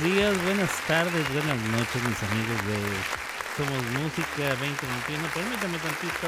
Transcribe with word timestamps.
buenos 0.00 0.16
días, 0.16 0.44
buenas 0.44 0.86
tardes, 0.86 1.32
buenas 1.32 1.58
noches, 1.70 2.02
mis 2.04 2.22
amigos 2.22 2.58
de 2.66 2.76
Somos 3.56 3.82
Música 4.02 4.48
2021. 4.50 5.28
Permítame 5.34 5.78
tantito. 5.78 6.26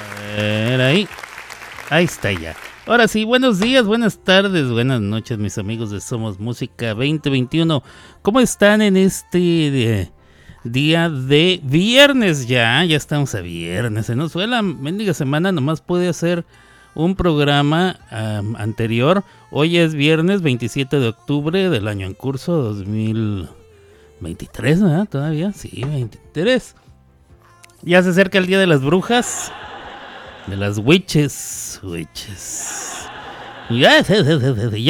A 0.00 0.20
ver, 0.20 0.80
ahí. 0.80 1.08
Ahí 1.90 2.04
está 2.04 2.32
ya. 2.32 2.54
Ahora 2.86 3.08
sí, 3.08 3.24
buenos 3.24 3.58
días, 3.58 3.86
buenas 3.86 4.18
tardes, 4.18 4.70
buenas 4.70 5.00
noches, 5.00 5.38
mis 5.38 5.58
amigos 5.58 5.90
de 5.90 6.00
Somos 6.00 6.38
Música 6.38 6.88
2021. 6.94 7.82
¿Cómo 8.22 8.40
están 8.40 8.82
en 8.82 8.96
este 8.96 10.00
eh, 10.00 10.12
día 10.64 11.08
de 11.08 11.60
viernes 11.62 12.46
ya? 12.46 12.84
Ya 12.84 12.96
estamos 12.96 13.34
a 13.34 13.40
viernes. 13.40 14.06
Se 14.06 14.16
nos 14.16 14.32
fue 14.32 14.46
la 14.46 14.62
mendiga 14.62 15.14
semana, 15.14 15.50
nomás 15.50 15.80
puede 15.80 16.08
hacer 16.08 16.44
un 16.96 17.14
programa 17.14 18.00
anterior. 18.58 19.22
Hoy 19.50 19.78
es 19.78 19.94
viernes 19.94 20.42
27 20.42 20.98
de 20.98 21.08
octubre 21.08 21.70
del 21.70 21.86
año 21.86 22.04
en 22.06 22.14
curso 22.14 22.62
2023, 22.62 24.82
¿verdad? 24.82 25.06
Todavía, 25.08 25.52
sí, 25.52 25.84
23. 25.84 26.74
Ya 27.82 28.02
se 28.02 28.08
acerca 28.08 28.38
el 28.38 28.46
Día 28.46 28.58
de 28.58 28.66
las 28.66 28.82
Brujas, 28.82 29.52
de 30.48 30.56
las 30.56 30.78
Witches, 30.78 31.78
Witches. 31.84 33.06
Ya, 33.68 34.02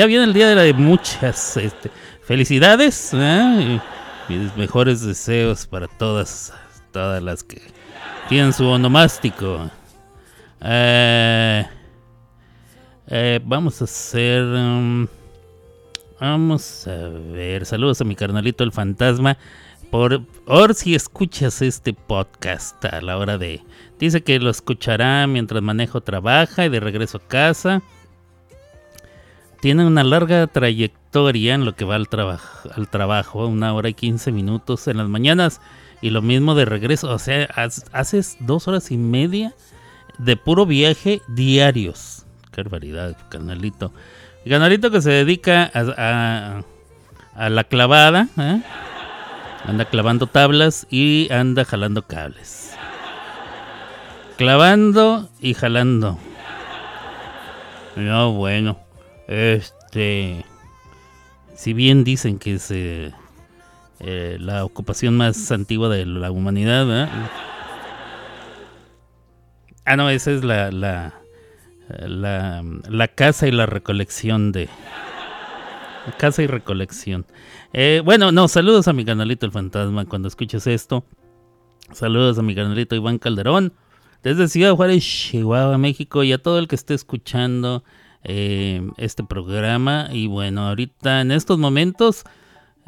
viene 0.07 0.25
el 0.25 0.33
Día 0.33 0.49
de 0.49 0.55
la 0.55 0.63
de 0.63 0.73
muchas 0.75 1.57
este, 1.57 1.91
felicidades 2.23 3.11
¿eh? 3.15 3.81
mis 4.29 4.55
mejores 4.57 5.01
deseos 5.01 5.67
para 5.67 5.89
todas, 5.89 6.53
todas 6.93 7.23
las 7.23 7.43
que 7.43 7.63
tienen 8.29 8.53
su 8.53 8.67
onomástico. 8.67 9.71
Eh, 10.61 11.67
eh, 13.09 13.41
vamos 13.45 13.81
a 13.81 13.85
hacer... 13.85 14.43
Um, 14.43 15.07
vamos 16.21 16.87
a 16.87 17.09
ver. 17.09 17.67
Saludos 17.67 18.01
a 18.01 18.05
mi 18.05 18.15
carnalito 18.15 18.65
el 18.65 18.73
fantasma. 18.73 19.39
Por, 19.91 20.25
por 20.45 20.75
si 20.75 20.95
escuchas 20.95 21.63
este 21.63 21.93
podcast 21.93 22.85
a 22.85 23.01
la 23.01 23.17
hora 23.19 23.39
de... 23.39 23.63
Dice 23.99 24.23
que 24.23 24.39
lo 24.39 24.51
escuchará 24.51 25.27
mientras 25.27 25.63
manejo 25.63 26.01
trabaja 26.01 26.67
y 26.67 26.69
de 26.69 26.81
regreso 26.81 27.19
a 27.19 27.29
casa. 27.29 27.83
Tiene 29.61 29.87
una 29.87 30.05
larga 30.05 30.47
trayectoria 30.47 31.55
en 31.55 31.65
lo 31.65 31.75
que 31.75 31.85
va 31.85 31.95
al, 31.95 32.09
trabajo 32.09 32.69
al 32.75 32.89
trabajo, 32.89 33.47
una 33.47 33.73
hora 33.73 33.89
y 33.89 33.95
15 33.95 34.33
minutos 34.33 34.87
en 34.87 34.99
las 34.99 35.09
mañanas 35.09 35.61
y 36.03 36.11
lo 36.11 36.21
mismo 36.21 36.55
de 36.55 36.67
regreso. 36.67 37.11
O 37.11 37.19
sea, 37.19 37.49
haces 37.93 38.37
dos 38.41 38.69
horas 38.69 38.91
y 38.91 38.99
media 38.99 39.55
de 40.19 40.37
puro 40.37 40.67
viaje 40.67 41.23
diarios. 41.29 42.26
Qué 42.57 42.63
barbaridad, 42.63 43.15
canalito. 43.29 43.93
canalito 44.49 44.91
que 44.91 45.03
se 45.03 45.11
dedica 45.11 45.71
a, 45.75 46.63
a, 47.35 47.51
la 47.51 47.65
clavada. 47.65 48.29
¿eh? 48.39 48.63
Anda 49.67 49.85
clavando 49.85 50.27
tablas 50.27 50.87
y 50.89 51.31
anda 51.31 51.67
jalando 51.67 52.01
cables. 52.01 52.75
Clavando 54.39 55.29
y 55.39 55.53
jalando. 55.53 56.19
No, 57.95 58.33
bueno. 58.33 58.81
Este. 59.29 60.47
Si 61.55 61.75
bien 61.75 62.05
dicen 62.05 62.39
que 62.39 62.55
es 62.55 62.71
eh, 62.71 63.13
eh, 64.01 64.39
la 64.41 64.65
ocupación 64.65 65.15
más 65.15 65.53
antigua 65.53 65.91
de 65.91 66.07
la 66.07 66.31
humanidad, 66.31 67.11
Ah, 69.85 69.97
no, 69.97 70.09
esa 70.09 70.33
es 70.33 70.43
la, 70.43 71.13
la, 71.89 72.63
la 72.89 73.09
casa 73.09 73.47
y 73.47 73.53
la 73.53 73.67
recolección 73.67 74.53
de... 74.53 74.69
Casa 76.19 76.43
y 76.43 76.47
recolección. 76.47 77.27
Eh, 77.73 78.01
bueno, 78.05 78.31
no, 78.31 78.47
saludos 78.49 78.87
a 78.87 78.93
mi 78.93 79.05
canalito 79.05 79.45
El 79.45 79.53
Fantasma 79.53 80.05
cuando 80.05 80.29
escuches 80.29 80.67
esto. 80.67 81.05
Saludos 81.93 82.39
a 82.39 82.43
mi 82.43 82.55
canalito 82.55 82.95
Iván 82.95 83.19
Calderón. 83.19 83.73
Desde 84.23 84.49
Ciudad 84.49 84.75
Juárez, 84.75 85.03
Chihuahua, 85.05 85.79
México. 85.79 86.23
Y 86.23 86.33
a 86.33 86.39
todo 86.39 86.59
el 86.59 86.69
que 86.69 86.77
esté 86.77 86.95
escuchando 86.95 87.83
eh, 88.23 88.89
este 88.99 89.25
programa. 89.25 90.09
Y 90.13 90.29
bueno, 90.29 90.69
ahorita 90.69 91.23
en 91.23 91.33
estos 91.33 91.59
momentos, 91.59 92.25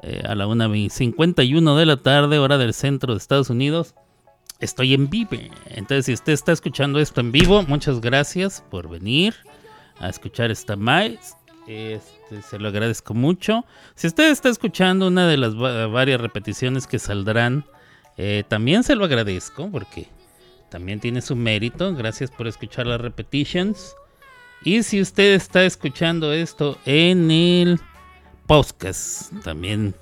eh, 0.03 0.23
a 0.25 0.37
la 0.37 0.47
1.51 0.47 1.77
de 1.77 1.87
la 1.87 1.97
tarde, 1.97 2.39
hora 2.39 2.56
del 2.56 2.73
centro 2.73 3.15
de 3.15 3.19
Estados 3.19 3.50
Unidos 3.50 3.94
estoy 4.61 4.95
en 4.95 5.09
vivo. 5.09 5.37
Entonces, 5.67 6.07
si 6.07 6.13
usted 6.13 6.33
está 6.33 6.53
escuchando 6.53 6.99
esto 6.99 7.21
en 7.21 7.33
vivo, 7.33 7.63
muchas 7.63 8.01
gracias 8.01 8.63
por 8.71 8.89
venir 8.89 9.35
a 9.99 10.09
escuchar 10.09 10.51
esta 10.51 10.77
más. 10.77 11.37
Este, 11.67 12.43
se 12.43 12.59
lo 12.59 12.69
agradezco 12.69 13.15
mucho. 13.15 13.65
Si 13.95 14.07
usted 14.07 14.31
está 14.31 14.49
escuchando 14.49 15.07
una 15.07 15.29
de 15.29 15.37
las 15.37 15.55
varias 15.57 16.21
repeticiones 16.21 16.87
que 16.87 16.99
saldrán, 16.99 17.65
eh, 18.17 18.43
también 18.49 18.83
se 18.83 18.95
lo 18.95 19.05
agradezco 19.05 19.71
porque 19.71 20.09
también 20.71 21.01
tiene 21.01 21.21
su 21.21 21.37
mérito. 21.37 21.95
Gracias 21.95 22.31
por 22.31 22.47
escuchar 22.47 22.87
las 22.87 23.01
repetitions. 23.01 23.95
Y 24.65 24.83
si 24.83 25.01
usted 25.01 25.35
está 25.35 25.65
escuchando 25.65 26.33
esto 26.33 26.79
en 26.85 27.31
el 27.31 27.81
podcast, 28.47 29.33
también 29.45 29.95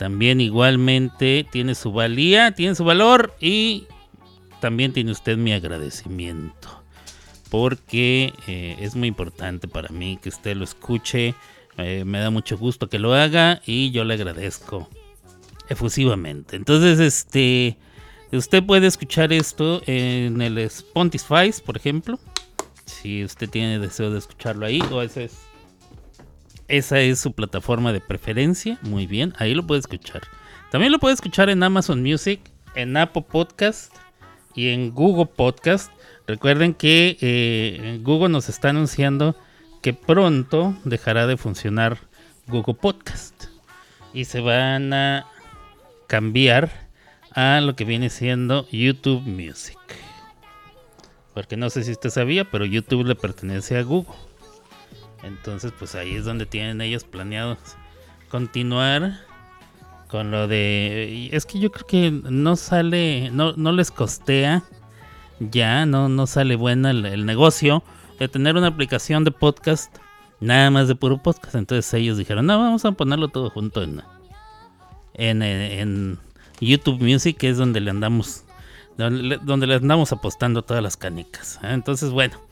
también 0.00 0.40
igualmente 0.40 1.46
tiene 1.52 1.74
su 1.74 1.92
valía, 1.92 2.52
tiene 2.52 2.74
su 2.74 2.84
valor 2.84 3.34
y 3.38 3.84
también 4.58 4.94
tiene 4.94 5.10
usted 5.10 5.36
mi 5.36 5.52
agradecimiento. 5.52 6.82
Porque 7.50 8.32
eh, 8.46 8.76
es 8.80 8.96
muy 8.96 9.08
importante 9.08 9.68
para 9.68 9.90
mí 9.90 10.18
que 10.22 10.30
usted 10.30 10.56
lo 10.56 10.64
escuche. 10.64 11.34
Eh, 11.76 12.04
me 12.06 12.18
da 12.18 12.30
mucho 12.30 12.56
gusto 12.56 12.88
que 12.88 12.98
lo 12.98 13.12
haga 13.12 13.60
y 13.66 13.90
yo 13.90 14.04
le 14.04 14.14
agradezco 14.14 14.88
efusivamente. 15.68 16.56
Entonces, 16.56 16.98
este, 16.98 17.76
usted 18.32 18.64
puede 18.64 18.86
escuchar 18.86 19.34
esto 19.34 19.82
en 19.84 20.40
el 20.40 20.56
Spotify, 20.56 21.52
por 21.62 21.76
ejemplo. 21.76 22.18
Si 22.86 23.22
usted 23.22 23.50
tiene 23.50 23.78
deseo 23.78 24.10
de 24.10 24.18
escucharlo 24.18 24.64
ahí, 24.64 24.80
o 24.90 25.02
ese 25.02 25.24
es 25.24 25.49
esa 26.70 27.00
es 27.00 27.18
su 27.18 27.32
plataforma 27.32 27.92
de 27.92 28.00
preferencia. 28.00 28.78
Muy 28.82 29.06
bien, 29.06 29.34
ahí 29.38 29.54
lo 29.54 29.66
puede 29.66 29.80
escuchar. 29.80 30.22
También 30.70 30.92
lo 30.92 30.98
puede 30.98 31.14
escuchar 31.14 31.50
en 31.50 31.62
Amazon 31.62 32.02
Music, 32.02 32.40
en 32.74 32.96
Apple 32.96 33.24
Podcast 33.28 33.92
y 34.54 34.68
en 34.68 34.92
Google 34.92 35.26
Podcast. 35.26 35.92
Recuerden 36.26 36.74
que 36.74 37.18
eh, 37.20 37.98
Google 38.02 38.28
nos 38.28 38.48
está 38.48 38.70
anunciando 38.70 39.36
que 39.82 39.92
pronto 39.94 40.76
dejará 40.84 41.26
de 41.26 41.36
funcionar 41.36 41.98
Google 42.46 42.74
Podcast 42.74 43.46
y 44.14 44.26
se 44.26 44.40
van 44.40 44.92
a 44.92 45.26
cambiar 46.06 46.88
a 47.32 47.60
lo 47.60 47.74
que 47.74 47.84
viene 47.84 48.10
siendo 48.10 48.68
YouTube 48.70 49.22
Music. 49.22 49.78
Porque 51.34 51.56
no 51.56 51.68
sé 51.70 51.82
si 51.82 51.92
usted 51.92 52.10
sabía, 52.10 52.44
pero 52.44 52.64
YouTube 52.64 53.06
le 53.06 53.14
pertenece 53.16 53.76
a 53.76 53.82
Google. 53.82 54.29
Entonces, 55.22 55.72
pues 55.78 55.94
ahí 55.94 56.14
es 56.14 56.24
donde 56.24 56.46
tienen 56.46 56.80
ellos 56.80 57.04
planeados 57.04 57.58
continuar 58.30 59.18
con 60.08 60.30
lo 60.30 60.48
de... 60.48 61.28
Es 61.32 61.46
que 61.46 61.58
yo 61.58 61.70
creo 61.70 61.86
que 61.86 62.10
no 62.10 62.56
sale, 62.56 63.30
no, 63.30 63.52
no 63.52 63.72
les 63.72 63.90
costea 63.90 64.62
ya, 65.38 65.86
no, 65.86 66.08
no 66.08 66.26
sale 66.26 66.56
buena 66.56 66.90
el, 66.90 67.26
negocio 67.26 67.82
de 68.18 68.28
tener 68.28 68.56
una 68.56 68.66
aplicación 68.66 69.24
de 69.24 69.30
podcast, 69.30 69.94
nada 70.40 70.70
más 70.70 70.88
de 70.88 70.94
puro 70.94 71.22
podcast. 71.22 71.54
Entonces 71.54 71.92
ellos 71.94 72.18
dijeron, 72.18 72.46
no, 72.46 72.58
vamos 72.58 72.84
a 72.84 72.92
ponerlo 72.92 73.28
todo 73.28 73.50
junto 73.50 73.82
en, 73.82 74.02
en, 75.14 75.42
en 75.42 76.18
YouTube 76.60 77.00
Music, 77.00 77.36
que 77.36 77.48
es 77.48 77.56
donde 77.56 77.80
le 77.80 77.90
andamos, 77.90 78.44
donde, 78.96 79.38
donde 79.42 79.66
le 79.66 79.74
andamos 79.76 80.12
apostando 80.12 80.62
todas 80.62 80.82
las 80.82 80.96
canicas. 80.96 81.58
Entonces, 81.62 82.10
bueno 82.10 82.49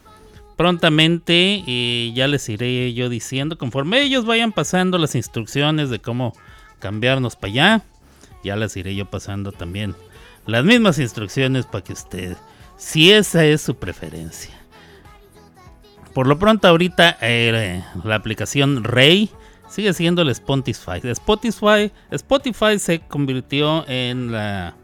prontamente 0.59 1.63
y 1.65 2.13
ya 2.17 2.27
les 2.27 2.49
iré 2.49 2.93
yo 2.93 3.09
diciendo 3.09 3.57
conforme 3.57 4.03
ellos 4.03 4.27
vayan 4.27 4.51
pasando 4.51 4.99
las 4.99 5.15
instrucciones 5.15 5.89
de 5.89 6.01
cómo 6.01 6.35
cambiarnos 6.81 7.37
para 7.37 7.51
allá. 7.53 7.83
Ya 8.43 8.57
les 8.57 8.77
iré 8.77 8.97
yo 8.97 9.07
pasando 9.09 9.53
también 9.53 9.95
las 10.47 10.65
mismas 10.65 10.99
instrucciones 10.99 11.65
para 11.65 11.85
que 11.85 11.93
usted, 11.93 12.37
si 12.77 13.13
esa 13.13 13.45
es 13.45 13.63
su 13.63 13.77
preferencia. 13.77 14.53
Por 16.13 16.27
lo 16.27 16.41
pronto 16.41 16.67
ahorita 16.67 17.19
eh, 17.21 17.85
la 18.03 18.17
aplicación 18.17 18.83
Rey 18.83 19.31
sigue 19.71 19.93
siendo 19.93 20.23
el 20.23 20.31
Spotify. 20.31 21.01
Spotify. 21.05 21.93
Spotify 22.11 22.81
se 22.81 22.99
convirtió 22.99 23.89
en 23.89 24.33
la 24.33 24.75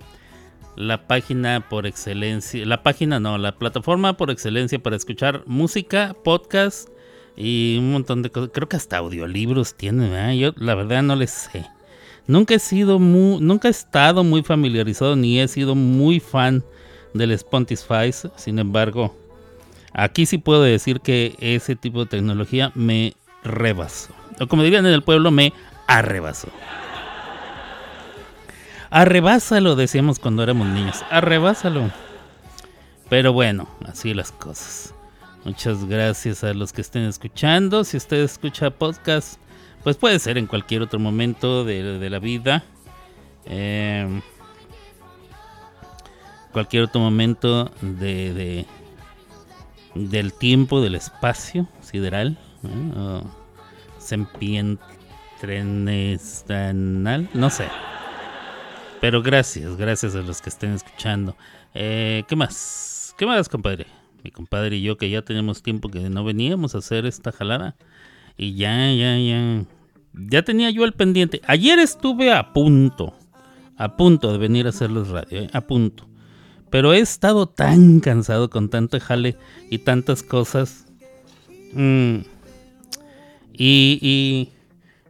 la 0.76 1.06
página 1.06 1.68
por 1.68 1.86
excelencia, 1.86 2.64
la 2.66 2.82
página 2.82 3.20
no, 3.20 3.38
la 3.38 3.56
plataforma 3.56 4.16
por 4.16 4.30
excelencia 4.30 4.78
para 4.78 4.96
escuchar 4.96 5.42
música, 5.46 6.14
podcast 6.24 6.88
y 7.36 7.76
un 7.78 7.92
montón 7.92 8.22
de 8.22 8.30
cosas. 8.30 8.50
Creo 8.52 8.68
que 8.68 8.76
hasta 8.76 8.98
audiolibros 8.98 9.74
tiene, 9.74 10.38
Yo 10.38 10.52
la 10.56 10.74
verdad 10.74 11.02
no 11.02 11.16
les 11.16 11.30
sé. 11.30 11.66
Nunca 12.26 12.54
he 12.54 12.58
sido 12.58 12.98
muy, 12.98 13.40
nunca 13.40 13.68
he 13.68 13.70
estado 13.70 14.24
muy 14.24 14.42
familiarizado 14.42 15.14
ni 15.14 15.40
he 15.40 15.48
sido 15.48 15.74
muy 15.74 16.20
fan 16.20 16.64
del 17.12 17.32
Spotify. 17.32 18.10
Sin 18.36 18.58
embargo, 18.58 19.14
aquí 19.92 20.26
sí 20.26 20.38
puedo 20.38 20.62
decir 20.62 21.00
que 21.00 21.36
ese 21.38 21.76
tipo 21.76 22.00
de 22.00 22.10
tecnología 22.10 22.72
me 22.74 23.14
rebasó. 23.42 24.14
O 24.40 24.46
como 24.46 24.62
dirían 24.62 24.86
en 24.86 24.92
el 24.92 25.02
pueblo, 25.02 25.30
me 25.30 25.52
arrebasó. 25.86 26.48
Arrebásalo, 28.94 29.74
decíamos 29.74 30.20
cuando 30.20 30.44
éramos 30.44 30.68
niños. 30.68 31.04
Arrebásalo. 31.10 31.90
Pero 33.08 33.32
bueno, 33.32 33.66
así 33.88 34.14
las 34.14 34.30
cosas. 34.30 34.94
Muchas 35.44 35.84
gracias 35.86 36.44
a 36.44 36.54
los 36.54 36.72
que 36.72 36.82
estén 36.82 37.02
escuchando. 37.02 37.82
Si 37.82 37.96
usted 37.96 38.18
escucha 38.18 38.70
podcast, 38.70 39.40
pues 39.82 39.96
puede 39.96 40.20
ser 40.20 40.38
en 40.38 40.46
cualquier 40.46 40.82
otro 40.82 41.00
momento 41.00 41.64
de, 41.64 42.08
la 42.08 42.20
vida. 42.20 42.62
Em, 43.46 44.22
cualquier 46.52 46.84
otro 46.84 47.00
momento 47.00 47.72
de, 47.80 48.64
del 49.96 50.32
tiempo, 50.34 50.80
del 50.80 50.94
espacio 50.94 51.66
sideral. 51.80 52.38
¿eh? 52.62 53.26
no 57.34 57.50
sé. 57.50 57.66
Pero 59.04 59.20
gracias, 59.20 59.76
gracias 59.76 60.14
a 60.14 60.22
los 60.22 60.40
que 60.40 60.48
estén 60.48 60.72
escuchando. 60.72 61.36
Eh, 61.74 62.22
¿Qué 62.26 62.36
más? 62.36 63.14
¿Qué 63.18 63.26
más, 63.26 63.50
compadre? 63.50 63.84
Mi 64.22 64.30
compadre 64.30 64.76
y 64.76 64.82
yo 64.82 64.96
que 64.96 65.10
ya 65.10 65.20
tenemos 65.20 65.62
tiempo 65.62 65.90
que 65.90 66.08
no 66.08 66.24
veníamos 66.24 66.74
a 66.74 66.78
hacer 66.78 67.04
esta 67.04 67.30
jalada. 67.30 67.76
Y 68.38 68.54
ya, 68.54 68.90
ya, 68.94 69.18
ya. 69.18 69.66
Ya 70.14 70.42
tenía 70.42 70.70
yo 70.70 70.86
el 70.86 70.94
pendiente. 70.94 71.42
Ayer 71.46 71.80
estuve 71.80 72.32
a 72.32 72.54
punto. 72.54 73.14
A 73.76 73.94
punto 73.98 74.32
de 74.32 74.38
venir 74.38 74.64
a 74.64 74.70
hacer 74.70 74.90
los 74.90 75.10
radio. 75.10 75.38
¿eh? 75.38 75.50
A 75.52 75.60
punto. 75.60 76.06
Pero 76.70 76.94
he 76.94 77.00
estado 77.00 77.46
tan 77.46 78.00
cansado 78.00 78.48
con 78.48 78.70
tanto 78.70 78.98
jale 79.00 79.36
y 79.68 79.80
tantas 79.80 80.22
cosas. 80.22 80.86
Mm. 81.74 82.20
Y, 83.52 84.48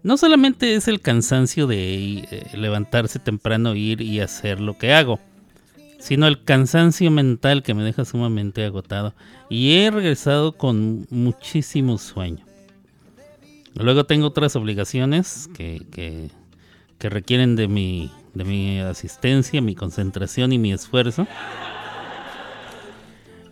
no 0.04 0.18
solamente 0.18 0.74
es 0.74 0.86
el 0.86 1.00
cansancio 1.00 1.66
de 1.66 2.18
eh, 2.30 2.46
levantarse 2.52 3.18
temprano, 3.18 3.74
ir 3.74 4.02
y 4.02 4.20
hacer 4.20 4.60
lo 4.60 4.76
que 4.76 4.92
hago, 4.92 5.18
sino 5.98 6.26
el 6.26 6.44
cansancio 6.44 7.10
mental 7.10 7.62
que 7.62 7.72
me 7.72 7.82
deja 7.82 8.04
sumamente 8.04 8.64
agotado. 8.66 9.14
Y 9.48 9.76
he 9.76 9.90
regresado 9.90 10.52
con 10.52 11.06
muchísimo 11.08 11.96
sueño. 11.96 12.44
Luego 13.74 14.04
tengo 14.04 14.26
otras 14.26 14.54
obligaciones 14.56 15.48
que, 15.56 15.82
que, 15.90 16.30
que 16.98 17.08
requieren 17.08 17.56
de 17.56 17.66
mi, 17.66 18.12
de 18.34 18.44
mi 18.44 18.80
asistencia, 18.80 19.62
mi 19.62 19.74
concentración 19.74 20.52
y 20.52 20.58
mi 20.58 20.74
esfuerzo. 20.74 21.26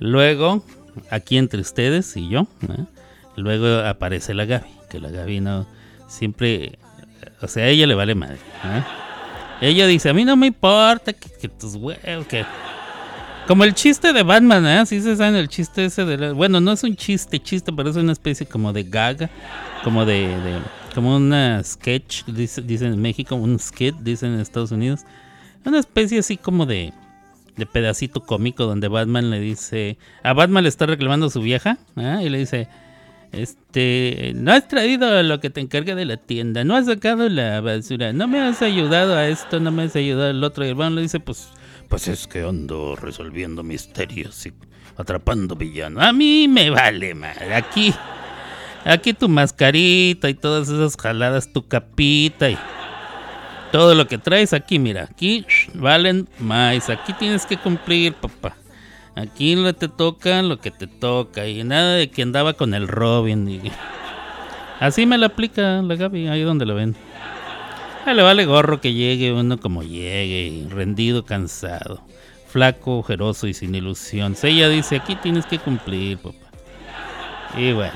Luego, 0.00 0.62
aquí 1.10 1.38
entre 1.38 1.62
ustedes 1.62 2.14
y 2.14 2.28
yo, 2.28 2.46
luego 3.36 3.78
aparece 3.86 4.34
la 4.34 4.44
Gaby, 4.44 4.68
que 4.90 5.00
la 5.00 5.10
Gaby 5.10 5.40
no 5.40 5.66
siempre, 6.12 6.78
o 7.40 7.48
sea, 7.48 7.64
a 7.64 7.68
ella 7.68 7.86
le 7.86 7.94
vale 7.94 8.14
madre. 8.14 8.38
Ella 9.60 9.86
dice, 9.86 10.10
a 10.10 10.14
mí 10.14 10.24
no 10.24 10.36
me 10.36 10.48
importa 10.48 11.12
que, 11.12 11.48
tus 11.48 11.74
huevos, 11.76 12.26
que... 12.26 12.44
Como 13.46 13.64
el 13.64 13.74
chiste 13.74 14.12
de 14.12 14.22
Batman, 14.22 14.64
¿eh? 14.66 14.78
Así 14.78 15.00
se 15.00 15.16
sabe 15.16 15.40
el 15.40 15.48
chiste 15.48 15.86
ese. 15.86 16.04
Bueno, 16.32 16.60
no 16.60 16.72
es 16.72 16.84
un 16.84 16.94
chiste, 16.94 17.40
chiste, 17.40 17.72
pero 17.72 17.90
es 17.90 17.96
una 17.96 18.12
especie 18.12 18.46
como 18.46 18.72
de 18.72 18.84
gaga, 18.84 19.28
como 19.82 20.04
de... 20.04 20.60
como 20.94 21.16
una 21.16 21.62
sketch, 21.64 22.24
dicen 22.26 22.66
dice 22.66 22.86
en 22.86 23.02
México, 23.02 23.34
un 23.34 23.58
skit, 23.58 23.96
dicen 23.96 24.34
en 24.34 24.40
Estados 24.40 24.70
Unidos. 24.70 25.00
Una 25.64 25.80
especie 25.80 26.20
así 26.20 26.36
como 26.36 26.66
de 26.66 26.92
de 27.56 27.66
pedacito 27.66 28.20
cómico 28.20 28.64
donde 28.64 28.88
Batman 28.88 29.30
le 29.30 29.40
dice, 29.40 29.98
a 30.22 30.32
Batman 30.32 30.62
le 30.62 30.68
está 30.68 30.86
reclamando 30.86 31.26
a 31.26 31.30
su 31.30 31.40
vieja, 31.40 31.78
¿eh? 31.96 32.20
y 32.22 32.28
le 32.28 32.38
dice, 32.38 32.68
este, 33.32 34.32
no 34.34 34.52
has 34.52 34.68
traído 34.68 35.22
lo 35.22 35.40
que 35.40 35.48
te 35.48 35.60
encarga 35.60 35.94
de 35.94 36.04
la 36.04 36.18
tienda, 36.18 36.64
no 36.64 36.76
has 36.76 36.86
sacado 36.86 37.28
la 37.28 37.60
basura, 37.62 38.12
no 38.12 38.28
me 38.28 38.40
has 38.40 38.60
ayudado 38.60 39.16
a 39.16 39.26
esto, 39.26 39.58
no 39.58 39.72
me 39.72 39.84
has 39.84 39.96
ayudado 39.96 40.30
al 40.30 40.44
otro. 40.44 40.64
Y 40.64 40.68
el 40.68 40.74
Batman 40.74 40.96
le 40.96 41.02
dice, 41.02 41.18
pues, 41.18 41.48
pues 41.88 42.08
es 42.08 42.26
que 42.26 42.42
ando 42.42 42.94
resolviendo 42.94 43.62
misterios 43.62 44.44
y 44.46 44.52
atrapando 44.96 45.56
villanos. 45.56 46.02
A 46.02 46.12
mí 46.12 46.46
me 46.46 46.68
vale, 46.68 47.14
madre. 47.14 47.54
Aquí, 47.54 47.94
aquí 48.84 49.14
tu 49.14 49.30
mascarita 49.30 50.28
y 50.28 50.34
todas 50.34 50.68
esas 50.68 50.96
jaladas, 50.96 51.52
tu 51.52 51.66
capita 51.66 52.50
y 52.50 52.58
todo 53.72 53.94
lo 53.94 54.06
que 54.06 54.18
traes 54.18 54.52
aquí, 54.52 54.78
mira, 54.78 55.04
aquí 55.10 55.46
valen 55.72 56.28
más. 56.38 56.90
Aquí 56.90 57.14
tienes 57.14 57.46
que 57.46 57.56
cumplir, 57.56 58.12
papá. 58.12 58.56
Aquí 59.14 59.54
no 59.56 59.72
te 59.74 59.88
toca 59.88 60.42
lo 60.42 60.58
que 60.58 60.70
te 60.70 60.86
toca. 60.86 61.46
Y 61.46 61.64
nada 61.64 61.94
de 61.94 62.10
que 62.10 62.22
andaba 62.22 62.54
con 62.54 62.74
el 62.74 62.88
Robin. 62.88 63.60
Así 64.80 65.06
me 65.06 65.18
la 65.18 65.26
aplica 65.26 65.80
la 65.82 65.94
Gaby, 65.94 66.28
ahí 66.28 66.42
donde 66.42 66.66
lo 66.66 66.74
ven. 66.74 66.96
le 68.06 68.22
vale 68.22 68.46
gorro 68.46 68.80
que 68.80 68.94
llegue 68.94 69.32
uno 69.32 69.60
como 69.60 69.84
llegue, 69.84 70.66
rendido, 70.70 71.24
cansado, 71.24 72.02
flaco, 72.48 72.98
ojeroso 72.98 73.46
y 73.46 73.54
sin 73.54 73.74
ilusión. 73.76 74.34
ella 74.42 74.68
dice, 74.68 74.96
aquí 74.96 75.14
tienes 75.14 75.46
que 75.46 75.60
cumplir, 75.60 76.18
papá. 76.18 76.36
Y 77.56 77.72
bueno. 77.72 77.94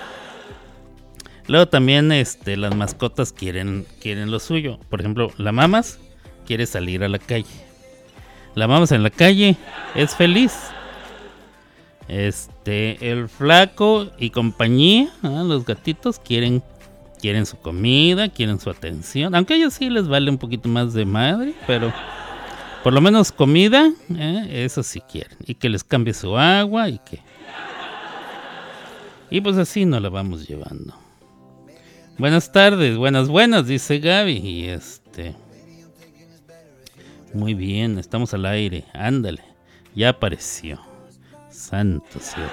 Luego 1.48 1.66
también 1.66 2.12
este, 2.12 2.56
las 2.56 2.74
mascotas 2.74 3.32
quieren, 3.32 3.86
quieren 4.00 4.30
lo 4.30 4.38
suyo. 4.38 4.78
Por 4.88 5.00
ejemplo, 5.00 5.32
la 5.38 5.52
mamas 5.52 5.98
quiere 6.46 6.66
salir 6.66 7.02
a 7.04 7.08
la 7.08 7.18
calle. 7.18 7.46
La 8.54 8.68
mamas 8.68 8.92
en 8.92 9.02
la 9.02 9.10
calle 9.10 9.56
es 9.94 10.14
feliz. 10.14 10.70
Este, 12.08 13.10
el 13.10 13.28
flaco 13.28 14.08
y 14.18 14.30
compañía, 14.30 15.12
los 15.22 15.64
gatitos 15.64 16.18
quieren, 16.18 16.62
quieren 17.20 17.46
su 17.46 17.56
comida, 17.58 18.28
quieren 18.28 18.60
su 18.60 18.70
atención. 18.70 19.34
Aunque 19.34 19.54
a 19.54 19.56
ellos 19.56 19.74
sí 19.74 19.90
les 19.90 20.06
vale 20.06 20.30
un 20.30 20.38
poquito 20.38 20.68
más 20.68 20.94
de 20.94 21.04
madre, 21.04 21.54
pero 21.66 21.92
por 22.84 22.92
lo 22.92 23.00
menos 23.00 23.32
comida, 23.32 23.92
¿eh? 24.16 24.64
eso 24.64 24.82
sí 24.82 25.00
quieren. 25.00 25.36
Y 25.46 25.54
que 25.54 25.68
les 25.68 25.82
cambie 25.82 26.14
su 26.14 26.36
agua 26.38 26.88
y 26.88 26.98
que... 26.98 27.20
Y 29.28 29.40
pues 29.40 29.56
así 29.56 29.84
nos 29.84 30.00
la 30.00 30.08
vamos 30.08 30.46
llevando. 30.46 30.94
Buenas 32.18 32.52
tardes, 32.52 32.96
buenas, 32.96 33.28
buenas, 33.28 33.66
dice 33.66 33.98
Gaby. 33.98 34.38
Y 34.38 34.68
este. 34.68 35.34
Muy 37.34 37.54
bien, 37.54 37.98
estamos 37.98 38.32
al 38.32 38.46
aire. 38.46 38.84
Ándale, 38.94 39.42
ya 39.94 40.10
apareció. 40.10 40.80
Santo 41.56 42.20
cielo. 42.20 42.50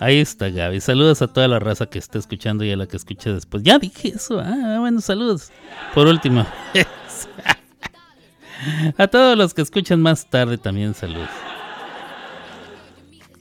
Ahí 0.00 0.18
está 0.18 0.50
Gaby. 0.50 0.80
Saludos 0.80 1.22
a 1.22 1.28
toda 1.28 1.48
la 1.48 1.58
raza 1.58 1.86
que 1.86 1.98
está 1.98 2.18
escuchando 2.18 2.64
y 2.64 2.70
a 2.70 2.76
la 2.76 2.86
que 2.86 2.96
escuche 2.96 3.32
después. 3.32 3.62
Ya 3.62 3.78
dije 3.78 4.08
eso. 4.08 4.40
Ah, 4.40 4.78
bueno, 4.80 5.00
saludos. 5.00 5.50
Por 5.94 6.06
último. 6.06 6.46
a 8.98 9.06
todos 9.06 9.38
los 9.38 9.54
que 9.54 9.62
escuchan 9.62 10.00
más 10.00 10.28
tarde 10.28 10.58
también 10.58 10.94
saludos. 10.94 11.30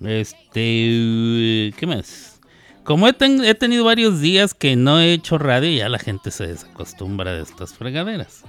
Este, 0.01 1.73
¿qué 1.77 1.85
más? 1.87 2.39
Como 2.83 3.07
he, 3.07 3.13
tenido 3.13 3.85
varios 3.85 4.19
días 4.19 4.53
que 4.53 4.75
no 4.75 4.99
he 4.99 5.13
hecho 5.13 5.37
radio, 5.37 5.71
ya 5.71 5.87
la 5.87 5.99
gente 5.99 6.31
se 6.31 6.47
desacostumbra 6.47 7.33
de 7.33 7.41
estas 7.41 7.73
fregaderas. 7.73 8.43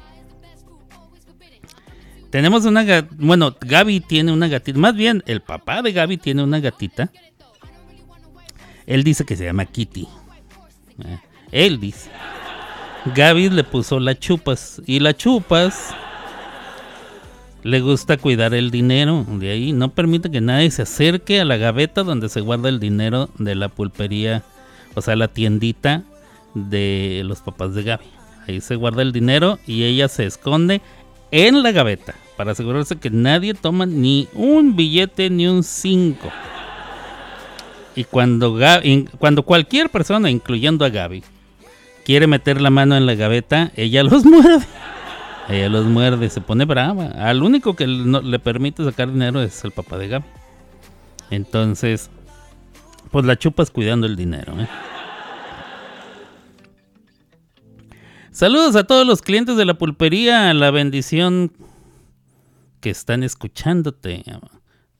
Tenemos 2.35 2.65
una 2.65 3.07
bueno, 3.13 3.55
Gaby 3.61 4.01
tiene 4.01 4.33
una 4.33 4.49
gatita, 4.49 4.77
más 4.77 4.97
bien 4.97 5.23
el 5.27 5.41
papá 5.41 5.83
de 5.83 5.93
Gaby 5.93 6.17
tiene 6.17 6.43
una 6.43 6.59
gatita. 6.59 7.13
Él 8.87 9.05
dice 9.05 9.25
que 9.25 9.37
se 9.37 9.45
llama 9.45 9.67
Kitty. 9.67 10.09
Eh, 11.05 11.19
él 11.53 11.79
dice. 11.79 12.11
Gaby 13.15 13.51
le 13.51 13.63
puso 13.63 14.01
la 14.01 14.19
chupas 14.19 14.83
y 14.85 14.99
la 14.99 15.15
chupas 15.17 15.95
le 17.63 17.81
gusta 17.81 18.17
cuidar 18.17 18.53
el 18.53 18.73
dinero, 18.73 19.25
de 19.29 19.53
ahí 19.53 19.73
no 19.73 19.91
permite 19.91 20.29
que 20.29 20.41
nadie 20.41 20.73
se 20.73 20.83
acerque 20.83 21.41
a 21.41 21.45
la 21.45 21.57
gaveta 21.57 22.03
donde 22.03 22.29
se 22.29 22.41
guarda 22.41 22.69
el 22.69 22.81
dinero 22.81 23.31
de 23.39 23.55
la 23.55 23.69
pulpería, 23.69 24.43
o 24.97 25.03
sea, 25.03 25.15
la 25.15 25.29
tiendita 25.29 26.03
de 26.55 27.23
los 27.25 27.43
papás 27.43 27.77
de 27.77 27.85
Gaby. 27.85 28.07
Ahí 28.49 28.61
se 28.61 28.75
guarda 28.75 29.03
el 29.03 29.13
dinero 29.13 29.61
y 29.69 29.85
ella 29.85 30.09
se 30.09 30.27
esconde 30.27 30.81
en 31.31 31.63
la 31.63 31.71
gaveta 31.71 32.17
para 32.37 32.53
asegurarse 32.53 32.97
que 32.97 33.11
nadie 33.11 33.55
toma 33.55 33.87
ni 33.87 34.29
un 34.35 34.77
billete 34.77 35.31
ni 35.31 35.47
un 35.47 35.63
cinco. 35.63 36.31
Y 37.97 38.05
cuando, 38.05 38.59
cuando 39.19 39.45
cualquier 39.45 39.89
persona, 39.89 40.31
incluyendo 40.31 40.85
a 40.85 40.89
Gaby, 40.89 41.23
quiere 42.05 42.27
meter 42.27 42.61
la 42.61 42.71
mano 42.71 42.97
en 42.97 43.07
la 43.07 43.15
gaveta, 43.15 43.71
ella 43.77 44.03
los 44.03 44.25
muerde. 44.25 44.67
Ella 45.49 45.69
los 45.69 45.85
muerde, 45.85 46.31
se 46.31 46.41
pone 46.41 46.65
brava. 46.65 47.07
Al 47.07 47.43
único 47.43 47.75
que 47.75 47.87
le 47.87 48.39
permite 48.39 48.83
sacar 48.85 49.13
dinero 49.13 49.41
es 49.43 49.65
el 49.65 49.71
papá 49.71 49.99
de 49.99 50.09
Gaby. 50.09 50.25
Entonces, 51.31 52.11
pues 53.11 53.25
la 53.25 53.37
chupas 53.37 53.71
cuidando 53.71 54.07
el 54.07 54.17
dinero. 54.17 54.61
¿eh? 54.61 54.69
Saludos 58.33 58.75
a 58.75 58.83
todos 58.83 59.07
los 59.07 59.23
clientes 59.23 59.57
de 59.57 59.65
la 59.65 59.75
pulpería. 59.75 60.53
La 60.55 60.73
bendición 60.73 61.53
que 62.85 62.91
están 62.91 63.23
escuchándote. 63.23 64.23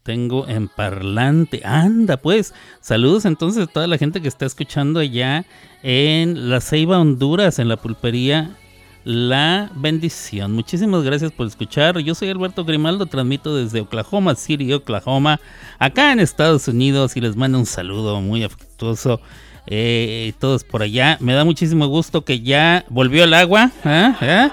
Tengo 0.03 0.49
en 0.49 0.69
parlante. 0.69 1.61
Anda, 1.67 2.17
pues. 2.17 2.55
Saludos 2.81 3.27
entonces 3.27 3.65
a 3.65 3.67
toda 3.67 3.87
la 3.87 3.99
gente 3.99 4.23
que 4.23 4.29
está 4.29 4.47
escuchando 4.47 5.01
allá 5.01 5.45
en 5.83 6.49
La 6.49 6.63
Ceiba, 6.63 6.99
Honduras, 6.99 7.59
en 7.59 7.69
la 7.69 7.77
pulpería 7.77 8.57
la 9.05 9.71
bendición. 9.75 10.53
Muchísimas 10.53 11.03
gracias 11.03 11.31
por 11.31 11.47
escuchar. 11.47 11.99
Yo 11.99 12.15
soy 12.15 12.31
Alberto 12.31 12.65
Grimaldo, 12.65 13.05
transmito 13.05 13.55
desde 13.55 13.83
Oklahoma 13.83 14.35
City, 14.35 14.73
Oklahoma, 14.73 15.39
acá 15.79 16.11
en 16.11 16.21
Estados 16.21 16.67
Unidos 16.69 17.19
y 17.19 17.21
les 17.21 17.37
mando 17.37 17.59
un 17.59 17.67
saludo 17.67 18.19
muy 18.23 18.45
afectuoso. 18.45 19.21
Eh, 19.67 20.33
todos 20.39 20.65
por 20.65 20.81
allá. 20.81 21.19
Me 21.21 21.35
da 21.35 21.45
muchísimo 21.45 21.87
gusto 21.89 22.25
que 22.25 22.41
ya 22.41 22.87
volvió 22.89 23.25
el 23.25 23.35
agua. 23.35 23.71
¿eh? 23.85 24.15
¿Eh? 24.23 24.51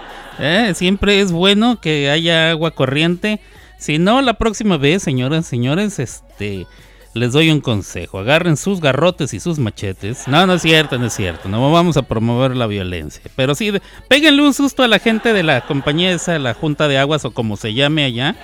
Siempre 0.74 1.22
es 1.22 1.32
bueno 1.32 1.80
que 1.80 2.10
haya 2.10 2.52
agua 2.52 2.72
corriente. 2.72 3.40
Si 3.78 3.98
no, 3.98 4.22
la 4.22 4.36
próxima 4.36 4.78
vez, 4.78 5.04
señoras, 5.04 5.46
señores, 5.46 6.00
este 6.00 6.68
les 7.14 7.34
doy 7.34 7.50
un 7.50 7.62
consejo. 7.62 8.20
Agarren 8.20 8.58
sus 8.58 8.80
garrotes 8.80 9.34
y 9.34 9.40
sus 9.40 9.60
machetes. 9.60 10.28
No, 10.28 10.46
no 10.48 10.54
es 10.54 10.62
cierto, 10.62 10.98
no 10.98 11.08
es 11.08 11.14
cierto. 11.14 11.50
No 11.50 11.72
vamos 11.72 11.98
a 11.98 12.04
promover 12.04 12.56
la 12.56 12.68
violencia. 12.68 13.22
Pero 13.36 13.56
sí, 13.56 13.72
péguenle 14.08 14.42
un 14.44 14.54
susto 14.54 14.84
a 14.84 14.88
la 14.88 15.00
gente 15.00 15.34
de 15.34 15.44
la 15.44 15.62
compañía 15.62 16.12
esa, 16.12 16.40
la 16.40 16.54
Junta 16.54 16.88
de 16.88 16.98
Aguas 16.98 17.26
o 17.26 17.32
como 17.32 17.58
se 17.58 17.74
llame 17.74 18.06
allá. 18.06 18.36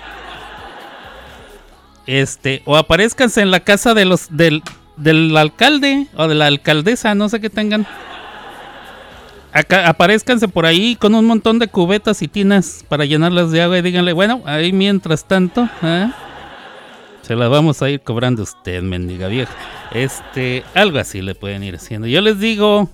Este, 2.05 2.61
o 2.65 2.77
aparezcanse 2.77 3.41
en 3.41 3.51
la 3.51 3.61
casa 3.61 3.93
de 3.93 4.05
los, 4.05 4.35
del, 4.35 4.63
del 4.95 5.35
alcalde 5.35 6.07
o 6.15 6.27
de 6.27 6.35
la 6.35 6.47
alcaldesa, 6.47 7.15
no 7.15 7.29
sé 7.29 7.39
qué 7.39 7.49
tengan. 7.49 7.85
Acá, 9.53 9.87
aparezcanse 9.87 10.47
por 10.47 10.65
ahí 10.65 10.95
con 10.95 11.15
un 11.15 11.25
montón 11.25 11.57
de 11.59 11.67
cubetas 11.67 12.21
y 12.21 12.27
tinas 12.27 12.85
para 12.87 13.05
llenarlas 13.05 13.51
de 13.51 13.61
agua 13.61 13.77
y 13.77 13.81
díganle, 13.81 14.13
bueno, 14.13 14.41
ahí 14.45 14.71
mientras 14.73 15.25
tanto, 15.25 15.67
¿eh? 15.81 16.11
Se 17.21 17.35
la 17.35 17.47
vamos 17.47 17.81
a 17.81 17.89
ir 17.89 18.01
cobrando 18.01 18.43
usted, 18.43 18.81
mendiga 18.81 19.27
vieja. 19.27 19.53
Este, 19.91 20.63
algo 20.73 20.99
así 20.99 21.21
le 21.21 21.35
pueden 21.35 21.63
ir 21.63 21.75
haciendo. 21.75 22.07
Yo 22.07 22.21
les 22.21 22.39
digo, 22.39 22.89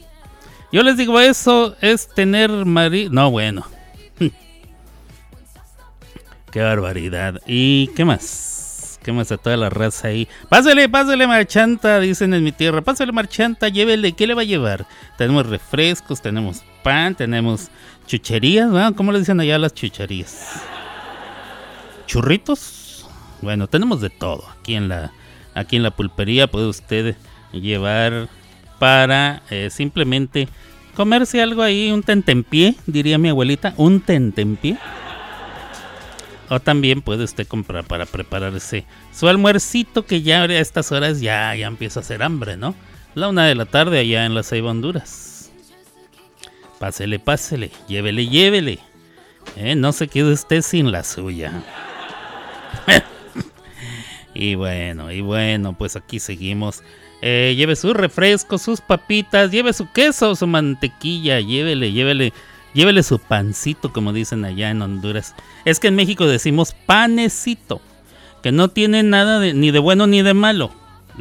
yo 0.71 0.81
les 0.81 0.97
digo, 0.97 1.19
eso 1.19 1.75
es 1.81 2.07
tener 2.07 2.49
marido. 2.65 3.11
No, 3.11 3.29
bueno. 3.29 3.63
qué 6.51 6.61
barbaridad. 6.61 7.41
¿Y 7.45 7.89
qué 7.95 8.05
más? 8.05 8.52
¿Qué 9.03 9.11
más 9.11 9.31
a 9.31 9.37
toda 9.37 9.57
la 9.57 9.69
raza 9.69 10.07
ahí? 10.07 10.27
Pásale, 10.49 10.87
pásale, 10.89 11.27
marchanta, 11.27 11.99
dicen 11.99 12.33
en 12.33 12.43
mi 12.43 12.51
tierra. 12.51 12.81
Pásale, 12.81 13.11
marchanta, 13.11 13.67
llévele. 13.67 14.13
¿Qué 14.13 14.25
le 14.25 14.33
va 14.33 14.41
a 14.41 14.45
llevar? 14.45 14.87
Tenemos 15.17 15.45
refrescos, 15.45 16.21
tenemos 16.21 16.63
pan, 16.83 17.13
tenemos 17.13 17.69
chucherías. 18.07 18.69
¿no? 18.69 18.95
¿Cómo 18.95 19.11
le 19.11 19.19
dicen 19.19 19.39
allá 19.39 19.59
las 19.59 19.73
chucherías? 19.73 20.63
¿Churritos? 22.07 23.05
Bueno, 23.41 23.67
tenemos 23.67 23.99
de 23.99 24.09
todo. 24.09 24.45
Aquí 24.57 24.75
en 24.75 24.87
la, 24.87 25.11
aquí 25.53 25.75
en 25.75 25.83
la 25.83 25.91
pulpería 25.91 26.47
puede 26.47 26.67
usted 26.67 27.15
llevar 27.51 28.29
para 28.79 29.43
eh, 29.49 29.69
simplemente 29.69 30.47
comerse 30.95 31.41
algo 31.41 31.61
ahí, 31.61 31.91
un 31.91 32.03
tentempié, 32.03 32.75
diría 32.85 33.17
mi 33.17 33.29
abuelita, 33.29 33.73
un 33.77 34.01
tentempié. 34.01 34.77
O 36.53 36.59
también 36.59 37.01
puede 37.01 37.23
usted 37.23 37.47
comprar 37.47 37.83
para 37.83 38.05
prepararse 38.05 38.85
su 39.11 39.27
almuercito 39.27 40.05
que 40.05 40.21
ya 40.21 40.43
a 40.43 40.45
estas 40.45 40.91
horas 40.91 41.19
ya, 41.19 41.55
ya 41.55 41.65
empieza 41.65 41.99
a 41.99 42.03
hacer 42.03 42.21
hambre, 42.21 42.57
¿no? 42.57 42.75
La 43.15 43.27
una 43.27 43.47
de 43.47 43.55
la 43.55 43.65
tarde 43.65 43.97
allá 43.97 44.23
en 44.23 44.35
la 44.35 44.43
Ceiba 44.43 44.69
Honduras. 44.69 45.51
Pásele, 46.79 47.17
pásele, 47.17 47.71
llévele, 47.87 48.27
llévele. 48.27 48.77
Eh, 49.55 49.73
no 49.73 49.93
se 49.93 50.07
quede 50.07 50.31
usted 50.31 50.61
sin 50.61 50.91
la 50.91 51.03
suya. 51.03 51.63
Y 54.35 54.55
bueno, 54.55 55.11
y 55.11 55.21
bueno, 55.21 55.77
pues 55.77 55.95
aquí 55.95 56.19
seguimos. 56.19 56.81
Eh, 57.21 57.53
lleve 57.55 57.75
sus 57.75 57.93
refrescos, 57.93 58.63
sus 58.63 58.81
papitas, 58.81 59.51
lleve 59.51 59.73
su 59.73 59.91
queso, 59.91 60.35
su 60.35 60.47
mantequilla, 60.47 61.39
llévele, 61.39 61.91
llévele, 61.91 62.33
llévele 62.73 63.03
su 63.03 63.19
pancito, 63.19 63.93
como 63.93 64.13
dicen 64.13 64.45
allá 64.45 64.69
en 64.69 64.81
Honduras. 64.81 65.35
Es 65.65 65.79
que 65.79 65.87
en 65.87 65.95
México 65.95 66.25
decimos 66.25 66.75
panecito, 66.85 67.81
que 68.41 68.51
no 68.51 68.69
tiene 68.69 69.03
nada 69.03 69.39
ni 69.39 69.71
de 69.71 69.79
bueno 69.79 70.07
ni 70.07 70.21
de 70.21 70.33
malo. 70.33 70.71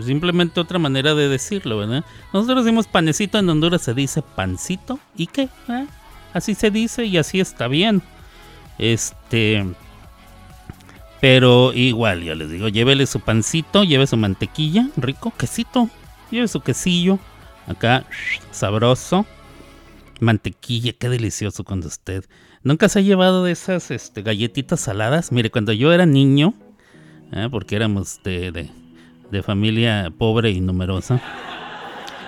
Simplemente 0.01 0.59
otra 0.59 0.79
manera 0.79 1.15
de 1.15 1.29
decirlo, 1.29 1.79
¿verdad? 1.79 2.05
Nosotros 2.33 2.65
decimos 2.65 2.87
panecito, 2.87 3.39
en 3.39 3.49
Honduras 3.49 3.83
se 3.83 3.95
dice 3.95 4.23
pancito, 4.23 4.99
¿y 5.17 5.27
qué? 5.27 5.49
¿Eh? 5.69 5.87
Así 6.33 6.55
se 6.55 6.71
dice 6.71 7.05
y 7.05 7.19
así 7.19 7.41
está 7.41 7.69
bien. 7.69 8.03
Este. 8.79 9.67
Pero 11.21 11.73
igual, 11.73 12.23
yo 12.23 12.35
les 12.35 12.51
digo, 12.51 12.69
llévele 12.69 13.07
su 13.07 13.21
pancito, 13.21 13.85
lleve 13.85 14.07
su 14.09 14.17
mantequilla, 14.17 14.89
rico, 14.97 15.33
quesito, 15.39 15.89
lleve 16.31 16.49
su 16.49 16.61
quesillo, 16.61 17.21
acá, 17.69 18.05
sabroso. 18.51 19.25
Mantequilla, 20.21 20.93
qué 20.93 21.09
delicioso 21.09 21.65
cuando 21.65 21.89
usted. 21.89 22.25
¿Nunca 22.63 22.89
se 22.89 23.01
ha 23.01 23.03
llevado 23.03 23.45
de 23.45 23.53
esas 23.53 23.91
este, 23.91 24.23
galletitas 24.23 24.81
saladas? 24.81 25.33
Mire, 25.33 25.51
cuando 25.51 25.73
yo 25.73 25.93
era 25.93 26.07
niño, 26.07 26.55
¿eh? 27.33 27.49
porque 27.51 27.77
éramos 27.77 28.21
de, 28.23 28.71
de 29.31 29.43
familia 29.43 30.13
pobre 30.17 30.51
y 30.51 30.61
numerosa. 30.61 31.21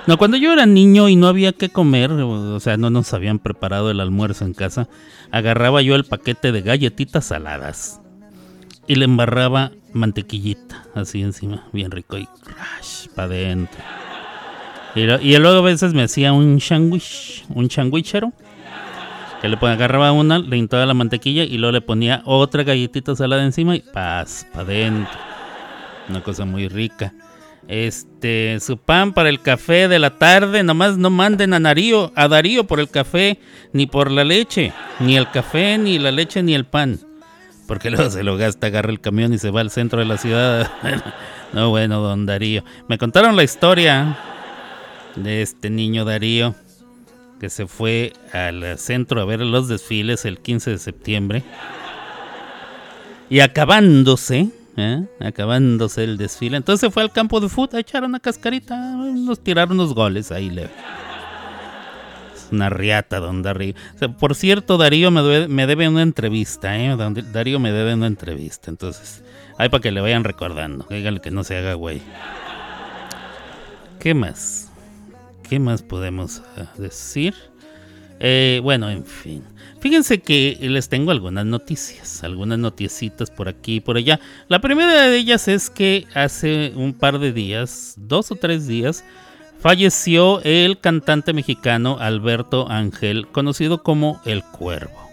No, 0.06 0.18
cuando 0.18 0.36
yo 0.36 0.52
era 0.52 0.66
niño 0.66 1.08
y 1.08 1.16
no 1.16 1.28
había 1.28 1.52
que 1.52 1.70
comer, 1.70 2.12
o 2.12 2.60
sea, 2.60 2.76
no 2.76 2.90
nos 2.90 3.14
habían 3.14 3.38
preparado 3.38 3.90
el 3.90 4.00
almuerzo 4.00 4.44
en 4.44 4.52
casa, 4.52 4.88
agarraba 5.30 5.80
yo 5.80 5.94
el 5.94 6.04
paquete 6.04 6.52
de 6.52 6.60
galletitas 6.60 7.26
saladas 7.26 8.02
y 8.86 8.96
le 8.96 9.06
embarraba 9.06 9.72
mantequillita 9.94 10.84
así 10.94 11.22
encima, 11.22 11.68
bien 11.72 11.90
rico 11.90 12.18
y 12.18 12.26
crash 12.26 13.08
para 13.14 13.28
adentro. 13.28 13.80
Y, 14.94 15.36
luego 15.38 15.58
a 15.58 15.62
veces 15.62 15.92
me 15.92 16.04
hacía 16.04 16.32
un 16.32 16.60
sandwich, 16.60 17.44
un 17.48 17.68
sandwichero, 17.68 18.32
que 19.40 19.48
le 19.48 19.56
ponía, 19.56 19.74
agarraba 19.74 20.12
una, 20.12 20.38
le 20.38 20.60
untaba 20.60 20.86
la 20.86 20.94
mantequilla 20.94 21.42
y 21.42 21.58
luego 21.58 21.72
le 21.72 21.80
ponía 21.80 22.22
otra 22.24 22.62
galletita 22.62 23.16
salada 23.16 23.44
encima 23.44 23.74
y 23.74 23.80
paz, 23.80 24.46
para 24.52 24.64
adentro. 24.64 25.18
Una 26.08 26.22
cosa 26.22 26.44
muy 26.44 26.68
rica. 26.68 27.12
Este, 27.66 28.58
su 28.60 28.76
pan 28.76 29.14
para 29.14 29.30
el 29.30 29.40
café 29.40 29.88
de 29.88 29.98
la 29.98 30.18
tarde, 30.18 30.62
nomás 30.62 30.96
no 30.96 31.10
manden 31.10 31.54
a 31.54 31.60
Darío, 31.60 32.12
a 32.14 32.28
Darío 32.28 32.64
por 32.64 32.78
el 32.78 32.88
café, 32.88 33.38
ni 33.72 33.86
por 33.86 34.10
la 34.10 34.22
leche, 34.22 34.72
ni 35.00 35.16
el 35.16 35.28
café, 35.30 35.76
ni 35.78 35.98
la 35.98 36.12
leche, 36.12 36.42
ni 36.42 36.54
el 36.54 36.66
pan. 36.66 37.00
Porque 37.66 37.90
luego 37.90 38.10
se 38.10 38.22
lo 38.22 38.36
gasta, 38.36 38.68
agarra 38.68 38.90
el 38.90 39.00
camión 39.00 39.32
y 39.32 39.38
se 39.38 39.50
va 39.50 39.62
al 39.62 39.70
centro 39.70 39.98
de 39.98 40.04
la 40.04 40.18
ciudad. 40.18 40.70
no, 41.52 41.70
bueno, 41.70 42.00
don 42.00 42.26
Darío. 42.26 42.62
Me 42.88 42.98
contaron 42.98 43.34
la 43.34 43.42
historia 43.42 44.16
de 45.16 45.42
este 45.42 45.70
niño 45.70 46.04
Darío 46.04 46.54
que 47.40 47.50
se 47.50 47.66
fue 47.66 48.12
al 48.32 48.78
centro 48.78 49.20
a 49.20 49.24
ver 49.24 49.40
los 49.40 49.68
desfiles 49.68 50.24
el 50.24 50.38
15 50.38 50.70
de 50.70 50.78
septiembre. 50.78 51.42
Y 53.28 53.40
acabándose, 53.40 54.50
¿eh? 54.76 55.04
acabándose 55.20 56.04
el 56.04 56.16
desfile, 56.16 56.56
entonces 56.56 56.92
fue 56.92 57.02
al 57.02 57.12
campo 57.12 57.40
de 57.40 57.48
fútbol 57.48 57.78
a 57.78 57.80
echar 57.80 58.04
una 58.04 58.20
cascarita, 58.20 58.76
nos 58.76 59.40
tiraron 59.40 59.78
unos 59.78 59.94
goles 59.94 60.30
ahí 60.30 60.50
le 60.50 60.68
una 62.52 62.70
riata, 62.70 63.20
don 63.20 63.42
Darío. 63.42 63.74
por 64.18 64.34
cierto, 64.34 64.78
Darío 64.78 65.10
me 65.10 65.22
debe, 65.66 65.88
una 65.88 66.02
entrevista, 66.02 66.78
¿eh? 66.78 66.96
Darío 67.32 67.58
me 67.58 67.72
debe 67.72 67.94
una 67.94 68.06
entrevista. 68.06 68.70
Entonces, 68.70 69.22
ahí 69.58 69.68
para 69.68 69.80
que 69.80 69.90
le 69.90 70.00
vayan 70.00 70.24
recordando. 70.24 70.86
Díganle 70.88 71.20
que 71.20 71.30
no 71.30 71.44
se 71.44 71.56
haga 71.56 71.74
güey. 71.74 72.00
¿Qué 73.98 74.14
más? 74.14 74.70
¿Qué 75.48 75.58
más 75.58 75.82
podemos 75.82 76.42
eh, 76.56 76.64
decir? 76.78 77.34
Eh, 78.20 78.60
bueno, 78.62 78.90
en 78.90 79.04
fin. 79.04 79.44
Fíjense 79.80 80.20
que 80.20 80.56
les 80.60 80.88
tengo 80.88 81.10
algunas 81.10 81.44
noticias, 81.44 82.24
algunas 82.24 82.58
noticitas 82.58 83.30
por 83.30 83.48
aquí 83.48 83.76
y 83.76 83.80
por 83.80 83.98
allá. 83.98 84.18
La 84.48 84.60
primera 84.60 85.08
de 85.08 85.16
ellas 85.16 85.46
es 85.48 85.68
que 85.68 86.06
hace 86.14 86.72
un 86.74 86.94
par 86.94 87.18
de 87.18 87.32
días, 87.32 87.94
dos 87.98 88.30
o 88.30 88.36
tres 88.36 88.66
días, 88.66 89.04
falleció 89.60 90.40
el 90.42 90.78
cantante 90.78 91.34
mexicano 91.34 91.98
Alberto 92.00 92.70
Ángel, 92.70 93.26
conocido 93.28 93.82
como 93.82 94.20
El 94.24 94.42
Cuervo. 94.42 95.10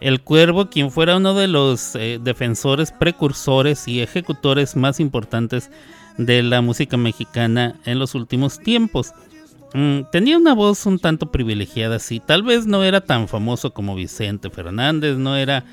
El 0.00 0.22
Cuervo, 0.22 0.70
quien 0.70 0.90
fuera 0.90 1.16
uno 1.16 1.34
de 1.34 1.48
los 1.48 1.94
eh, 1.94 2.18
defensores, 2.22 2.92
precursores 2.92 3.86
y 3.86 4.00
ejecutores 4.00 4.74
más 4.74 5.00
importantes 5.00 5.70
de 6.18 6.42
la 6.42 6.60
música 6.60 6.96
mexicana 6.96 7.76
en 7.84 7.98
los 7.98 8.14
últimos 8.14 8.58
tiempos. 8.58 9.12
Mm, 9.74 10.10
tenía 10.10 10.36
una 10.36 10.54
voz 10.54 10.84
un 10.86 10.98
tanto 10.98 11.30
privilegiada, 11.30 11.98
sí. 11.98 12.20
Tal 12.20 12.42
vez 12.42 12.66
no 12.66 12.84
era 12.84 13.00
tan 13.00 13.28
famoso 13.28 13.72
como 13.72 13.94
Vicente 13.94 14.50
Fernández, 14.50 15.16
no 15.16 15.36
era 15.36 15.64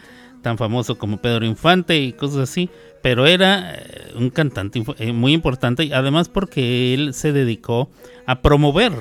tan 0.41 0.58
famoso 0.58 0.98
como 0.98 1.18
Pedro 1.18 1.46
Infante 1.46 2.00
y 2.00 2.13
cosas 2.13 2.50
así, 2.50 2.70
pero 3.01 3.27
era 3.27 3.75
eh, 3.75 4.13
un 4.15 4.29
cantante 4.29 4.84
eh, 4.98 5.12
muy 5.12 5.34
importante, 5.34 5.94
además 5.94 6.29
porque 6.29 6.94
él 6.94 7.13
se 7.13 7.34
dedicó 7.34 7.89
a 8.25 8.41
promover, 8.41 8.94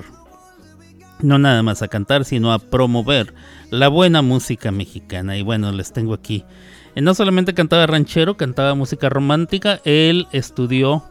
no 1.20 1.38
nada 1.38 1.62
más 1.62 1.82
a 1.82 1.88
cantar, 1.88 2.24
sino 2.24 2.52
a 2.52 2.58
promover 2.58 3.34
la 3.70 3.88
buena 3.88 4.22
música 4.22 4.70
mexicana. 4.70 5.36
Y 5.36 5.42
bueno, 5.42 5.72
les 5.72 5.92
tengo 5.92 6.14
aquí. 6.14 6.44
Eh, 6.94 7.00
no 7.00 7.14
solamente 7.14 7.54
cantaba 7.54 7.86
ranchero, 7.86 8.36
cantaba 8.36 8.74
música 8.74 9.08
romántica, 9.08 9.80
él 9.84 10.26
estudió, 10.32 11.04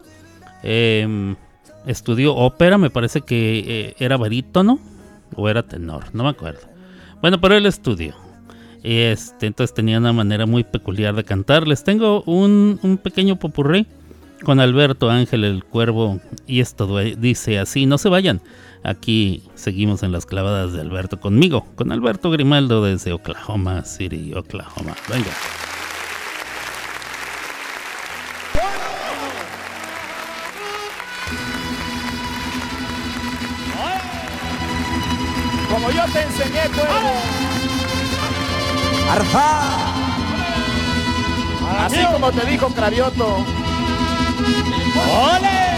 em, 0.62 1.36
estudió 1.86 2.34
ópera, 2.34 2.78
me 2.78 2.90
parece 2.90 3.22
que 3.22 3.94
era 3.98 4.16
barítono 4.16 4.78
o 5.34 5.48
era 5.48 5.62
tenor, 5.62 6.06
no 6.12 6.24
me 6.24 6.30
acuerdo 6.30 6.60
Bueno, 7.20 7.40
pero 7.40 7.54
el 7.54 7.66
estudio. 7.66 8.14
Este, 8.82 9.46
entonces 9.46 9.74
tenía 9.74 9.98
una 9.98 10.12
manera 10.12 10.46
muy 10.46 10.64
peculiar 10.64 11.14
de 11.14 11.24
cantar. 11.24 11.66
Les 11.66 11.82
tengo 11.82 12.22
un, 12.22 12.78
un 12.82 12.96
pequeño 12.96 13.36
popurrí 13.36 13.86
con 14.44 14.60
Alberto 14.60 15.10
Ángel 15.10 15.44
el 15.44 15.64
Cuervo 15.64 16.20
y 16.46 16.60
esto 16.60 16.98
dice 16.98 17.58
así, 17.58 17.86
no 17.86 17.98
se 17.98 18.08
vayan. 18.08 18.40
Aquí 18.84 19.42
seguimos 19.54 20.02
en 20.02 20.12
las 20.12 20.26
clavadas 20.26 20.72
de 20.72 20.80
Alberto 20.80 21.18
conmigo, 21.18 21.66
con 21.74 21.90
Alberto 21.90 22.30
Grimaldo 22.30 22.84
desde 22.84 23.12
Oklahoma 23.12 23.84
City, 23.84 24.32
Oklahoma. 24.34 24.94
Venga. 25.08 25.32
Como 35.78 35.92
yo 35.92 36.02
te 36.12 36.22
enseñé, 36.22 36.62
Cuervo. 36.74 37.12
Arfa. 39.12 39.60
Así 41.84 42.04
como 42.04 42.32
te 42.32 42.44
dijo 42.46 42.66
Cravioto. 42.70 43.36
¡Ole! 45.36 45.68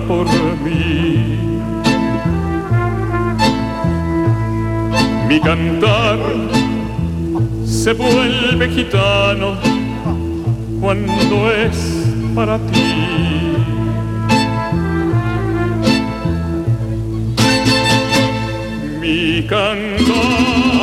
Por 0.00 0.26
mí. 0.62 1.38
Mi 5.28 5.40
cantar 5.40 6.18
se 7.64 7.92
vuelve 7.92 8.68
gitano 8.68 9.56
cuando 10.80 11.50
es 11.52 11.76
para 12.34 12.58
ti. 12.58 12.82
Mi 19.00 19.46
cantar 19.46 20.73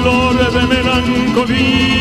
flores 0.01 0.53
de 0.53 0.63
melancolía, 0.67 2.00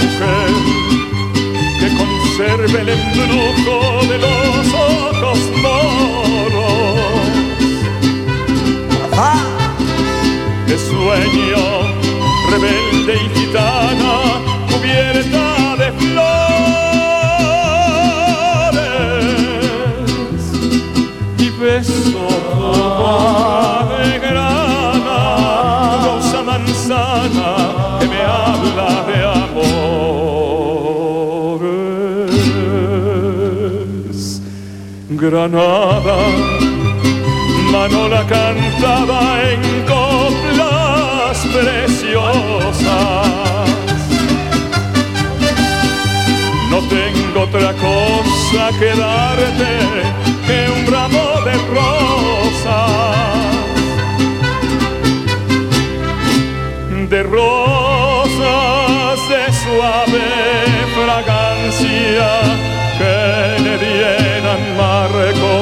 Mujer 0.00 0.52
que 1.78 1.88
conserve 1.98 2.80
el 2.80 2.88
embrujo 2.88 3.76
de 4.08 4.16
los 4.18 4.74
ojos 4.74 5.38
moros. 5.62 6.70
Que 10.66 10.76
sueño 10.78 11.64
rebelde 12.50 13.14
y 13.14 13.38
gitana 13.38 14.14
cubierta 14.70 15.76
de 15.76 15.92
flores. 15.92 16.49
Granada, 35.40 36.18
Manola 37.72 38.22
cantaba 38.26 39.40
en 39.50 39.62
coplas 39.86 41.38
preciosas. 41.56 42.84
No 46.70 46.78
tengo 46.90 47.40
otra 47.44 47.72
cosa 47.72 48.70
que 48.78 48.90
darte 48.94 49.72
que 50.46 50.58
un 50.76 50.82
ramo 50.92 51.26
de 51.46 51.54
rosas, 51.78 52.90
de 57.08 57.22
rosas 57.22 59.18
de 59.30 59.42
suave 59.62 60.26
fragancia 60.94 62.69
que 63.00 63.16
le 63.64 63.74
dieran 63.78 64.62
marco 64.76 65.54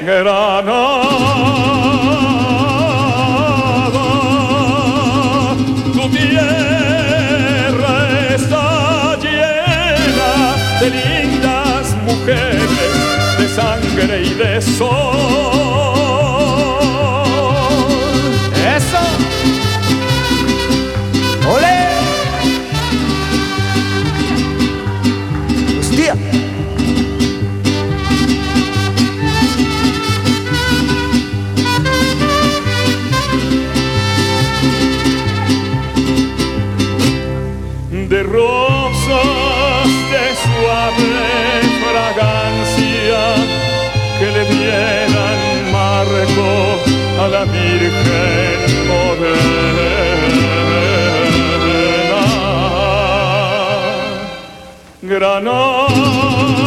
Granada, 0.01 0.85
tu 5.93 6.03
tierra 6.17 7.95
está 8.37 8.67
llena 9.25 10.33
de 10.81 10.87
lindas 11.01 11.85
mujeres, 12.09 12.91
de 13.37 13.45
sangre 13.59 14.15
y 14.23 14.33
de 14.33 14.61
sol. 14.61 16.06
Le 44.37 44.45
dieran 44.45 45.71
marco 45.71 46.49
la 47.33 47.43
Virgen 47.45 48.87
morena. 48.87 49.87
Granada, 55.01 56.66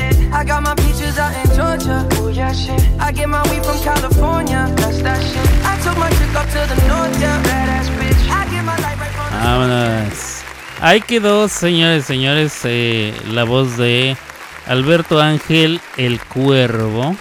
I 0.41 0.43
got 0.43 0.63
my 0.63 0.73
peaches 0.73 1.19
out 1.19 1.35
in 1.37 1.55
Georgia. 1.55 2.07
Oh 2.13 2.27
yeah, 2.27 2.51
shit. 2.51 2.81
I 2.99 3.11
get 3.11 3.29
my 3.29 3.43
weed 3.51 3.63
from 3.63 3.77
California. 3.83 4.73
That's 4.77 4.99
that 5.03 5.21
shit. 5.21 5.47
I 5.63 5.77
took 5.83 5.95
my 5.99 6.09
chick 6.09 6.33
up 6.35 6.47
to 6.47 6.65
the 6.65 6.81
north, 6.87 7.21
yeah. 7.21 7.37
Badass 7.43 7.87
bitch. 7.93 8.27
I 8.27 8.49
get 8.49 8.65
my 8.65 8.75
light 8.77 8.97
right 8.97 9.11
from 9.11 9.29
the 9.29 9.37
Vámonos. 9.37 10.41
Ahí 10.79 11.01
quedó, 11.01 11.47
señores, 11.47 12.05
señores, 12.05 12.59
eh, 12.63 13.13
la 13.29 13.43
voz 13.43 13.77
de 13.77 14.17
Alberto 14.65 15.21
Ángel 15.21 15.79
el 15.95 16.19
Cuervo. 16.19 17.15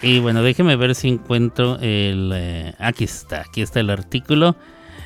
Y 0.00 0.20
bueno, 0.20 0.42
déjeme 0.42 0.76
ver 0.76 0.94
si 0.94 1.08
encuentro 1.08 1.76
el... 1.82 2.32
eh, 2.34 2.74
aquí 2.78 3.04
está, 3.04 3.42
aquí 3.42 3.60
está 3.60 3.80
el 3.80 3.90
artículo. 3.90 4.56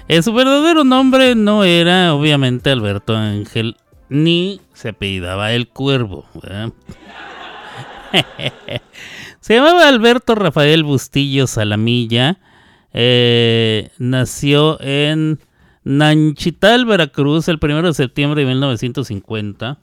Eh, 0.07 0.23
su 0.23 0.33
verdadero 0.33 0.85
nombre 0.85 1.35
no 1.35 1.65
era 1.65 2.15
obviamente 2.15 2.71
Alberto 2.71 3.17
Ángel, 3.17 3.77
ni 4.13 4.61
se 4.75 4.91
apellidaba 4.91 5.53
el 5.53 5.69
Cuervo. 5.69 6.27
Se 9.41 9.55
llamaba 9.55 9.89
Alberto 9.89 10.35
Rafael 10.35 10.85
Bustillo 10.85 11.47
Salamilla. 11.47 12.39
eh, 12.93 13.91
nació 13.99 14.79
en 14.81 15.41
Nanchital, 15.83 16.85
Veracruz, 16.85 17.49
el 17.49 17.59
1 17.61 17.83
de 17.83 17.95
septiembre 17.95 18.43
de 18.43 18.49
1950. 18.49 19.79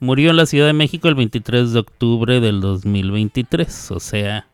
Murió 0.00 0.30
en 0.30 0.36
la 0.36 0.46
Ciudad 0.46 0.66
de 0.66 0.72
México 0.72 1.08
el 1.08 1.14
23 1.14 1.74
de 1.74 1.78
octubre 1.78 2.40
del 2.40 2.60
2023. 2.60 3.90
O 3.90 4.00
sea, 4.00 4.48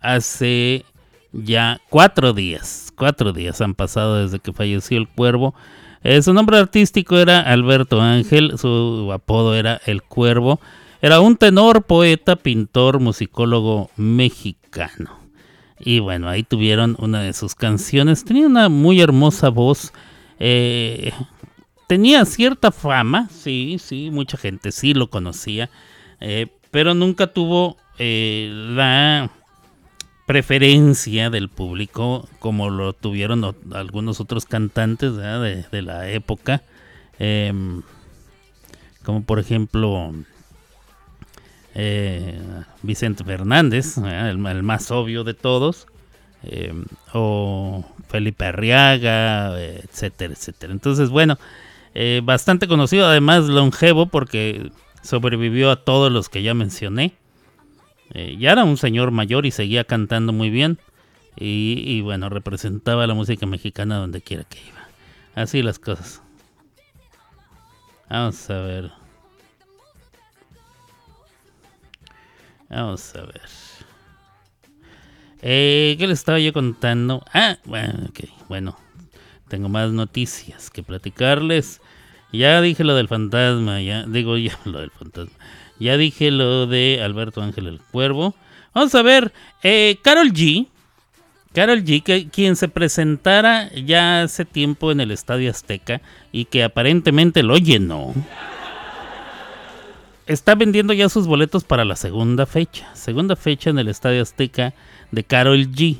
hace 0.00 0.84
ya 1.32 1.80
cuatro 1.88 2.32
días. 2.34 2.92
Cuatro 2.94 3.32
días 3.32 3.60
han 3.60 3.74
pasado 3.74 4.22
desde 4.22 4.38
que 4.38 4.52
falleció 4.52 4.98
el 4.98 5.08
cuervo. 5.08 5.54
Eh, 6.02 6.22
su 6.22 6.32
nombre 6.32 6.58
artístico 6.58 7.18
era 7.18 7.40
Alberto 7.40 8.00
Ángel. 8.00 8.58
Su 8.58 9.10
apodo 9.12 9.54
era 9.54 9.80
El 9.86 10.02
Cuervo. 10.02 10.60
Era 11.02 11.20
un 11.20 11.36
tenor, 11.36 11.82
poeta, 11.84 12.36
pintor, 12.36 13.00
musicólogo 13.00 13.90
mexicano. 13.96 15.18
Y 15.78 15.98
bueno, 15.98 16.28
ahí 16.28 16.42
tuvieron 16.42 16.96
una 16.98 17.22
de 17.22 17.32
sus 17.32 17.54
canciones. 17.54 18.24
Tenía 18.24 18.46
una 18.46 18.68
muy 18.68 19.00
hermosa 19.00 19.48
voz. 19.48 19.92
eh, 20.38 21.12
tenía 21.86 22.24
cierta 22.24 22.70
fama, 22.70 23.28
sí, 23.30 23.78
sí, 23.78 24.10
mucha 24.10 24.36
gente 24.36 24.72
sí 24.72 24.94
lo 24.94 25.10
conocía. 25.10 25.70
eh, 26.20 26.46
pero 26.70 26.94
nunca 26.94 27.26
tuvo 27.26 27.76
la 27.98 29.28
preferencia 30.30 31.28
del 31.28 31.48
público 31.48 32.28
como 32.38 32.70
lo 32.70 32.92
tuvieron 32.92 33.56
algunos 33.72 34.20
otros 34.20 34.44
cantantes 34.44 35.16
de, 35.16 35.82
la 35.82 36.08
época. 36.08 36.62
Em, 37.18 37.82
como 39.02 39.24
por 39.24 39.40
ejemplo 39.40 40.14
eh, 41.74 42.40
Vicente 42.82 43.24
Fernández, 43.24 43.98
el, 43.98 44.38
más 44.38 44.92
obvio 44.92 45.24
de 45.24 45.34
todos, 45.34 45.88
eh, 46.44 46.74
o 47.12 47.84
Felipe 48.08 48.44
Arriaga, 48.44 49.60
etcétera, 49.60 50.34
etcétera. 50.34 50.72
Entonces, 50.72 51.10
bueno, 51.10 51.40
eh, 51.96 52.20
bastante 52.22 52.68
conocido, 52.68 53.08
además 53.08 53.46
longevo, 53.46 54.06
porque 54.06 54.70
sobrevivió 55.02 55.72
a 55.72 55.82
todos 55.82 56.12
los 56.12 56.28
que 56.28 56.44
ya 56.44 56.54
mencioné. 56.54 57.14
Eh, 58.12 58.36
ya 58.38 58.52
era 58.52 58.64
un 58.64 58.76
señor 58.76 59.10
mayor 59.10 59.46
y 59.46 59.50
seguía 59.50 59.84
cantando 59.84 60.32
muy 60.32 60.50
bien. 60.50 60.78
Y, 61.36 61.82
y 61.86 62.00
bueno, 62.00 62.28
representaba 62.28 63.06
la 63.06 63.14
música 63.14 63.46
mexicana 63.46 63.96
donde 63.96 64.20
quiera 64.20 64.44
que 64.44 64.58
iba. 64.58 64.88
Así 65.34 65.62
las 65.62 65.78
cosas. 65.78 66.22
Vamos 68.08 68.50
a 68.50 68.60
ver. 68.60 68.90
Vamos 72.68 73.14
a 73.14 73.22
ver. 73.22 73.40
Eh, 75.42 75.96
¿Qué 75.98 76.06
les 76.06 76.18
estaba 76.18 76.38
yo 76.38 76.52
contando? 76.52 77.24
Ah, 77.32 77.58
bueno, 77.64 78.06
ok, 78.08 78.20
bueno. 78.48 78.76
Tengo 79.48 79.68
más 79.68 79.90
noticias 79.90 80.70
que 80.70 80.82
platicarles. 80.82 81.80
Ya 82.32 82.60
dije 82.60 82.84
lo 82.84 82.94
del 82.94 83.08
fantasma, 83.08 83.80
ya 83.80 84.04
digo 84.04 84.36
ya 84.36 84.56
lo 84.64 84.80
del 84.80 84.90
fantasma. 84.90 85.34
Ya 85.80 85.96
dije 85.96 86.30
lo 86.30 86.66
de 86.66 87.00
Alberto 87.02 87.42
Ángel 87.42 87.66
el 87.66 87.80
Cuervo. 87.80 88.34
Vamos 88.74 88.94
a 88.94 89.02
ver, 89.02 89.32
eh, 89.62 89.98
Carol 90.02 90.32
G. 90.32 90.66
Carol 91.52 91.82
G, 91.82 92.02
que, 92.02 92.28
quien 92.28 92.54
se 92.54 92.68
presentara 92.68 93.72
ya 93.72 94.22
hace 94.22 94.44
tiempo 94.44 94.92
en 94.92 95.00
el 95.00 95.10
Estadio 95.10 95.50
Azteca 95.50 96.00
y 96.30 96.44
que 96.44 96.62
aparentemente 96.62 97.42
lo 97.42 97.56
llenó. 97.56 98.14
Está 100.26 100.54
vendiendo 100.54 100.92
ya 100.92 101.08
sus 101.08 101.26
boletos 101.26 101.64
para 101.64 101.84
la 101.84 101.96
segunda 101.96 102.46
fecha. 102.46 102.94
Segunda 102.94 103.34
fecha 103.34 103.70
en 103.70 103.80
el 103.80 103.88
Estadio 103.88 104.22
Azteca 104.22 104.74
de 105.10 105.24
Carol 105.24 105.66
G. 105.72 105.96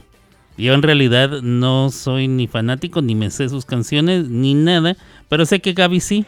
Yo 0.57 0.75
en 0.75 0.83
realidad 0.83 1.41
no 1.43 1.91
soy 1.91 2.29
ni 2.29 2.47
fanático, 2.47 3.01
ni 3.03 3.15
me 3.15 3.31
sé 3.31 3.49
sus 3.49 3.65
canciones, 3.65 4.29
ni 4.29 4.55
nada, 4.55 4.97
pero 5.29 5.47
sé 5.47 5.61
que 5.61 5.73
Gaby 5.73 6.01
sí. 6.01 6.27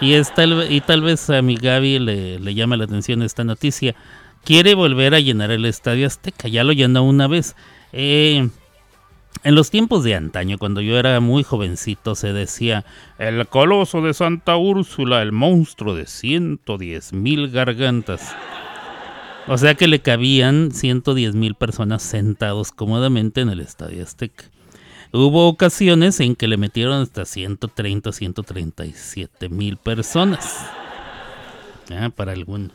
Y, 0.00 0.20
tal, 0.34 0.70
y 0.70 0.80
tal 0.80 1.02
vez 1.02 1.30
a 1.30 1.40
mi 1.42 1.56
Gaby 1.56 1.98
le, 1.98 2.38
le 2.38 2.54
llama 2.54 2.76
la 2.76 2.84
atención 2.84 3.22
esta 3.22 3.44
noticia. 3.44 3.94
Quiere 4.44 4.74
volver 4.74 5.14
a 5.14 5.20
llenar 5.20 5.50
el 5.50 5.64
Estadio 5.64 6.06
Azteca, 6.06 6.48
ya 6.48 6.64
lo 6.64 6.72
llenó 6.72 7.04
una 7.04 7.26
vez. 7.28 7.56
Eh, 7.92 8.48
en 9.42 9.54
los 9.54 9.70
tiempos 9.70 10.04
de 10.04 10.14
antaño, 10.14 10.58
cuando 10.58 10.80
yo 10.80 10.98
era 10.98 11.18
muy 11.20 11.42
jovencito, 11.42 12.14
se 12.14 12.32
decía, 12.32 12.84
el 13.18 13.46
coloso 13.48 14.00
de 14.00 14.14
Santa 14.14 14.56
Úrsula, 14.56 15.22
el 15.22 15.32
monstruo 15.32 15.94
de 15.94 16.06
110 16.06 17.12
mil 17.12 17.50
gargantas. 17.50 18.34
O 19.46 19.58
sea 19.58 19.74
que 19.74 19.88
le 19.88 20.00
cabían 20.00 20.70
110 20.72 21.34
mil 21.34 21.54
personas 21.54 22.02
sentados 22.02 22.72
cómodamente 22.72 23.42
en 23.42 23.50
el 23.50 23.60
Estadio 23.60 24.02
Azteca. 24.02 24.44
Hubo 25.16 25.46
ocasiones 25.46 26.18
en 26.18 26.34
que 26.34 26.48
le 26.48 26.56
metieron 26.56 27.00
hasta 27.00 27.24
130, 27.24 28.10
137 28.10 29.48
mil 29.48 29.76
personas. 29.76 30.66
Ah, 31.92 32.10
para 32.10 32.32
algún, 32.32 32.72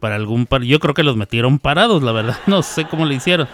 para 0.00 0.14
algún 0.14 0.46
par, 0.46 0.62
yo 0.62 0.80
creo 0.80 0.94
que 0.94 1.02
los 1.02 1.18
metieron 1.18 1.58
parados, 1.58 2.02
la 2.02 2.12
verdad, 2.12 2.38
no 2.46 2.62
sé 2.62 2.86
cómo 2.86 3.04
le 3.04 3.16
hicieron, 3.16 3.46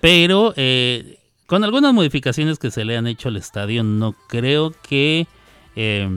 pero 0.00 0.54
eh, 0.56 1.20
con 1.46 1.62
algunas 1.62 1.94
modificaciones 1.94 2.58
que 2.58 2.72
se 2.72 2.84
le 2.84 2.96
han 2.96 3.06
hecho 3.06 3.28
al 3.28 3.36
estadio, 3.36 3.84
no 3.84 4.16
creo 4.26 4.74
que 4.82 5.28
eh, 5.76 6.08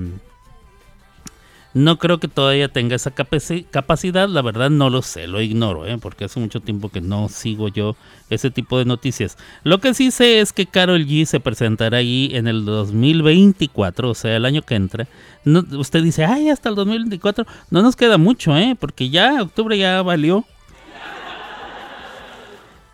No 1.74 2.00
creo 2.00 2.20
que 2.20 2.28
todavía 2.28 2.70
tenga 2.70 2.96
esa 2.96 3.12
capacidad, 3.12 4.28
la 4.30 4.42
verdad 4.42 4.70
no 4.70 4.90
lo 4.90 5.02
sé, 5.02 5.28
lo 5.28 5.42
ignoro, 5.42 5.86
¿eh? 5.86 5.98
porque 6.00 6.26
hace 6.26 6.40
mucho 6.40 6.60
tiempo 6.60 6.90
que 6.90 7.02
no 7.02 7.30
sigo 7.30 7.68
yo 7.68 7.96
ese 8.30 8.50
tipo 8.50 8.80
de 8.80 8.86
noticias. 8.86 9.38
Lo 9.64 9.80
que 9.80 9.94
sí 9.94 10.10
sé 10.10 10.40
es 10.40 10.54
que 10.54 10.66
Carol 10.66 11.06
G 11.06 11.26
se 11.26 11.40
presentará 11.40 11.98
ahí 11.98 12.32
en 12.34 12.48
el 12.48 12.66
2024, 12.66 14.10
o 14.10 14.16
sea, 14.16 14.36
el 14.38 14.46
año 14.46 14.62
que 14.62 14.76
entra. 14.76 15.08
usted 15.46 16.02
dice, 16.04 16.26
ay, 16.26 16.50
hasta 16.50 16.70
el 16.70 16.76
2024, 16.76 17.46
no 17.70 17.82
nos 17.82 17.96
queda 17.96 18.18
mucho, 18.18 18.58
¿eh? 18.58 18.76
porque 18.80 19.10
ya 19.10 19.42
octubre 19.44 19.78
ya 19.78 20.02
valió. 20.02 20.46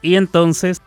Y 0.01 0.15
entonces 0.15 0.81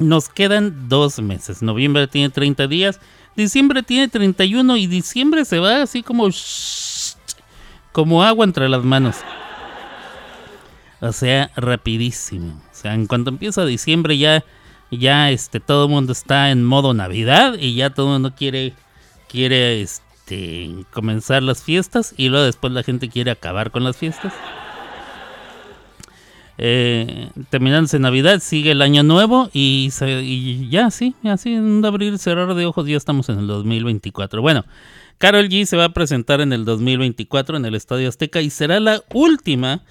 nos 0.00 0.28
quedan 0.28 0.88
dos 0.88 1.20
meses. 1.20 1.62
Noviembre 1.62 2.08
tiene 2.08 2.30
30 2.30 2.66
días 2.66 3.00
Diciembre 3.36 3.82
tiene 3.82 4.08
31 4.08 4.76
y 4.76 4.86
diciembre 4.86 5.44
se 5.44 5.58
va 5.58 5.82
así 5.82 6.02
como 6.02 6.28
como 7.92 8.22
agua 8.22 8.44
entre 8.44 8.68
las 8.68 8.84
manos. 8.84 9.16
O 11.00 11.12
sea, 11.12 11.50
rapidísimo. 11.56 12.60
O 12.72 12.74
sea, 12.74 12.94
en 12.94 13.06
cuanto 13.06 13.30
empieza 13.30 13.64
diciembre 13.64 14.16
ya 14.18 14.44
ya 14.90 15.30
este 15.30 15.60
todo 15.60 15.86
el 15.86 15.90
mundo 15.90 16.12
está 16.12 16.50
en 16.50 16.64
modo 16.64 16.94
Navidad 16.94 17.54
y 17.58 17.74
ya 17.74 17.90
todo 17.90 18.06
el 18.06 18.12
mundo 18.14 18.34
quiere 18.36 18.74
quiere 19.28 19.82
este 19.82 20.86
comenzar 20.92 21.42
las 21.42 21.62
fiestas 21.62 22.14
y 22.16 22.28
luego 22.28 22.46
después 22.46 22.72
la 22.72 22.82
gente 22.82 23.08
quiere 23.08 23.30
acabar 23.30 23.70
con 23.70 23.84
las 23.84 23.96
fiestas. 23.96 24.32
Eh, 26.56 27.30
terminándose 27.50 27.98
Navidad, 27.98 28.40
sigue 28.40 28.70
el 28.70 28.82
año 28.82 29.02
nuevo 29.02 29.50
y, 29.52 29.90
ya, 30.70 30.90
sí, 30.90 31.14
así 31.24 31.54
en 31.54 31.84
abrir 31.84 32.18
cerrar 32.18 32.54
de 32.54 32.66
ojos 32.66 32.86
ya 32.86 32.96
estamos 32.96 33.28
en 33.28 33.40
el 33.40 33.46
2024. 33.48 34.40
Bueno, 34.40 34.64
Carol 35.18 35.48
G 35.48 35.64
se 35.64 35.76
va 35.76 35.86
a 35.86 35.92
presentar 35.92 36.40
en 36.40 36.52
el 36.52 36.64
2024 36.64 37.56
en 37.56 37.64
el 37.64 37.74
Estadio 37.74 38.08
Azteca 38.08 38.40
y 38.40 38.50
será 38.50 38.78
la 38.78 39.02
última 39.12 39.82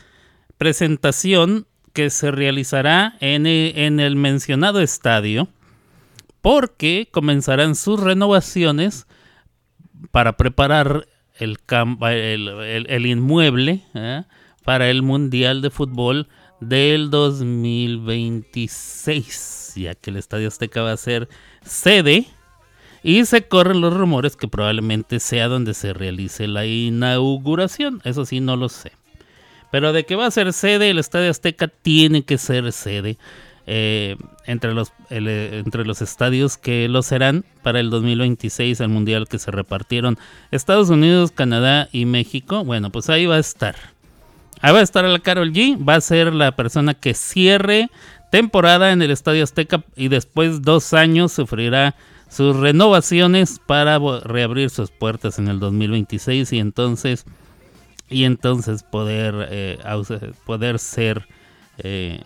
presentación 0.58 1.68
que 1.92 2.10
se 2.10 2.32
realizará 2.32 3.18
en 3.20 3.46
e, 3.46 3.88
el, 3.88 4.16
mencionado 4.16 4.80
estadio 4.82 5.50
porque 6.42 7.10
comenzarán 7.12 7.76
sus 7.76 8.00
renovaciones 8.00 9.06
para 10.12 10.38
preparar 10.38 11.08
el, 11.40 11.58
el, 11.70 13.06
inmueble 13.06 13.84
¿eh? 13.94 14.24
para 14.64 14.90
el 14.90 15.02
Mundial 15.02 15.62
de 15.62 15.70
Fútbol 15.70 16.28
del 16.70 17.10
2026, 17.10 19.74
ya 19.76 19.96
que 19.96 20.12
el 20.12 20.18
Estadio 20.18 20.48
Azteca 20.48 20.82
va 20.82 20.92
a 20.92 20.98
ser 20.98 21.28
sede 21.64 22.28
y 23.04 23.26
se 23.26 23.48
corren 23.48 23.82
los 23.82 23.94
rumores 23.94 24.36
que 24.36 24.48
probablemente 24.48 25.20
sea 25.20 25.48
donde 25.48 25.74
se 25.74 25.94
realice 25.94 26.48
la 26.48 26.66
inauguración, 26.66 28.02
eso 28.06 28.26
sí 28.26 28.40
no 28.40 28.56
lo 28.56 28.70
sé. 28.70 28.94
Pero 29.72 29.92
de 29.92 30.06
que 30.06 30.16
va 30.16 30.28
a 30.28 30.32
ser 30.32 30.54
sede, 30.54 30.92
el 30.92 31.00
Estadio 31.00 31.32
Azteca 31.32 31.68
tiene 31.68 32.24
que 32.24 32.38
ser 32.38 32.72
sede. 32.72 33.18
Eh, 33.66 34.18
entre, 34.46 34.74
los, 34.74 34.92
eh, 35.10 35.62
entre 35.66 35.86
los 35.86 36.02
estadios 36.02 36.58
que 36.58 36.90
lo 36.90 37.02
serán 37.02 37.46
para 37.62 37.80
el 37.80 37.90
2026, 37.90 38.82
el 38.82 38.90
mundial 38.90 39.30
que 39.30 39.40
se 39.40 39.52
repartieron 39.52 40.18
Estados 40.52 40.90
Unidos, 40.90 41.32
Canadá 41.32 41.88
y 41.92 42.06
México. 42.06 42.66
Bueno, 42.66 42.92
pues 42.92 43.10
ahí 43.10 43.26
va 43.26 43.36
a 43.36 43.40
estar. 43.40 43.76
Ahí 44.64 44.72
va 44.72 44.80
a 44.80 44.84
estar 44.84 45.04
la 45.04 45.20
Carol 45.20 45.52
G. 45.52 45.78
Va 45.78 45.96
a 45.96 46.02
ser 46.02 46.34
la 46.34 46.56
persona 46.56 46.94
que 46.94 47.14
cierre 47.14 47.90
temporada 48.32 48.94
en 48.94 49.02
el 49.02 49.12
Estadio 49.12 49.44
Azteca 49.44 49.84
y 49.98 50.08
después 50.08 50.62
dos 50.62 50.94
años 50.94 51.34
sufrirá 51.34 51.96
sus 52.30 52.56
renovaciones 52.56 53.60
para 53.60 54.00
reabrir 54.24 54.70
sus 54.70 54.90
puertas 54.90 55.38
en 55.38 55.50
el 55.50 55.60
2026 55.60 56.54
y 56.54 56.60
entonces 56.60 57.26
y 58.10 58.24
entonces 58.24 58.84
poder 58.84 59.50
eh, 59.52 59.80
poder 60.46 60.80
ser 60.80 61.28
eh, 61.80 62.22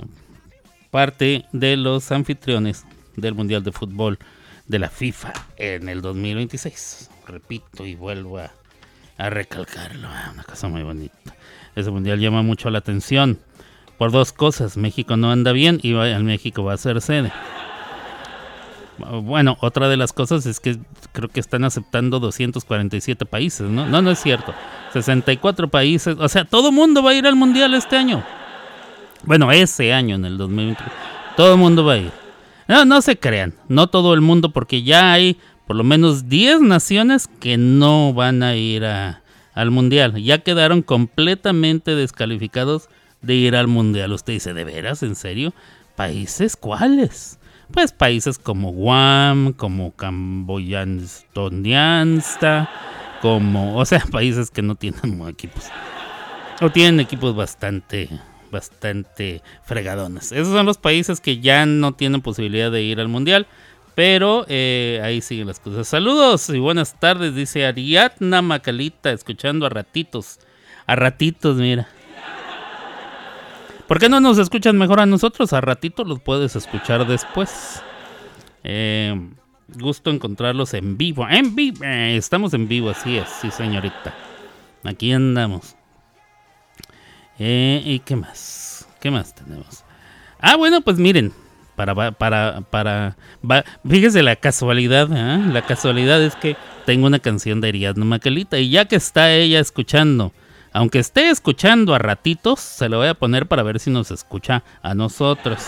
parte 0.92 1.46
de 1.54 1.76
los 1.76 2.12
anfitriones 2.12 2.86
del 3.16 3.34
Mundial 3.34 3.64
de 3.64 3.72
Fútbol 3.72 4.20
de 4.68 4.78
la 4.78 4.92
FIFA 4.92 5.34
en 5.58 5.90
el 5.90 6.04
2026. 6.04 7.10
Repito 7.26 7.84
y 7.84 7.96
vuelvo 7.96 8.38
a, 8.38 8.52
a 9.18 9.30
recalcarlo, 9.32 10.08
ah, 10.08 10.30
una 10.36 10.44
cosa 10.44 10.68
muy 10.68 10.84
bonita. 10.84 11.36
Ese 11.78 11.92
mundial 11.92 12.20
llama 12.20 12.42
mucho 12.42 12.72
la 12.72 12.80
atención 12.80 13.38
por 14.00 14.12
dos 14.12 14.34
cosas. 14.34 14.78
México 14.78 15.16
no 15.16 15.32
anda 15.32 15.52
bien 15.52 15.80
y 15.84 15.94
el 15.94 16.24
México 16.24 16.64
va 16.64 16.74
a 16.74 16.78
ser 16.78 17.02
sede. 17.02 17.32
Bueno, 18.98 19.58
otra 19.62 19.88
de 19.88 19.96
las 19.96 20.12
cosas 20.12 20.48
es 20.48 20.60
que 20.60 20.80
creo 21.12 21.30
que 21.30 21.40
están 21.40 21.64
aceptando 21.64 22.20
247 22.20 23.28
países, 23.28 23.70
¿no? 23.70 23.86
No, 23.86 24.02
no 24.02 24.10
es 24.10 24.18
cierto. 24.18 24.56
64 24.92 25.68
países. 25.68 26.18
O 26.20 26.28
sea, 26.28 26.46
todo 26.46 26.72
mundo 26.72 27.04
va 27.04 27.12
a 27.12 27.14
ir 27.14 27.28
al 27.28 27.36
mundial 27.36 27.76
este 27.76 27.96
año. 27.96 28.24
Bueno, 29.24 29.52
ese 29.52 29.94
año, 29.94 30.16
en 30.16 30.26
el 30.26 30.40
2020. 30.40 30.84
Todo 31.36 31.54
el 31.54 31.60
mundo 31.60 31.86
va 31.86 31.94
a 31.94 31.98
ir. 31.98 32.12
No, 32.68 32.86
no 32.86 33.02
se 33.02 33.20
crean. 33.20 33.54
No 33.68 33.86
todo 33.86 34.16
el 34.16 34.22
mundo, 34.22 34.52
porque 34.52 34.82
ya 34.82 35.12
hay 35.12 35.38
por 35.68 35.76
lo 35.76 35.84
menos 35.84 36.28
10 36.28 36.62
naciones 36.62 37.28
que 37.40 37.58
no 37.58 38.16
van 38.16 38.42
a 38.42 38.56
ir 38.56 38.84
a, 38.84 39.22
al 39.58 39.72
mundial. 39.72 40.22
Ya 40.22 40.38
quedaron 40.40 40.84
completamente 40.84 41.96
descalificados 41.96 42.90
de 43.22 43.34
ir 43.34 43.56
al 43.56 43.66
mundial. 43.68 44.12
Usted 44.14 44.34
dice, 44.34 44.54
¿de 44.54 44.64
veras? 44.64 45.02
¿En 45.02 45.16
serio? 45.16 45.56
¿Países 45.96 46.56
cuáles? 46.56 47.40
Pues 47.74 47.92
países 47.92 48.38
como 48.38 48.72
Guam, 48.72 49.54
como 49.54 49.96
Camboyanstoniansta, 49.96 52.70
como, 53.22 53.78
o 53.78 53.86
sea, 53.86 54.04
países 54.12 54.52
que 54.52 54.62
no 54.62 54.76
tienen 54.76 55.28
equipos. 55.28 55.64
O 56.62 56.70
tienen 56.70 57.00
equipos 57.00 57.36
bastante, 57.36 58.10
bastante 58.52 59.42
fregadones. 59.64 60.32
Esos 60.32 60.54
son 60.54 60.68
los 60.68 60.78
países 60.78 61.20
que 61.20 61.40
ya 61.40 61.66
no 61.66 61.94
tienen 61.94 62.22
posibilidad 62.22 62.72
de 62.72 62.84
ir 62.84 63.00
al 63.00 63.08
mundial. 63.08 63.48
Pero 63.98 64.46
eh, 64.48 65.02
ahí 65.04 65.22
siguen 65.22 65.48
las 65.48 65.60
cosas. 65.60 65.88
Saludos 65.88 66.50
y 66.50 66.60
buenas 66.60 67.00
tardes, 67.00 67.34
dice 67.34 67.66
Ariadna 67.66 68.44
Macalita, 68.44 69.12
escuchando 69.12 69.66
a 69.66 69.70
ratitos. 69.70 70.38
A 70.86 70.96
ratitos, 70.96 71.58
mira. 71.58 71.88
¿Por 73.88 74.00
qué 74.00 74.08
no 74.08 74.20
nos 74.20 74.38
escuchan 74.38 74.78
mejor 74.78 75.00
a 75.00 75.08
nosotros? 75.08 75.52
A 75.52 75.62
ratitos 75.62 76.08
los 76.08 76.20
puedes 76.20 76.56
escuchar 76.56 77.08
después. 77.08 77.82
Eh, 78.64 79.20
gusto 79.80 80.12
encontrarlos 80.12 80.76
en 80.76 80.96
vivo. 80.96 81.28
En 81.28 81.56
vivo. 81.56 81.84
Eh, 81.84 82.18
estamos 82.18 82.54
en 82.54 82.68
vivo, 82.68 82.92
así 82.92 83.18
es, 83.18 83.28
sí, 83.42 83.50
señorita. 83.50 84.14
Aquí 84.84 85.12
andamos. 85.12 85.76
¿Y 87.40 87.98
qué 88.06 88.16
más? 88.16 88.88
¿Qué 89.02 89.10
más 89.10 89.34
tenemos? 89.34 89.84
Ah, 90.40 90.56
bueno, 90.56 90.82
pues 90.82 91.00
miren 91.00 91.34
para, 91.78 92.12
para, 92.12 92.64
para, 92.72 93.16
fíjese 93.88 94.24
la 94.24 94.36
casualidad, 94.36 95.10
¿eh? 95.14 95.44
la 95.54 95.62
casualidad 95.62 96.20
es 96.24 96.36
que 96.36 96.58
tengo 96.88 97.06
una 97.06 97.20
canción 97.20 97.62
de 97.62 97.68
Ariadna 97.68 98.04
Macalita 98.04 98.58
y 98.58 98.72
ya 98.72 98.86
que 98.86 98.96
está 98.96 99.32
ella 99.32 99.60
escuchando, 99.60 100.34
aunque 100.74 100.98
esté 100.98 101.30
escuchando 101.30 101.94
a 101.94 102.00
ratitos, 102.00 102.62
se 102.62 102.90
lo 102.90 102.98
voy 102.98 103.10
a 103.10 103.14
poner 103.14 103.46
para 103.46 103.62
ver 103.62 103.80
si 103.80 103.92
nos 103.92 104.10
escucha 104.10 104.64
a 104.82 104.96
nosotros. 104.96 105.60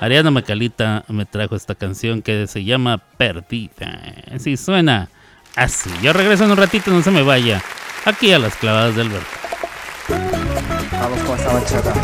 Ariadna 0.00 0.32
Macalita 0.32 1.04
me 1.06 1.24
trajo 1.24 1.54
esta 1.54 1.76
canción 1.76 2.20
que 2.20 2.48
se 2.48 2.64
llama 2.64 2.98
Perdida. 2.98 4.16
Si 4.40 4.56
suena 4.56 5.08
así. 5.54 5.90
Yo 6.02 6.12
regreso 6.12 6.46
en 6.46 6.50
un 6.50 6.56
ratito, 6.56 6.90
no 6.90 7.00
se 7.00 7.12
me 7.12 7.22
vaya. 7.22 7.62
Aquí 8.04 8.32
a 8.32 8.40
las 8.40 8.56
clavadas 8.56 8.96
del 8.96 9.08
verbo. 9.08 9.26
Vamos 10.90 11.20
con 11.20 11.38
esta 11.38 11.52
bachata. 11.52 11.94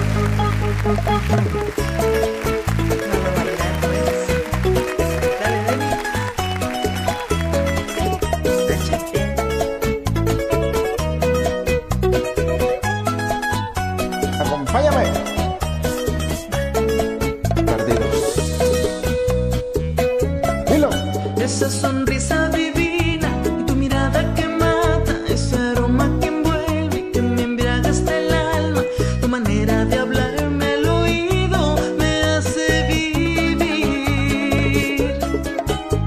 Esa 21.59 21.71
sonrisa 21.71 22.49
divina 22.51 23.29
y 23.45 23.65
tu 23.65 23.75
mirada 23.75 24.33
que 24.35 24.47
mata, 24.47 25.13
ese 25.29 25.57
aroma 25.57 26.09
que 26.21 26.29
envuelve 26.29 27.11
que 27.11 27.21
me 27.21 27.43
embriagaste 27.43 28.17
el 28.17 28.33
alma, 28.33 28.83
tu 29.21 29.27
manera 29.27 29.85
de 29.85 29.99
hablarme 29.99 30.75
al 30.75 30.87
oído 30.87 31.75
me 31.99 32.23
hace 32.23 32.87
vivir. 32.87 34.39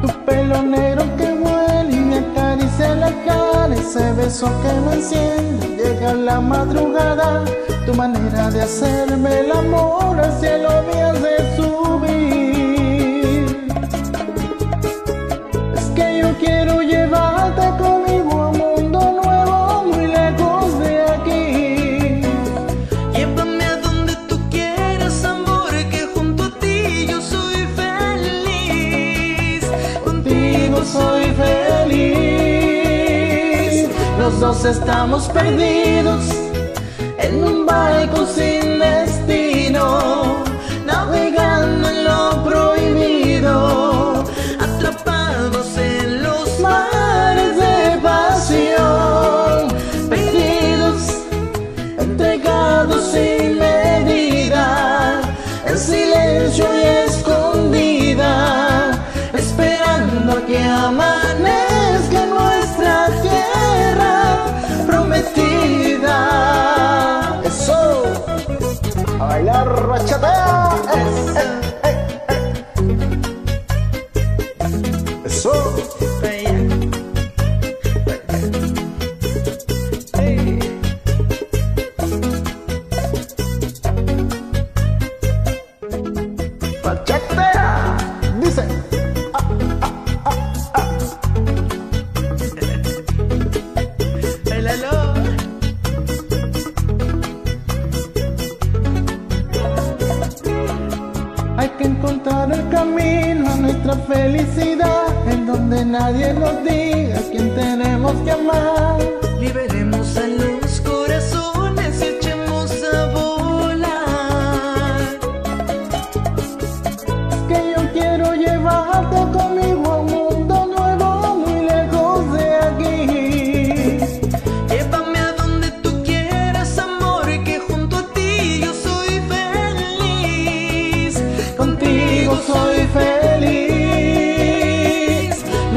Tu 0.01 0.07
pelo 0.25 0.63
negro 0.63 1.03
que 1.17 1.33
huele 1.33 1.95
y 1.97 1.99
me 1.99 2.19
acaricia 2.19 2.95
la 2.95 3.11
cara, 3.25 3.75
ese 3.75 4.13
beso 4.13 4.47
que 4.61 4.71
me 4.85 4.93
enciende, 4.93 5.67
llega 5.75 6.13
la 6.13 6.39
madrugada, 6.39 7.43
tu 7.85 7.93
manera 7.93 8.49
de 8.51 8.61
hacerme 8.61 9.41
el 9.41 9.51
amor 9.51 10.17
al 10.17 10.31
cielo 10.39 10.69
me 10.87 11.01
hace. 11.03 11.80
Llevarte 17.51 17.83
conmigo 17.83 18.31
a 18.31 18.49
un 18.49 18.57
mundo 18.57 18.99
nuevo, 19.23 19.83
muy 19.85 20.07
lejos 20.07 20.79
de 20.79 21.01
aquí. 21.01 22.21
Llévame 23.13 23.65
a 23.65 23.77
donde 23.77 24.15
tú 24.27 24.39
quieras, 24.49 25.23
amor, 25.25 25.71
que 25.89 26.07
junto 26.13 26.43
a 26.43 26.51
ti 26.59 27.07
yo 27.07 27.21
soy 27.21 27.67
feliz. 27.75 29.65
Contigo 30.03 30.83
soy 30.83 31.25
feliz. 31.43 32.29
Los 34.19 34.39
dos 34.39 34.65
estamos 34.65 35.29
perdidos 35.29 36.25
en 37.17 37.43
un 37.43 37.65
barco 37.65 38.25
sin 38.25 38.79
destino, 38.79 39.10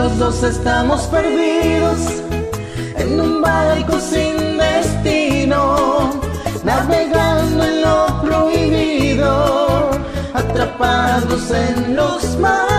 Los 0.04 0.18
dos 0.18 0.42
estamos 0.42 1.00
perdidos 1.06 1.98
en 2.98 3.18
un 3.18 3.40
barco 3.40 3.98
sin 3.98 4.58
destino, 4.58 6.20
navegando 6.62 7.64
en 7.64 7.80
lo 7.80 8.20
prohibido, 8.20 9.90
atrapados 10.34 11.50
en 11.50 11.96
los 11.96 12.36
mares 12.36 12.73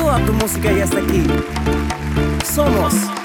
toda 0.00 0.18
tu 0.24 0.32
música 0.32 0.72
ya 0.72 0.84
está 0.84 0.98
aquí. 0.98 1.24
Somos. 2.44 3.19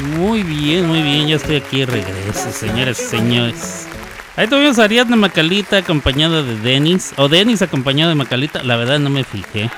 Muy 0.00 0.44
bien, 0.44 0.86
muy 0.86 1.02
bien, 1.02 1.26
ya 1.26 1.36
estoy 1.36 1.56
aquí 1.56 1.80
de 1.80 1.86
regreso, 1.86 2.52
señores 2.52 3.00
y 3.00 3.04
señores. 3.04 3.88
Ahí 4.36 4.46
tuvimos 4.46 4.78
a 4.78 4.84
Ariadna 4.84 5.16
Macalita 5.16 5.78
acompañada 5.78 6.44
de 6.44 6.56
Denis, 6.56 7.12
o 7.16 7.28
Denis 7.28 7.62
acompañado 7.62 8.10
de 8.10 8.14
Macalita, 8.14 8.62
la 8.62 8.76
verdad 8.76 9.00
no 9.00 9.10
me 9.10 9.24
fijé. 9.24 9.68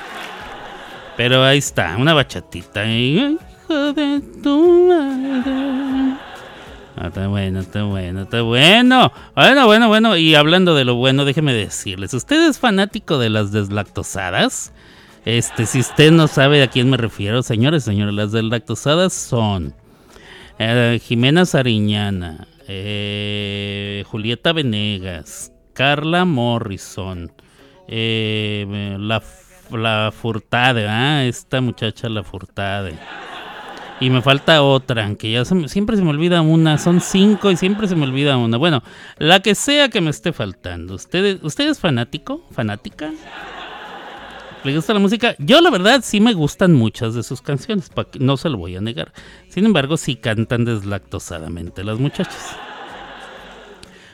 Pero 1.17 1.43
ahí 1.43 1.57
está, 1.57 1.95
una 1.97 2.13
bachatita. 2.13 2.85
Hijo 2.85 3.93
de 3.93 4.21
tu 4.43 4.87
madre. 4.87 6.17
Ah, 6.95 7.07
está 7.07 7.27
bueno, 7.27 7.59
está 7.61 7.83
bueno, 7.83 8.21
está 8.21 8.41
bueno. 8.43 9.11
Bueno, 9.35 9.65
bueno, 9.65 9.87
bueno. 9.87 10.17
Y 10.17 10.35
hablando 10.35 10.75
de 10.75 10.85
lo 10.85 10.95
bueno, 10.95 11.25
déjeme 11.25 11.51
decirles, 11.51 12.13
¿usted 12.13 12.47
es 12.47 12.59
fanático 12.59 13.17
de 13.17 13.31
las 13.31 13.51
deslactosadas? 13.51 14.71
Este, 15.25 15.65
si 15.65 15.79
usted 15.79 16.11
no 16.11 16.27
sabe 16.27 16.61
a 16.61 16.67
quién 16.67 16.91
me 16.91 16.97
refiero, 16.97 17.41
señores, 17.41 17.83
señores, 17.83 18.13
las 18.13 18.31
deslactosadas 18.31 19.13
son 19.13 19.73
eh, 20.59 20.99
Jimena 21.01 21.45
Sariñana, 21.45 22.47
eh, 22.67 24.03
Julieta 24.07 24.53
Venegas, 24.53 25.51
Carla 25.73 26.25
Morrison, 26.25 27.31
eh, 27.87 28.95
la, 28.99 29.21
la 29.71 30.11
Furtade, 30.11 30.87
ah, 30.87 31.23
esta 31.25 31.61
muchacha 31.61 32.09
la 32.09 32.23
Furtade. 32.23 32.95
Y 33.99 34.09
me 34.09 34.23
falta 34.23 34.63
otra, 34.63 35.13
que 35.15 35.31
ya 35.31 35.45
siempre 35.45 35.95
se 35.95 36.01
me 36.01 36.09
olvida 36.09 36.41
una, 36.41 36.79
son 36.79 37.01
cinco 37.01 37.51
y 37.51 37.55
siempre 37.55 37.87
se 37.87 37.95
me 37.95 38.03
olvida 38.05 38.35
una. 38.35 38.57
Bueno, 38.57 38.81
la 39.19 39.41
que 39.41 39.53
sea 39.53 39.89
que 39.89 40.01
me 40.01 40.09
esté 40.09 40.33
faltando. 40.33 40.95
¿Usted, 40.95 41.39
¿usted 41.43 41.69
es 41.69 41.79
fanático? 41.79 42.43
¿Fanática? 42.49 43.11
Le 44.63 44.75
gusta 44.75 44.93
la 44.93 44.99
música. 44.99 45.35
Yo 45.39 45.61
la 45.61 45.69
verdad 45.69 46.01
sí 46.03 46.19
me 46.19 46.33
gustan 46.33 46.73
muchas 46.73 47.13
de 47.13 47.23
sus 47.23 47.41
canciones, 47.41 47.89
no 48.19 48.37
se 48.37 48.49
lo 48.49 48.57
voy 48.57 48.75
a 48.75 48.81
negar. 48.81 49.13
Sin 49.49 49.65
embargo, 49.65 49.97
sí 49.97 50.15
cantan 50.15 50.65
deslactosadamente 50.65 51.83
las 51.83 51.99
muchachas. 51.99 52.55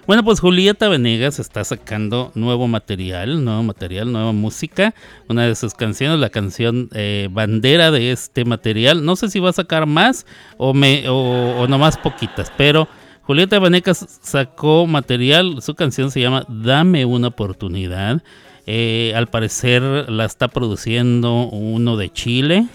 Bueno, 0.08 0.24
pues 0.24 0.40
Julieta 0.40 0.88
Venegas 0.88 1.38
está 1.38 1.66
sacando 1.66 2.32
nuevo 2.34 2.70
material, 2.70 3.44
nuevo 3.44 3.62
material, 3.62 4.10
nueva 4.10 4.32
música. 4.32 4.96
Una 5.28 5.46
de 5.46 5.54
sus 5.54 5.74
canciones, 5.74 6.18
la 6.20 6.30
canción 6.30 6.88
eh, 6.94 7.28
bandera 7.30 7.92
de 7.92 8.14
este 8.14 8.46
material. 8.46 9.04
No 9.04 9.18
sé 9.18 9.30
si 9.30 9.42
va 9.42 9.50
a 9.50 9.54
sacar 9.54 9.86
más 9.86 10.26
o, 10.56 10.74
me, 10.74 11.10
o, 11.10 11.58
o 11.58 11.68
nomás 11.68 11.98
poquitas, 11.98 12.54
pero 12.56 12.88
Julieta 13.24 13.60
Venegas 13.60 14.20
sacó 14.22 14.88
material. 14.88 15.62
Su 15.62 15.76
canción 15.76 16.10
se 16.10 16.22
llama 16.22 16.46
Dame 16.48 17.04
una 17.04 17.28
oportunidad. 17.28 18.24
Eh, 18.70 19.14
al 19.16 19.28
parecer 19.28 19.82
la 20.10 20.26
está 20.26 20.50
produciendo 20.50 21.48
uno 21.48 21.96
de 21.96 22.12
Chile. 22.12 22.68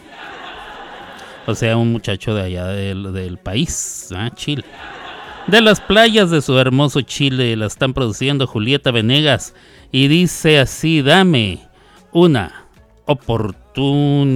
O 1.47 1.55
sea, 1.55 1.77
un 1.77 1.93
muchacho 1.93 2.35
de 2.35 2.43
allá 2.43 2.67
del, 2.69 3.39
país, 3.43 4.09
¿ah? 4.17 4.31
Chile. 4.35 4.65
De 5.47 5.61
las 5.61 5.81
playas 5.81 6.31
de 6.31 6.41
su 6.41 6.59
hermoso 6.59 7.03
Chile 7.03 7.55
la 7.57 7.67
están 7.67 7.93
produciendo 7.93 8.47
Julieta 8.47 8.91
Venegas 8.91 9.55
y 9.91 10.09
dice 10.09 10.59
así, 10.61 11.03
dame 11.03 11.61
una 12.13 12.65
oportunidad. 13.07 14.33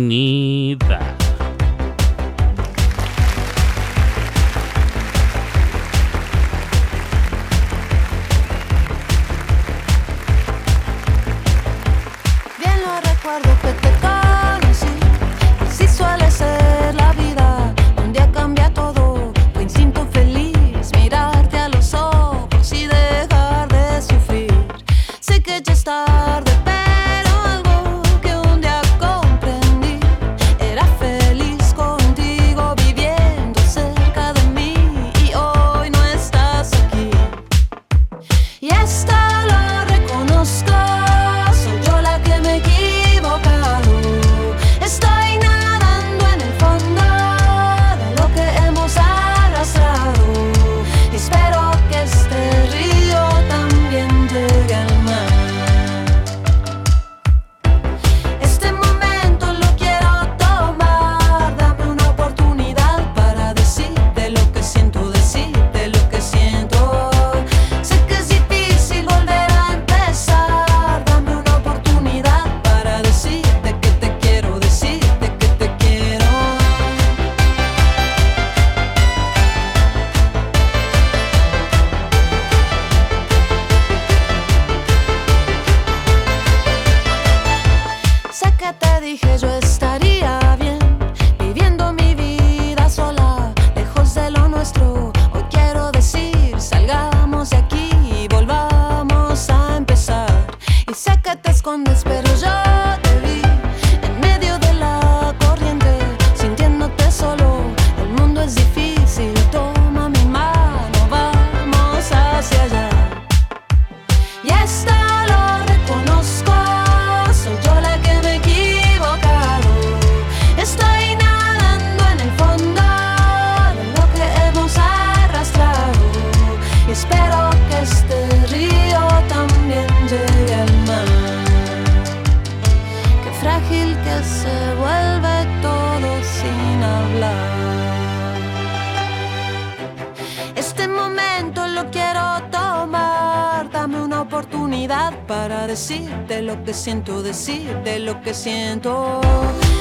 Oportunidad 144.76 145.26
para 145.26 145.66
decirte 145.66 146.42
lo 146.42 146.62
que 146.62 146.74
siento, 146.74 147.22
decirte 147.22 147.98
lo 147.98 148.20
que 148.20 148.34
siento. 148.34 149.20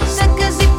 Sé 0.08 0.30
que 0.38 0.48
es 0.48 0.75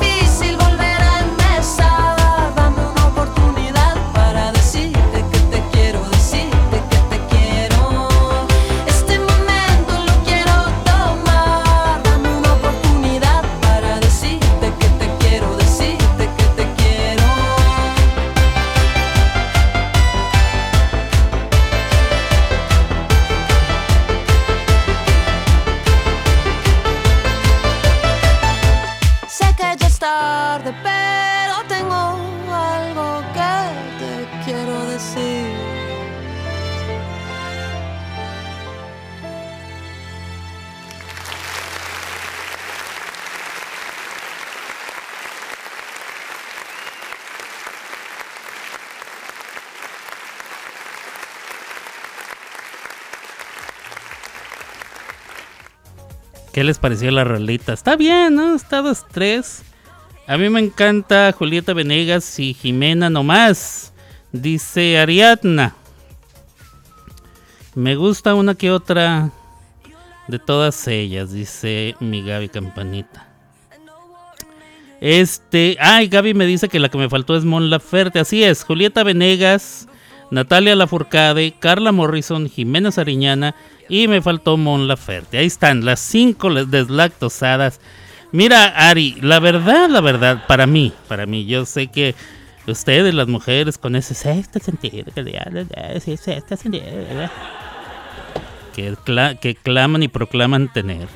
les 56.66 56.78
pareció 56.78 57.10
la 57.10 57.24
rolita? 57.24 57.72
Está 57.72 57.96
bien, 57.96 58.34
¿no? 58.34 58.54
Está 58.54 58.82
dos, 58.82 59.06
tres. 59.10 59.62
A 60.26 60.36
mí 60.36 60.50
me 60.50 60.60
encanta 60.60 61.32
Julieta 61.32 61.72
Venegas 61.72 62.38
y 62.38 62.52
Jimena 62.52 63.08
nomás. 63.08 63.92
Dice 64.32 64.98
Ariadna. 64.98 65.74
Me 67.74 67.94
gusta 67.94 68.34
una 68.34 68.54
que 68.54 68.70
otra 68.70 69.30
de 70.28 70.38
todas 70.38 70.88
ellas, 70.88 71.32
dice 71.32 71.94
mi 72.00 72.22
Gaby 72.22 72.48
Campanita. 72.48 73.28
Este, 75.00 75.76
ay, 75.78 76.08
Gaby 76.08 76.34
me 76.34 76.46
dice 76.46 76.68
que 76.68 76.80
la 76.80 76.88
que 76.88 76.98
me 76.98 77.10
faltó 77.10 77.36
es 77.36 77.44
Mon 77.44 77.70
Laferte. 77.70 78.18
Así 78.18 78.42
es, 78.42 78.64
Julieta 78.64 79.04
Venegas, 79.04 79.88
Natalia 80.30 80.74
Lafourcade, 80.74 81.54
Carla 81.58 81.92
Morrison, 81.92 82.48
Jimena 82.48 82.90
Sariñana 82.90 83.54
y 83.88 84.08
me 84.08 84.22
faltó 84.22 84.56
Mon 84.56 84.88
Laferte. 84.88 85.38
Ahí 85.38 85.46
están 85.46 85.84
las 85.84 86.00
cinco 86.00 86.52
deslactosadas. 86.52 87.80
Mira, 88.32 88.66
Ari, 88.66 89.18
la 89.20 89.38
verdad, 89.38 89.88
la 89.88 90.00
verdad, 90.00 90.44
para 90.46 90.66
mí, 90.66 90.92
para 91.08 91.26
mí, 91.26 91.46
yo 91.46 91.64
sé 91.64 91.86
que 91.86 92.14
ustedes, 92.66 93.14
las 93.14 93.28
mujeres, 93.28 93.78
con 93.78 93.94
ese 93.94 94.14
sexto 94.14 94.58
sentido, 94.58 95.06
que, 98.74 98.96
que 99.40 99.54
claman 99.54 100.02
y 100.02 100.08
proclaman 100.08 100.72
tener. 100.72 101.08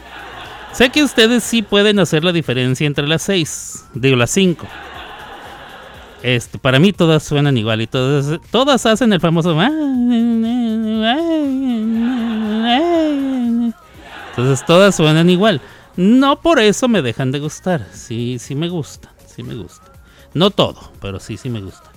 Sé 0.73 0.91
que 0.91 1.03
ustedes 1.03 1.43
sí 1.43 1.63
pueden 1.63 1.99
hacer 1.99 2.23
la 2.23 2.33
diferencia 2.33 2.87
entre 2.87 3.09
las 3.09 3.23
seis, 3.23 3.85
digo 3.93 4.17
las 4.17 4.31
cinco. 4.31 4.67
Este, 6.23 6.59
para 6.59 6.79
mí 6.79 6.93
todas 6.93 7.23
suenan 7.23 7.57
igual 7.57 7.81
y 7.81 7.87
todas, 7.87 8.41
todas 8.51 8.85
hacen 8.87 9.13
el 9.13 9.21
famoso. 9.21 9.59
Entonces 14.31 14.67
todas 14.67 14.95
suenan 14.95 15.31
igual. 15.31 15.61
No 15.97 16.41
por 16.41 16.61
eso 16.61 16.89
me 16.89 17.03
dejan 17.03 17.33
de 17.33 17.39
gustar. 17.39 17.87
Sí, 17.93 18.39
sí 18.39 18.55
me 18.55 18.69
gustan, 18.69 19.13
sí 19.27 19.43
me 19.43 19.55
gustan. 19.55 19.91
No 20.35 20.51
todo, 20.51 20.93
pero 21.01 21.19
sí, 21.21 21.37
sí 21.37 21.49
me 21.49 21.61
gusta. 21.61 21.91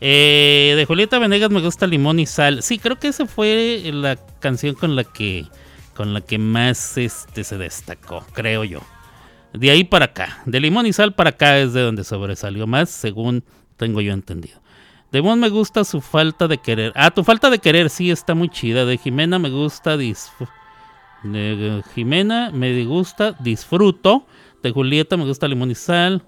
Eh, 0.00 0.74
de 0.76 0.84
Julieta 0.84 1.18
Venegas 1.18 1.50
me 1.50 1.60
gusta 1.60 1.86
Limón 1.86 2.20
y 2.20 2.26
Sal. 2.26 2.62
Sí, 2.62 2.78
creo 2.78 2.98
que 2.98 3.08
esa 3.08 3.26
fue 3.26 3.80
la 3.92 4.16
canción 4.40 4.74
con 4.74 4.96
la 4.96 5.04
que 5.04 5.46
con 5.94 6.12
la 6.12 6.20
que 6.20 6.38
más 6.38 6.98
este 6.98 7.44
se 7.44 7.56
destacó, 7.56 8.26
creo 8.32 8.64
yo. 8.64 8.80
De 9.54 9.70
ahí 9.70 9.84
para 9.84 10.06
acá, 10.06 10.42
de 10.46 10.60
Limón 10.60 10.86
y 10.86 10.92
Sal 10.92 11.14
para 11.14 11.30
acá 11.30 11.58
es 11.58 11.72
de 11.72 11.80
donde 11.80 12.04
sobresalió 12.04 12.66
más, 12.66 12.90
según 12.90 13.44
tengo 13.76 14.00
yo 14.00 14.12
entendido. 14.12 14.64
De 15.14 15.22
Mon 15.22 15.38
me 15.38 15.48
gusta 15.48 15.84
su 15.84 16.00
falta 16.00 16.48
de 16.48 16.58
querer. 16.58 16.92
Ah, 16.96 17.12
tu 17.12 17.22
falta 17.22 17.48
de 17.48 17.60
querer 17.60 17.88
sí 17.88 18.10
está 18.10 18.34
muy 18.34 18.48
chida. 18.48 18.84
De 18.84 18.98
Jimena 18.98 19.38
me 19.38 19.48
gusta 19.48 19.96
disfruto. 19.96 20.52
De 21.22 21.84
Jimena 21.94 22.50
me 22.50 22.84
gusta 22.84 23.30
disfruto. 23.38 24.26
De 24.60 24.72
Julieta 24.72 25.16
me 25.16 25.24
gusta 25.24 25.46
limón 25.46 25.70
y 25.70 25.76
sal. 25.76 26.24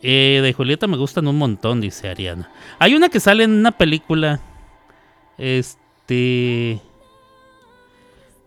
Eh, 0.00 0.38
de 0.44 0.52
Julieta 0.52 0.86
me 0.86 0.96
gustan 0.96 1.26
un 1.26 1.38
montón, 1.38 1.80
dice 1.80 2.08
Ariana. 2.08 2.48
Hay 2.78 2.94
una 2.94 3.08
que 3.08 3.18
sale 3.18 3.42
en 3.42 3.50
una 3.50 3.72
película. 3.72 4.38
Este. 5.36 6.80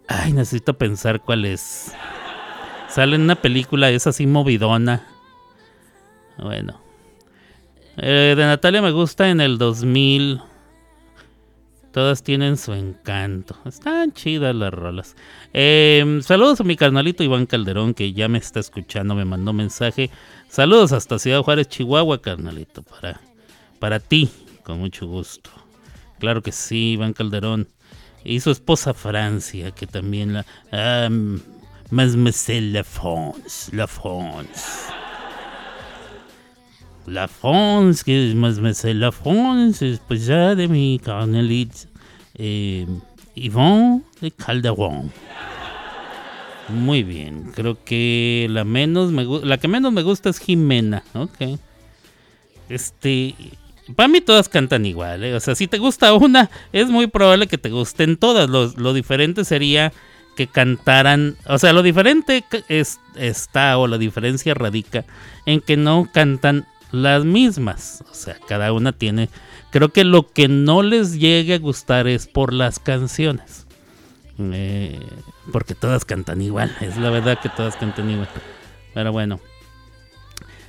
Ay, 0.08 0.32
necesito 0.32 0.78
pensar 0.78 1.20
cuál 1.20 1.44
es. 1.44 1.94
Sale 2.94 3.16
en 3.16 3.24
una 3.24 3.34
película, 3.34 3.90
es 3.90 4.06
así 4.06 4.28
movidona. 4.28 5.08
Bueno. 6.38 6.80
Eh, 7.98 8.36
de 8.38 8.46
Natalia 8.46 8.84
me 8.84 8.92
gusta 8.92 9.32
en 9.32 9.42
el 9.42 9.58
2000. 9.58 10.40
Todas 11.92 12.22
tienen 12.22 12.56
su 12.56 12.72
encanto. 12.74 13.58
Están 13.66 14.12
chidas 14.12 14.54
las 14.54 14.72
rolas. 14.72 15.16
Eh, 15.54 16.20
saludos 16.22 16.62
a 16.62 16.66
mi 16.66 16.76
carnalito 16.76 17.24
Iván 17.24 17.48
Calderón, 17.48 17.96
que 17.96 18.14
ya 18.14 18.28
me 18.28 18.38
está 18.38 18.60
escuchando, 18.60 19.16
me 19.16 19.26
mandó 19.26 19.54
mensaje. 19.54 20.12
Saludos 20.48 20.92
hasta 20.92 21.18
Ciudad 21.18 21.42
Juárez, 21.42 21.70
Chihuahua, 21.70 22.22
carnalito. 22.22 22.84
Para, 22.84 23.20
para 23.80 24.00
ti, 24.00 24.30
con 24.62 24.78
mucho 24.78 25.08
gusto. 25.08 25.50
Claro 26.20 26.44
que 26.44 26.52
sí, 26.52 26.92
Iván 26.92 27.14
Calderón. 27.14 27.70
Y 28.24 28.40
su 28.42 28.52
esposa 28.52 28.94
Francia, 28.94 29.72
que 29.72 29.88
también 29.88 30.34
la... 30.34 30.46
sé 32.32 32.62
la 32.62 32.84
France, 32.84 33.76
la 33.76 33.88
France. 33.88 34.92
La 37.06 37.28
France, 37.28 38.04
que 38.04 38.34
me 38.34 38.74
sé 38.74 38.94
la 38.94 39.12
France, 39.12 39.92
esposa 39.92 40.56
de 40.56 40.68
mi 40.68 41.00
carnalito 41.04 41.80
eh, 42.36 42.88
Iván 43.36 44.04
de 44.22 44.32
Calderón. 44.32 45.12
Muy 46.70 47.04
bien, 47.04 47.52
creo 47.54 47.84
que 47.84 48.48
la 48.50 48.64
menos 48.64 49.12
me 49.12 49.26
la 49.26 49.58
que 49.58 49.68
menos 49.68 49.92
me 49.92 50.02
gusta 50.02 50.30
es 50.30 50.40
Jimena, 50.40 51.04
ok. 51.14 51.60
Este, 52.70 53.36
para 53.96 54.08
mí 54.08 54.22
todas 54.22 54.48
cantan 54.48 54.86
igual, 54.86 55.26
¿eh? 55.26 55.36
o 55.36 55.40
sea, 55.42 55.56
si 55.56 55.68
te 55.68 55.78
gusta 55.78 56.14
una, 56.14 56.50
es 56.72 56.88
muy 56.88 57.08
probable 57.08 57.48
que 57.48 57.58
te 57.58 57.70
gusten 57.70 58.16
todas. 58.16 58.50
Lo, 58.50 58.68
lo 58.78 58.94
diferente 58.94 59.44
sería 59.44 59.92
que 60.36 60.48
cantaran, 60.48 61.38
o 61.46 61.58
sea, 61.58 61.74
lo 61.74 61.82
diferente 61.82 62.44
es, 62.68 63.00
está 63.16 63.78
o 63.78 63.88
la 63.88 63.98
diferencia 63.98 64.54
radica 64.54 65.06
en 65.46 65.62
que 65.62 65.78
no 65.78 66.10
cantan 66.12 66.66
las 66.92 67.26
mismas, 67.26 68.04
o 68.12 68.14
sea, 68.14 68.38
cada 68.48 68.72
una 68.72 68.92
tiene, 68.92 69.30
creo 69.72 69.90
que 69.90 70.04
lo 70.04 70.32
que 70.32 70.48
no 70.48 70.84
les 70.84 71.20
llegue 71.20 71.56
a 71.56 71.60
gustar 71.60 72.08
es 72.08 72.28
por 72.28 72.54
las 72.54 72.80
canciones. 72.80 73.66
Eh, 74.40 75.00
porque 75.52 75.76
todas 75.76 76.06
cantan 76.06 76.42
igual, 76.42 76.76
es 76.82 76.98
la 76.98 77.10
verdad 77.10 77.40
que 77.40 77.50
todas 77.50 77.76
cantan 77.76 78.10
igual. 78.10 78.30
Pero 78.94 79.12
bueno. 79.12 79.40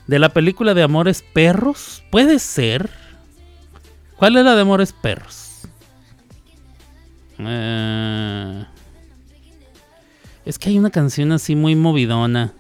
De 0.07 0.19
la 0.19 0.29
película 0.31 0.75
de 0.75 0.83
Amores 0.83 1.25
Perros, 1.33 2.03
puede 2.11 2.39
ser. 2.39 2.91
¿Cuál 4.17 4.37
es 4.37 4.45
la 4.45 4.55
de 4.55 4.61
Amores 4.61 4.93
Perros? 4.93 5.63
Eh, 7.39 8.65
es 10.45 10.59
que 10.59 10.71
hay 10.71 10.79
una 10.79 10.91
canción 10.91 11.33
así 11.33 11.57
muy 11.57 11.75
movidona. 11.77 12.53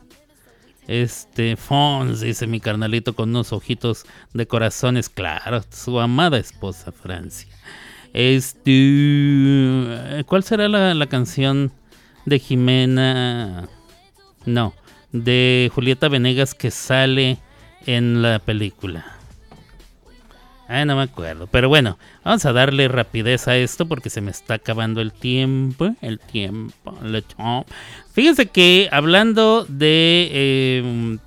Este, 0.86 1.56
Fons, 1.56 2.20
dice 2.20 2.46
mi 2.46 2.60
carnalito 2.60 3.14
con 3.14 3.30
unos 3.30 3.52
ojitos 3.52 4.04
de 4.34 4.46
corazones, 4.46 5.08
claro, 5.08 5.62
su 5.70 5.98
amada 5.98 6.38
esposa 6.38 6.92
Francia. 6.92 7.48
Este, 8.12 8.70
¿cuál 10.26 10.44
será 10.44 10.68
la, 10.68 10.94
la 10.94 11.06
canción 11.06 11.72
de 12.26 12.38
Jimena? 12.38 13.68
No, 14.44 14.74
de 15.12 15.70
Julieta 15.74 16.08
Venegas 16.08 16.54
que 16.54 16.70
sale 16.70 17.38
en 17.86 18.20
la 18.22 18.38
película. 18.38 19.14
Ah, 20.68 20.84
no 20.84 20.96
me 20.96 21.02
acuerdo. 21.02 21.46
Pero 21.46 21.68
bueno, 21.68 21.98
vamos 22.24 22.44
a 22.46 22.52
darle 22.52 22.88
rapidez 22.88 23.48
a 23.48 23.56
esto 23.56 23.86
porque 23.86 24.10
se 24.10 24.20
me 24.20 24.30
está 24.30 24.54
acabando 24.54 25.00
el 25.00 25.12
tiempo. 25.12 25.94
El 26.00 26.18
tiempo. 26.18 26.96
Fíjense 28.12 28.46
que 28.46 28.88
hablando 28.90 29.66
de 29.68 30.28
eh, 30.32 31.18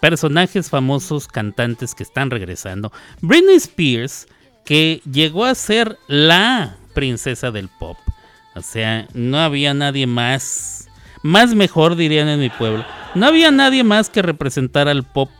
personajes 0.00 0.68
famosos 0.68 1.26
cantantes 1.26 1.94
que 1.94 2.02
están 2.02 2.30
regresando, 2.30 2.92
Britney 3.22 3.56
Spears, 3.56 4.26
que 4.64 5.00
llegó 5.10 5.44
a 5.44 5.54
ser 5.54 5.96
la 6.08 6.76
princesa 6.92 7.50
del 7.50 7.68
pop. 7.68 7.96
O 8.54 8.62
sea, 8.62 9.06
no 9.14 9.38
había 9.38 9.74
nadie 9.74 10.06
más, 10.06 10.88
más 11.22 11.54
mejor 11.54 11.96
dirían 11.96 12.28
en 12.28 12.40
mi 12.40 12.50
pueblo. 12.50 12.84
No 13.14 13.26
había 13.26 13.50
nadie 13.50 13.84
más 13.84 14.10
que 14.10 14.22
representara 14.22 14.90
al 14.90 15.04
pop 15.04 15.30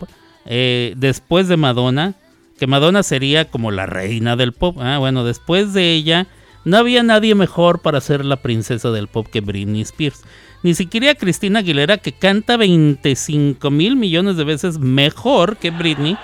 eh, 0.46 0.94
después 0.96 1.48
de 1.48 1.56
Madonna, 1.56 2.14
que 2.58 2.66
Madonna 2.66 3.02
sería 3.02 3.50
como 3.50 3.70
la 3.70 3.86
reina 3.86 4.36
del 4.36 4.52
pop. 4.52 4.76
Ah, 4.80 4.98
bueno, 4.98 5.24
después 5.24 5.72
de 5.72 5.92
ella, 5.92 6.26
no 6.64 6.76
había 6.76 7.02
nadie 7.02 7.34
mejor 7.34 7.80
para 7.80 8.00
ser 8.00 8.24
la 8.24 8.36
princesa 8.36 8.90
del 8.90 9.08
pop 9.08 9.26
que 9.30 9.40
Britney 9.40 9.82
Spears. 9.82 10.22
Ni 10.62 10.74
siquiera 10.74 11.14
Cristina 11.14 11.60
Aguilera, 11.60 11.98
que 11.98 12.12
canta 12.12 12.56
25 12.56 13.70
mil 13.70 13.96
millones 13.96 14.36
de 14.36 14.44
veces 14.44 14.78
mejor 14.78 15.58
que 15.58 15.70
Britney, 15.70 16.16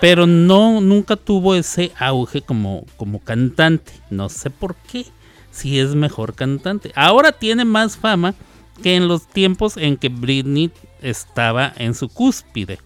pero 0.00 0.26
no, 0.26 0.80
nunca 0.80 1.16
tuvo 1.16 1.54
ese 1.54 1.92
auge 1.98 2.42
como, 2.42 2.86
como 2.96 3.20
cantante. 3.20 3.92
No 4.08 4.28
sé 4.28 4.50
por 4.50 4.76
qué, 4.76 5.04
si 5.50 5.78
es 5.78 5.94
mejor 5.94 6.34
cantante. 6.34 6.92
Ahora 6.94 7.32
tiene 7.32 7.64
más 7.64 7.96
fama 7.96 8.34
que 8.82 8.94
en 8.94 9.08
los 9.08 9.26
tiempos 9.26 9.76
en 9.76 9.96
que 9.96 10.08
Britney 10.08 10.70
estaba 11.02 11.72
en 11.76 11.94
su 11.94 12.08
cúspide. 12.08 12.78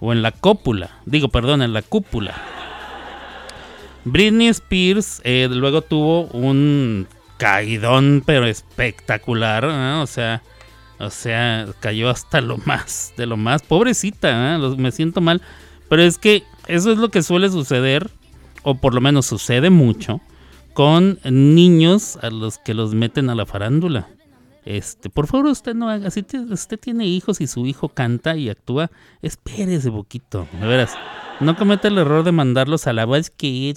O 0.00 0.12
en 0.12 0.22
la 0.22 0.32
cópula. 0.32 0.90
Digo, 1.04 1.28
perdón, 1.28 1.62
en 1.62 1.72
la 1.72 1.82
cúpula. 1.82 2.34
Britney 4.04 4.48
Spears 4.48 5.20
eh, 5.24 5.48
luego 5.50 5.82
tuvo 5.82 6.24
un 6.28 7.06
caidón, 7.36 8.22
pero 8.24 8.46
espectacular. 8.46 9.64
O 9.64 10.06
sea, 10.06 10.42
o 10.98 11.10
sea, 11.10 11.66
cayó 11.80 12.10
hasta 12.10 12.40
lo 12.40 12.58
más, 12.58 13.14
de 13.16 13.26
lo 13.26 13.36
más. 13.36 13.62
Pobrecita, 13.62 14.56
¿eh? 14.56 14.58
Me 14.76 14.92
siento 14.92 15.20
mal. 15.20 15.40
Pero 15.88 16.02
es 16.02 16.18
que 16.18 16.44
eso 16.66 16.92
es 16.92 16.98
lo 16.98 17.10
que 17.10 17.22
suele 17.22 17.48
suceder, 17.48 18.10
o 18.62 18.76
por 18.76 18.94
lo 18.94 19.00
menos 19.00 19.26
sucede 19.26 19.70
mucho, 19.70 20.20
con 20.72 21.18
niños 21.24 22.18
a 22.22 22.30
los 22.30 22.58
que 22.58 22.74
los 22.74 22.94
meten 22.94 23.28
a 23.28 23.34
la 23.34 23.46
farándula. 23.46 24.08
Este, 24.64 25.08
por 25.08 25.26
favor, 25.26 25.46
usted 25.46 25.74
no 25.74 25.88
haga, 25.88 26.10
si 26.10 26.22
te- 26.22 26.38
usted 26.38 26.78
tiene 26.78 27.06
hijos 27.06 27.40
y 27.40 27.46
su 27.46 27.66
hijo 27.66 27.88
canta 27.88 28.36
y 28.36 28.50
actúa, 28.50 28.90
espérese 29.22 29.90
poquito, 29.90 30.46
de 30.60 30.66
veras. 30.66 30.94
No 31.40 31.56
cometa 31.56 31.88
el 31.88 31.96
error 31.96 32.22
de 32.24 32.32
mandarlos 32.32 32.86
a 32.86 32.92
la 32.92 33.06
voz 33.06 33.30
que 33.30 33.72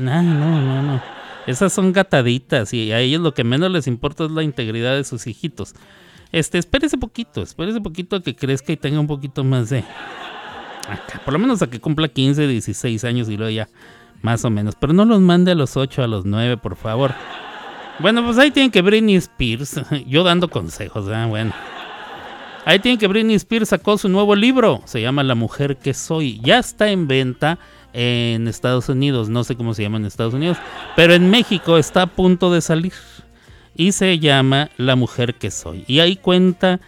no, 0.00 0.22
no, 0.62 0.82
no. 0.82 1.02
Esas 1.46 1.72
son 1.72 1.92
gataditas 1.92 2.72
y 2.72 2.90
a 2.92 3.00
ellos 3.00 3.20
lo 3.20 3.34
que 3.34 3.44
menos 3.44 3.70
les 3.70 3.86
importa 3.86 4.24
es 4.24 4.30
la 4.30 4.42
integridad 4.42 4.96
de 4.96 5.04
sus 5.04 5.26
hijitos. 5.26 5.74
Este, 6.32 6.58
espérese 6.58 6.96
poquito, 6.98 7.42
espérese 7.42 7.80
poquito 7.80 8.16
a 8.16 8.22
que 8.22 8.34
crezca 8.34 8.72
y 8.72 8.76
tenga 8.76 8.98
un 8.98 9.06
poquito 9.06 9.44
más 9.44 9.68
de 9.70 9.84
acá, 10.88 11.20
por 11.24 11.32
lo 11.34 11.38
menos 11.38 11.62
a 11.62 11.68
que 11.68 11.78
cumpla 11.80 12.08
15, 12.08 12.46
16 12.48 13.04
años 13.04 13.28
y 13.28 13.36
luego 13.36 13.50
ya 13.50 13.68
más 14.22 14.44
o 14.44 14.50
menos, 14.50 14.74
pero 14.74 14.92
no 14.92 15.04
los 15.04 15.20
mande 15.20 15.52
a 15.52 15.54
los 15.54 15.76
8, 15.76 16.02
a 16.02 16.06
los 16.08 16.24
9, 16.24 16.56
por 16.56 16.74
favor. 16.74 17.12
Bueno, 17.98 18.24
pues 18.24 18.38
ahí 18.38 18.50
tienen 18.50 18.70
que 18.70 18.82
Britney 18.82 19.16
Spears, 19.16 19.80
yo 20.06 20.22
dando 20.22 20.48
consejos, 20.48 21.06
¿verdad? 21.06 21.28
bueno. 21.28 21.52
Ahí 22.64 22.80
tienen 22.80 22.98
que 22.98 23.06
Britney 23.06 23.36
Spears 23.36 23.68
sacó 23.68 23.96
su 23.96 24.08
nuevo 24.08 24.34
libro, 24.34 24.82
se 24.86 25.00
llama 25.00 25.22
La 25.22 25.36
mujer 25.36 25.76
que 25.76 25.94
soy. 25.94 26.40
Ya 26.42 26.58
está 26.58 26.90
en 26.90 27.06
venta 27.06 27.60
en 27.92 28.48
Estados 28.48 28.88
Unidos, 28.88 29.28
no 29.28 29.44
sé 29.44 29.54
cómo 29.56 29.72
se 29.72 29.82
llama 29.82 29.98
en 29.98 30.04
Estados 30.04 30.34
Unidos, 30.34 30.58
pero 30.96 31.14
en 31.14 31.30
México 31.30 31.78
está 31.78 32.02
a 32.02 32.06
punto 32.06 32.52
de 32.52 32.60
salir. 32.60 32.92
y 33.76 33.92
se 33.92 34.18
llama 34.18 34.70
La 34.78 34.96
mujer 34.96 35.34
que 35.34 35.50
soy. 35.52 35.84
Y 35.86 36.00
ahí 36.00 36.16
cuenta 36.16 36.80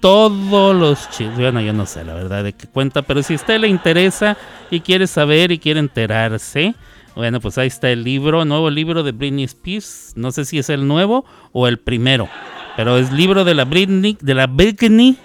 todos 0.00 0.76
los 0.76 1.10
chismes. 1.10 1.38
Bueno, 1.38 1.60
yo 1.60 1.72
no 1.72 1.86
sé 1.86 2.04
la 2.04 2.14
verdad 2.14 2.44
de 2.44 2.52
qué 2.52 2.68
cuenta, 2.68 3.02
pero 3.02 3.22
si 3.22 3.32
a 3.32 3.36
usted 3.36 3.58
le 3.58 3.68
interesa 3.68 4.36
y 4.70 4.80
quiere 4.80 5.08
saber 5.08 5.50
y 5.50 5.58
quiere 5.58 5.80
enterarse, 5.80 6.74
bueno, 7.16 7.40
pues 7.40 7.56
ahí 7.56 7.66
está 7.66 7.90
el 7.90 8.04
libro, 8.04 8.44
nuevo 8.44 8.68
libro 8.68 9.02
de 9.02 9.12
Britney 9.12 9.44
Spears. 9.44 10.12
No 10.16 10.32
sé 10.32 10.44
si 10.44 10.58
es 10.58 10.68
el 10.68 10.86
nuevo 10.86 11.24
o 11.52 11.66
el 11.66 11.78
primero, 11.78 12.28
pero 12.76 12.98
es 12.98 13.10
libro 13.10 13.44
de 13.44 13.54
la 13.54 13.64
Britney, 13.64 14.18
de 14.20 14.34
la 14.34 14.46
Britney 14.46 15.16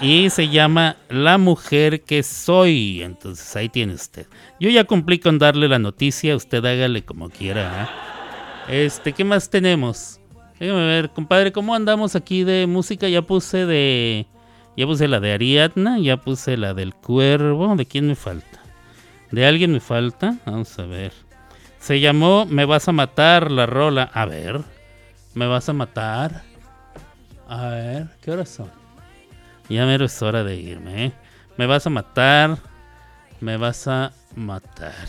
y 0.00 0.30
se 0.30 0.48
llama 0.48 0.96
La 1.08 1.38
mujer 1.38 2.02
que 2.02 2.24
soy. 2.24 3.02
Entonces 3.02 3.54
ahí 3.54 3.68
tiene 3.68 3.94
usted. 3.94 4.26
Yo 4.58 4.68
ya 4.68 4.82
cumplí 4.82 5.20
con 5.20 5.38
darle 5.38 5.68
la 5.68 5.78
noticia, 5.78 6.34
usted 6.34 6.64
hágale 6.64 7.04
como 7.04 7.30
quiera. 7.30 7.88
¿eh? 8.68 8.86
Este, 8.86 9.12
¿qué 9.12 9.22
más 9.22 9.48
tenemos? 9.48 10.20
Déjame 10.58 10.86
ver, 10.86 11.10
compadre, 11.10 11.52
¿cómo 11.52 11.74
andamos 11.74 12.16
aquí 12.16 12.42
de 12.42 12.66
música? 12.66 13.08
Ya 13.08 13.22
puse 13.22 13.64
de. 13.64 14.26
Ya 14.76 14.86
puse 14.86 15.06
la 15.06 15.20
de 15.20 15.32
Ariadna, 15.32 15.98
ya 16.00 16.16
puse 16.16 16.56
la 16.56 16.74
del 16.74 16.94
cuervo. 16.94 17.76
¿De 17.76 17.86
quién 17.86 18.08
me 18.08 18.16
falta? 18.16 18.65
¿De 19.36 19.44
alguien 19.44 19.70
me 19.70 19.80
falta? 19.80 20.38
Vamos 20.46 20.78
a 20.78 20.86
ver. 20.86 21.12
Se 21.78 22.00
llamó 22.00 22.46
Me 22.46 22.64
vas 22.64 22.88
a 22.88 22.92
matar 22.92 23.50
la 23.50 23.66
rola. 23.66 24.04
A 24.14 24.24
ver. 24.24 24.62
¿Me 25.34 25.46
vas 25.46 25.68
a 25.68 25.74
matar? 25.74 26.42
A 27.46 27.66
ver, 27.68 28.08
¿qué 28.22 28.30
horas 28.30 28.48
son? 28.48 28.70
Ya 29.68 29.84
mero 29.84 30.06
es 30.06 30.22
hora 30.22 30.42
de 30.42 30.56
irme. 30.56 31.04
¿eh? 31.04 31.12
Me 31.58 31.66
vas 31.66 31.86
a 31.86 31.90
matar. 31.90 32.56
Me 33.42 33.58
vas 33.58 33.86
a 33.86 34.10
matar. 34.36 35.06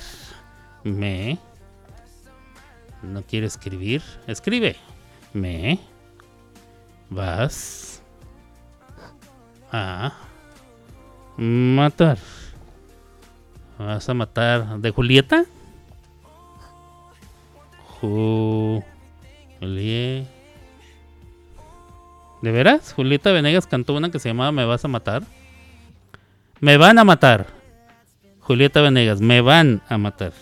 Me. 0.84 1.40
¿No 3.04 3.24
quiere 3.24 3.48
escribir? 3.48 4.02
Escribe. 4.28 4.76
Me. 5.32 5.80
Vas. 7.10 8.04
A. 9.72 10.12
Matar. 11.38 12.18
¿Vas 13.78 14.10
a 14.10 14.14
matar 14.14 14.80
de 14.80 14.92
Julieta? 14.92 15.46
Julieta. 18.00 18.88
¿De 22.42 22.52
veras? 22.52 22.94
Julieta 22.94 23.32
Venegas 23.32 23.66
cantó 23.66 23.94
una 23.94 24.12
que 24.12 24.20
se 24.20 24.30
llamaba 24.30 24.52
Me 24.52 24.66
vas 24.66 24.86
a 24.86 24.88
matar. 24.88 25.24
Me 26.60 26.78
van 26.78 27.00
a 27.00 27.04
matar. 27.04 27.48
Julieta 28.40 28.82
Venegas, 28.82 29.20
me 29.20 29.42
van 29.42 29.82
a 29.90 29.98
matar. 29.98 30.34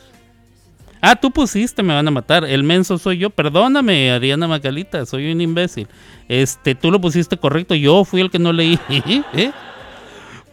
Ah, 1.02 1.16
tú 1.16 1.32
pusiste, 1.32 1.84
me 1.84 1.94
van 1.94 2.08
a 2.08 2.12
matar. 2.12 2.46
El 2.46 2.64
menso 2.64 2.98
soy 2.98 3.18
yo. 3.18 3.30
Perdóname, 3.30 4.12
Ariana 4.12 4.48
Macalita, 4.48 5.06
soy 5.06 5.32
un 5.32 5.42
imbécil. 5.42 5.88
Este, 6.28 6.76
tú 6.76 6.92
lo 6.92 7.00
pusiste 7.00 7.38
correcto, 7.38 7.76
yo 7.76 8.04
fui 8.06 8.22
el 8.22 8.30
que 8.30 8.40
no 8.40 8.54
leí. 8.54 8.80
¿Eh? 8.90 9.52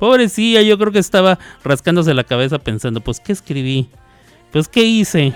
Pobrecilla, 0.02 0.62
yo 0.62 0.76
creo 0.78 0.90
que 0.90 0.98
estaba 0.98 1.38
rascándose 1.62 2.12
la 2.12 2.24
cabeza 2.24 2.58
pensando, 2.58 3.00
pues, 3.00 3.20
¿qué 3.20 3.30
escribí? 3.30 3.88
Pues, 4.50 4.66
¿qué 4.66 4.82
hice? 4.82 5.32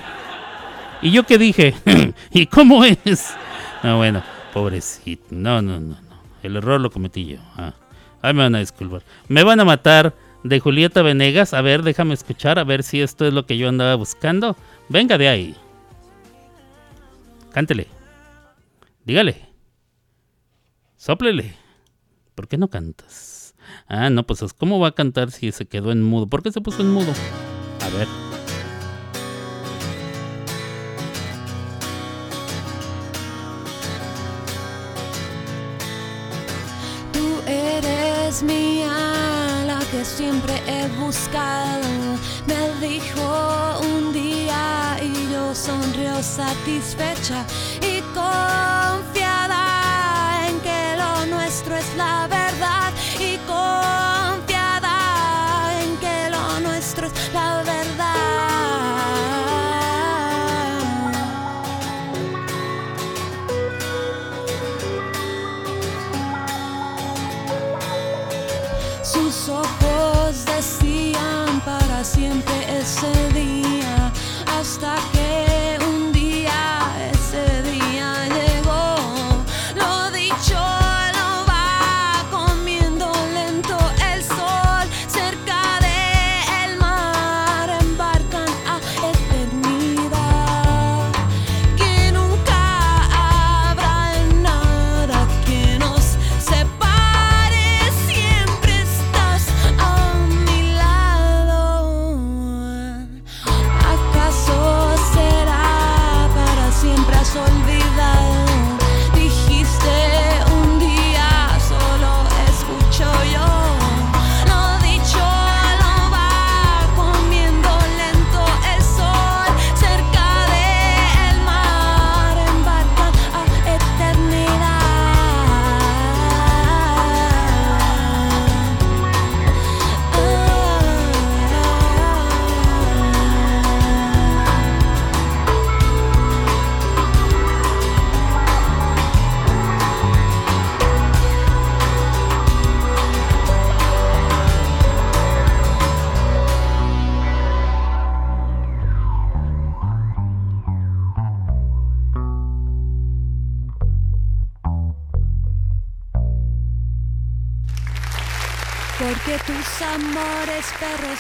¿Y 1.00 1.12
yo 1.12 1.22
qué 1.22 1.38
dije? 1.38 1.72
¿Y 2.32 2.46
cómo 2.46 2.84
es? 2.84 3.32
Ah, 3.84 3.94
bueno, 3.94 4.24
pobrecito. 4.52 5.24
No, 5.30 5.62
no, 5.62 5.78
no, 5.78 5.90
no. 5.90 6.20
El 6.42 6.56
error 6.56 6.80
lo 6.80 6.90
cometí 6.90 7.26
yo. 7.26 7.38
Ah, 7.56 7.74
me 8.24 8.42
van 8.42 8.56
a 8.56 8.58
disculpar. 8.58 9.04
Me 9.28 9.44
van 9.44 9.60
a 9.60 9.64
matar 9.64 10.16
de 10.42 10.58
Julieta 10.58 11.00
Venegas. 11.00 11.54
A 11.54 11.62
ver, 11.62 11.84
déjame 11.84 12.14
escuchar, 12.14 12.58
a 12.58 12.64
ver 12.64 12.82
si 12.82 13.00
esto 13.00 13.24
es 13.24 13.32
lo 13.32 13.46
que 13.46 13.58
yo 13.58 13.68
andaba 13.68 13.94
buscando. 13.94 14.56
Venga 14.88 15.16
de 15.16 15.28
ahí. 15.28 15.56
Cántele. 17.52 17.86
Dígale. 19.04 19.46
Sóplele. 20.96 21.54
¿Por 22.34 22.48
qué 22.48 22.58
no 22.58 22.66
cantas? 22.66 23.35
Ah, 23.88 24.10
no, 24.10 24.24
pues 24.26 24.42
¿cómo 24.52 24.78
va 24.80 24.88
a 24.88 24.92
cantar 24.92 25.30
si 25.30 25.52
se 25.52 25.66
quedó 25.66 25.92
en 25.92 26.02
mudo? 26.02 26.26
¿Por 26.26 26.42
qué 26.42 26.52
se 26.52 26.60
puso 26.60 26.82
en 26.82 26.90
mudo? 26.90 27.12
A 27.84 27.88
ver. 27.96 28.08
Tú 37.12 37.40
eres 37.46 38.42
mía, 38.42 39.64
la 39.66 39.80
que 39.90 40.04
siempre 40.04 40.54
he 40.66 40.88
buscado. 41.00 41.86
Me 42.46 42.86
dijo 42.86 43.80
un 43.80 44.12
día 44.12 44.98
y 45.02 45.32
yo 45.32 45.54
sonrió 45.54 46.22
satisfecha 46.22 47.44
y 47.80 48.00
confiada 48.14 49.25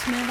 amores 0.04 0.25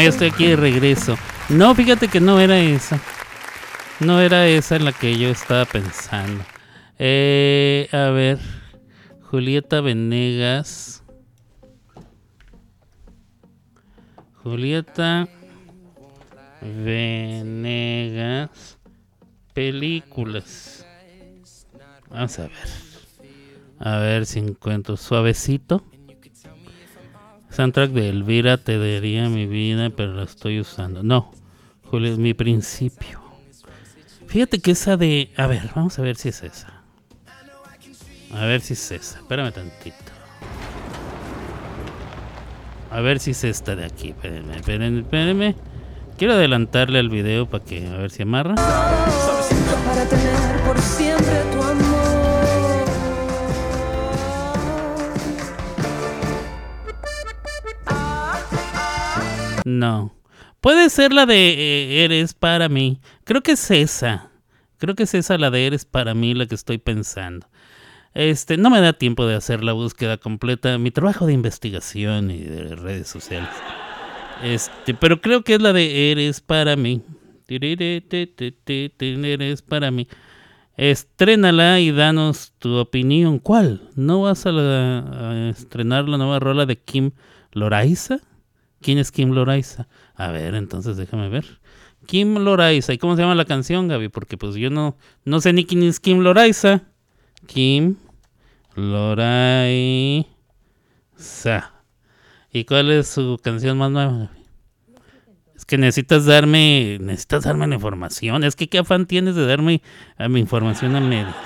Bueno, 0.00 0.12
ya 0.12 0.16
estoy 0.16 0.28
aquí 0.28 0.46
de 0.46 0.56
regreso. 0.56 1.18
No, 1.50 1.74
fíjate 1.74 2.08
que 2.08 2.20
no 2.20 2.40
era 2.40 2.58
esa. 2.58 2.98
No 3.98 4.18
era 4.18 4.46
esa 4.46 4.76
en 4.76 4.86
la 4.86 4.92
que 4.92 5.18
yo 5.18 5.28
estaba 5.28 5.66
pensando. 5.66 6.42
Eh, 6.98 7.86
a 7.92 8.08
ver. 8.08 8.38
Julieta 9.30 9.82
Venegas. 9.82 11.02
Julieta 14.42 15.28
Venegas. 16.62 17.58
Películas. 19.52 20.86
Vamos 22.08 22.38
a 22.38 22.42
ver. 22.44 22.52
A 23.78 23.98
ver 23.98 24.24
si 24.24 24.38
encuentro 24.38 24.96
suavecito. 24.96 25.84
Soundtrack 27.50 27.90
de 27.90 28.08
Elvira 28.08 28.56
te 28.58 28.78
daría 28.78 29.28
mi 29.28 29.46
vida, 29.46 29.90
pero 29.90 30.14
la 30.14 30.22
estoy 30.24 30.60
usando. 30.60 31.02
No, 31.02 31.32
Julio, 31.84 32.12
es 32.12 32.18
mi 32.18 32.34
principio. 32.34 33.20
Fíjate 34.26 34.60
que 34.60 34.70
esa 34.70 34.96
de. 34.96 35.32
A 35.36 35.46
ver, 35.46 35.70
vamos 35.74 35.98
a 35.98 36.02
ver 36.02 36.16
si 36.16 36.28
es 36.28 36.42
esa. 36.42 36.82
A 38.32 38.44
ver 38.44 38.60
si 38.60 38.74
es 38.74 38.92
esa. 38.92 39.18
Espérame 39.18 39.52
tantito. 39.52 39.96
A 42.92 43.00
ver 43.00 43.18
si 43.18 43.32
es 43.32 43.42
esta 43.44 43.74
de 43.74 43.84
aquí. 43.84 44.10
Espérenme, 44.10 44.56
espérenme, 44.56 45.00
espérenme. 45.00 45.56
Quiero 46.16 46.34
adelantarle 46.34 46.98
al 46.98 47.08
video 47.08 47.46
para 47.46 47.64
que 47.64 47.88
a 47.88 47.96
ver 47.96 48.10
si 48.10 48.22
amarra. 48.22 48.54
Para 48.54 50.04
tener 50.08 50.60
por 50.66 50.78
No. 59.64 60.14
Puede 60.60 60.90
ser 60.90 61.12
la 61.12 61.26
de 61.26 61.50
eh, 61.52 62.04
Eres 62.04 62.34
para 62.34 62.68
mí. 62.68 63.00
Creo 63.24 63.42
que 63.42 63.52
es 63.52 63.70
esa. 63.70 64.30
Creo 64.78 64.94
que 64.94 65.04
es 65.04 65.14
esa 65.14 65.38
la 65.38 65.50
de 65.50 65.66
Eres 65.66 65.84
para 65.84 66.14
mí 66.14 66.34
la 66.34 66.46
que 66.46 66.54
estoy 66.54 66.78
pensando. 66.78 67.46
Este, 68.12 68.56
no 68.56 68.70
me 68.70 68.80
da 68.80 68.92
tiempo 68.92 69.26
de 69.26 69.36
hacer 69.36 69.62
la 69.64 69.72
búsqueda 69.72 70.16
completa. 70.18 70.76
Mi 70.78 70.90
trabajo 70.90 71.26
de 71.26 71.32
investigación 71.32 72.30
y 72.30 72.38
de 72.40 72.74
redes 72.76 73.08
sociales. 73.08 73.48
Este, 74.42 74.94
pero 74.94 75.20
creo 75.20 75.42
que 75.44 75.54
es 75.54 75.62
la 75.62 75.72
de 75.72 76.10
Eres 76.12 76.40
para 76.40 76.76
mí. 76.76 77.02
Eres 77.48 79.62
para 79.62 79.90
mí. 79.90 80.08
Estrénala 80.76 81.80
y 81.80 81.90
danos 81.92 82.52
tu 82.58 82.76
opinión. 82.76 83.38
¿Cuál? 83.38 83.82
¿No 83.96 84.22
vas 84.22 84.46
a, 84.46 84.52
la- 84.52 85.00
a 85.00 85.48
estrenar 85.50 86.08
la 86.08 86.16
nueva 86.16 86.38
rola 86.38 86.66
de 86.66 86.76
Kim 86.76 87.10
Loraiza? 87.52 88.18
¿Quién 88.80 88.98
es 88.98 89.12
Kim 89.12 89.30
Loraiza? 89.30 89.88
A 90.14 90.30
ver, 90.30 90.54
entonces 90.54 90.96
déjame 90.96 91.28
ver. 91.28 91.60
Kim 92.06 92.38
Loraiza. 92.38 92.92
¿Y 92.92 92.98
cómo 92.98 93.14
se 93.14 93.22
llama 93.22 93.34
la 93.34 93.44
canción, 93.44 93.88
Gaby? 93.88 94.08
Porque 94.08 94.36
pues 94.36 94.54
yo 94.54 94.70
no, 94.70 94.96
no 95.24 95.40
sé 95.40 95.52
ni 95.52 95.64
quién 95.64 95.82
es 95.82 96.00
Kim 96.00 96.20
Loraiza. 96.20 96.82
Kim 97.46 97.96
Loraiza. 98.74 100.24
¿Y 102.52 102.64
cuál 102.64 102.90
es 102.90 103.08
su 103.08 103.38
canción 103.42 103.78
más 103.78 103.90
nueva, 103.90 104.12
Gaby? 104.12 104.40
Es 105.54 105.66
que 105.66 105.76
necesitas 105.76 106.24
darme, 106.24 106.96
necesitas 107.00 107.44
darme 107.44 107.66
la 107.66 107.74
información. 107.74 108.44
Es 108.44 108.56
que 108.56 108.68
qué 108.68 108.78
afán 108.78 109.04
tienes 109.04 109.34
de 109.34 109.46
darme 109.46 109.82
a 110.16 110.26
mi 110.28 110.40
información 110.40 110.96
a 110.96 111.00
medias. 111.00 111.36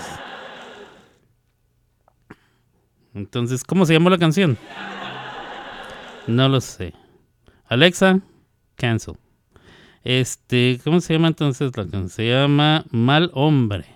Entonces, 3.12 3.64
¿cómo 3.64 3.86
se 3.86 3.92
llama 3.92 4.10
la 4.10 4.18
canción? 4.18 4.56
No 6.28 6.48
lo 6.48 6.60
sé. 6.60 6.94
Alexa, 7.74 8.20
cancel. 8.76 9.16
Este, 10.04 10.80
¿cómo 10.84 11.00
se 11.00 11.14
llama 11.14 11.26
entonces 11.26 11.76
la 11.76 11.82
canción? 11.82 12.08
Se 12.08 12.28
llama 12.28 12.84
Mal 12.92 13.32
Hombre. 13.34 13.86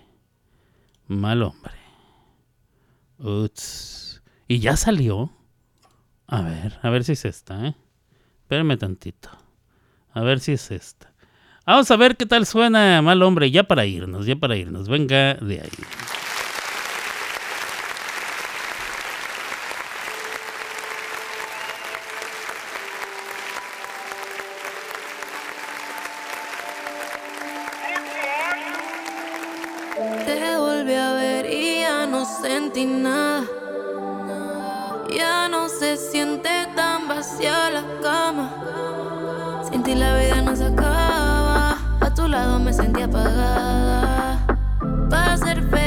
Mal 1.07 1.45
Hombre. 1.45 1.75
Uts. 3.19 4.21
¿Y 4.49 4.59
ya 4.59 4.77
salió? 4.77 5.31
A 6.27 6.43
ver, 6.43 6.81
a 6.83 6.91
ver 6.91 7.05
si 7.05 7.13
es 7.13 7.25
esta, 7.25 7.69
¿eh? 7.69 7.77
Espérame 8.41 8.77
tantito. 8.79 9.31
A 10.11 10.23
ver 10.23 10.41
si 10.41 10.53
es 10.53 10.73
esta. 10.73 11.15
Vamos 11.65 11.89
a 11.93 11.97
ver 11.97 12.17
qué 12.17 12.27
tal 12.27 12.47
suena 12.47 13.01
Mal 13.01 13.23
Hombre, 13.23 13.49
ya 13.53 13.63
para 13.63 13.87
irnos, 13.87 14.27
ya 14.27 14.35
para 14.35 14.57
irnos. 14.57 14.89
Venga 14.89 15.35
de 15.35 15.61
ahí. 15.61 16.18
Vacía 37.19 37.69
la 37.71 37.83
cama. 38.01 38.47
Sin 39.69 39.83
ti 39.83 39.97
la 39.97 40.17
vida 40.19 40.41
no 40.41 40.55
se 40.55 40.67
acaba. 40.67 41.77
A 42.01 42.15
tu 42.15 42.29
lado 42.29 42.61
me 42.61 42.73
sentí 42.73 43.03
apagada. 43.03 44.39
Para 45.11 45.37
ser 45.37 45.61
feliz 45.63 45.78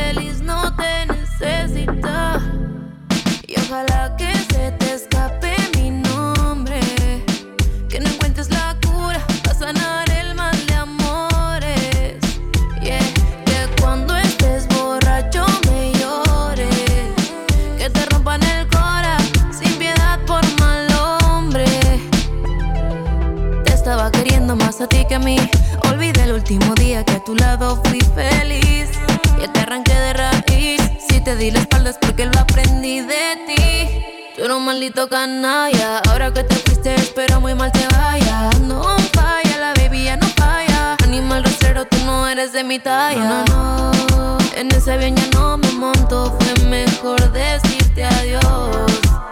Maldito 34.82 35.08
canalla. 35.08 36.00
Ahora 36.10 36.34
que 36.34 36.44
te 36.44 36.56
fuiste, 36.56 36.96
espero 36.96 37.40
muy 37.40 37.54
mal 37.54 37.72
te 37.72 37.88
vaya. 37.96 38.50
No 38.62 38.82
falla, 39.14 39.60
la 39.60 39.74
baby 39.76 40.06
ya 40.06 40.18
no 40.18 40.26
falla. 40.30 40.98
Animal 41.04 41.44
rastrero, 41.44 41.86
tú 41.86 41.98
no 42.04 42.28
eres 42.28 42.52
de 42.52 42.64
mi 42.64 42.80
talla. 42.80 43.44
No, 43.48 43.92
no, 43.92 43.92
no. 44.18 44.38
En 44.56 44.72
ese 44.72 44.94
avión 44.94 45.16
ya 45.16 45.28
no 45.36 45.58
me 45.58 45.72
monto. 45.74 46.36
Fue 46.40 46.66
mejor 46.66 47.32
decirte 47.32 48.06
adiós. 48.06 48.42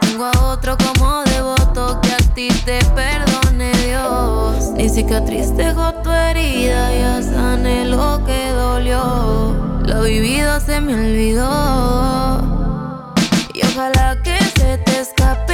Tengo 0.01 0.25
a 0.25 0.51
otro 0.51 0.77
como 0.77 1.23
devoto 1.23 1.99
que 2.01 2.11
a 2.11 2.17
ti 2.35 2.49
te 2.63 2.77
perdone 2.93 3.71
Dios. 3.87 4.69
Ni 4.75 4.87
cicatriz 4.87 5.57
dejó 5.57 5.95
tu 6.03 6.11
herida, 6.11 6.93
ya 6.93 7.23
sané 7.23 7.85
lo 7.85 8.23
que 8.23 8.49
dolió. 8.51 9.55
Lo 9.83 10.01
vivido 10.03 10.59
se 10.59 10.79
me 10.79 10.93
olvidó. 10.93 12.59
Ojalá 13.79 14.21
que 14.21 14.37
se 14.59 14.77
te 14.79 14.99
escape 14.99 15.48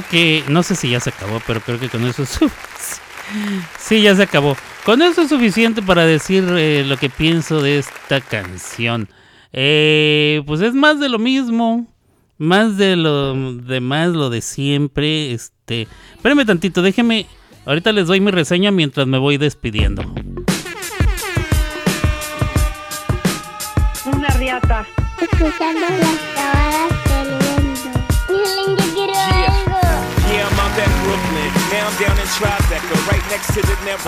creo 0.00 0.10
que, 0.10 0.44
no 0.50 0.62
sé 0.62 0.74
si 0.74 0.90
ya 0.90 1.00
se 1.00 1.10
acabó, 1.10 1.40
pero 1.46 1.60
creo 1.60 1.78
que 1.78 1.88
con 1.88 2.06
eso 2.06 2.22
es 2.22 2.28
suficiente. 2.28 3.00
Sí, 3.78 4.02
ya 4.02 4.14
se 4.14 4.22
acabó. 4.22 4.56
Con 4.84 5.02
eso 5.02 5.22
es 5.22 5.28
suficiente 5.28 5.82
para 5.82 6.04
decir 6.04 6.44
eh, 6.56 6.84
lo 6.86 6.96
que 6.96 7.08
pienso 7.08 7.62
de 7.62 7.78
esta 7.78 8.20
canción. 8.20 9.08
Eh, 9.52 10.42
pues 10.46 10.60
es 10.60 10.74
más 10.74 10.98
de 11.00 11.08
lo 11.08 11.18
mismo. 11.18 11.86
Más 12.38 12.78
de 12.78 12.96
lo 12.96 13.34
de 13.34 13.80
más 13.80 14.08
lo 14.08 14.30
de 14.30 14.40
siempre. 14.40 15.32
Este. 15.32 15.86
Espérenme 16.14 16.44
tantito, 16.44 16.82
déjeme. 16.82 17.26
Ahorita 17.66 17.92
les 17.92 18.06
doy 18.06 18.20
mi 18.20 18.30
reseña 18.30 18.70
mientras 18.70 19.06
me 19.06 19.18
voy 19.18 19.36
despidiendo. 19.36 20.02
Una 24.06 24.28
riata. 24.38 24.86
Escuchando 25.20 25.86
las 26.00 26.18
cabalas 26.34 27.04
del 27.04 27.38
viento. 27.38 28.89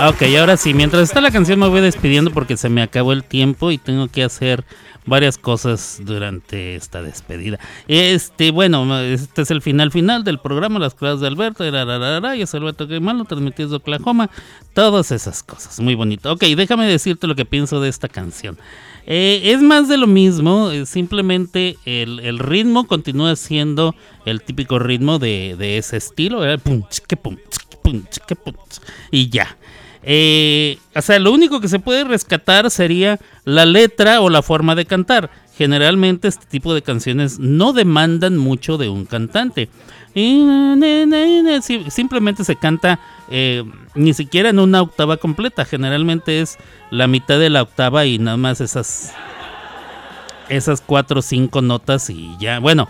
Ok, 0.09 0.23
ahora 0.39 0.57
sí, 0.57 0.75
mientras 0.75 1.03
está 1.03 1.21
la 1.21 1.31
canción 1.31 1.59
me 1.59 1.69
voy 1.69 1.81
despidiendo 1.81 2.31
porque 2.31 2.57
se 2.57 2.69
me 2.69 2.83
acabó 2.83 3.13
el 3.13 3.25
tiempo 3.25 3.71
y 3.71 3.79
tengo 3.79 4.09
que 4.09 4.25
hacer 4.25 4.65
varias 5.05 5.39
cosas 5.39 6.01
durante 6.05 6.77
esta 6.77 7.03
despedida. 7.03 7.59
Este, 7.89 8.51
bueno, 8.51 8.99
este 9.01 9.43
es 9.43 9.51
el 9.51 9.63
final 9.63 9.91
final 9.91 10.25
del 10.25 10.39
programa 10.39 10.79
Las 10.79 10.95
Claves 10.95 11.21
de 11.21 11.27
Alberto, 11.27 11.65
yo 11.65 12.47
soy 12.47 12.61
Alberto 12.61 12.87
Grimaldo, 12.87 13.25
transmitido 13.25 13.69
desde 13.69 13.77
Oklahoma, 13.77 14.31
todas 14.75 15.11
esas 15.11 15.43
cosas, 15.43 15.81
muy 15.81 15.95
bonito. 15.95 16.33
Ok, 16.33 16.45
déjame 16.57 16.87
decirte 16.87 17.27
lo 17.27 17.35
que 17.35 17.45
pienso 17.45 17.81
de 17.81 17.89
esta 17.89 18.09
canción. 18.09 18.59
Eh, 19.05 19.41
es 19.45 19.61
más 19.61 19.89
de 19.89 19.97
lo 19.97 20.07
mismo, 20.07 20.71
simplemente 20.87 21.77
el, 21.85 22.39
ritmo 22.39 22.87
continúa 22.87 23.35
siendo 23.35 23.97
el 24.25 24.43
típico 24.43 24.79
ritmo 24.79 25.19
de, 25.19 25.57
de 25.59 25.79
ese 25.79 25.97
estilo, 25.97 26.41
¿verdad? 26.41 26.63
Pum, 26.63 26.85
chique, 26.89 27.17
pum, 27.17 27.37
chique, 27.51 27.62
y 29.11 29.29
ya. 29.31 29.57
Eh, 30.05 30.79
o 30.95 31.03
sea, 31.03 31.19
lo 31.19 31.33
único 31.33 31.61
que 31.61 31.69
se 31.69 31.79
puede 31.79 32.05
rescatar 32.05 32.71
sería 32.71 33.21
la 33.45 33.65
letra 33.65 34.21
o 34.21 34.31
la 34.31 34.43
forma 34.43 34.75
de 34.75 34.85
cantar. 34.85 35.31
Generalmente 35.57 36.29
este 36.29 36.47
tipo 36.47 36.75
de 36.75 36.83
canciones 36.83 37.39
no 37.39 37.73
demandan 37.73 38.37
mucho 38.37 38.79
de 38.79 38.89
un 38.89 39.05
cantante. 39.05 39.69
Simplemente 41.89 42.45
se 42.45 42.57
canta 42.57 42.99
eh, 43.31 43.63
ni 43.95 44.13
siquiera 44.13 44.49
en 44.49 44.59
una 44.59 44.83
octava 44.83 45.19
completa. 45.19 45.65
Generalmente 45.65 46.41
es 46.41 46.59
la 46.91 47.07
mitad 47.07 47.39
de 47.39 47.51
la 47.51 47.63
octava 47.63 48.07
y 48.07 48.19
nada 48.19 48.37
más 48.37 48.61
esas 48.61 49.13
esas 50.49 50.81
cuatro 50.81 51.21
o 51.21 51.23
cinco 51.23 51.63
notas 51.63 52.11
y 52.11 52.37
ya. 52.39 52.59
Bueno, 52.59 52.89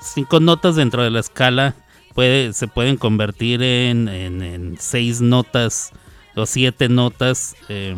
cinco 0.00 0.40
notas 0.40 0.76
dentro 0.76 1.02
de 1.02 1.10
la 1.10 1.20
escala 1.20 1.74
puede, 2.14 2.52
se 2.52 2.68
pueden 2.68 2.96
convertir 2.96 3.62
en, 3.62 4.08
en- 4.08 4.42
en 4.42 4.76
seis 4.78 5.20
notas 5.20 5.90
o 6.36 6.46
siete 6.46 6.88
notas. 6.88 7.56
eh, 7.68 7.94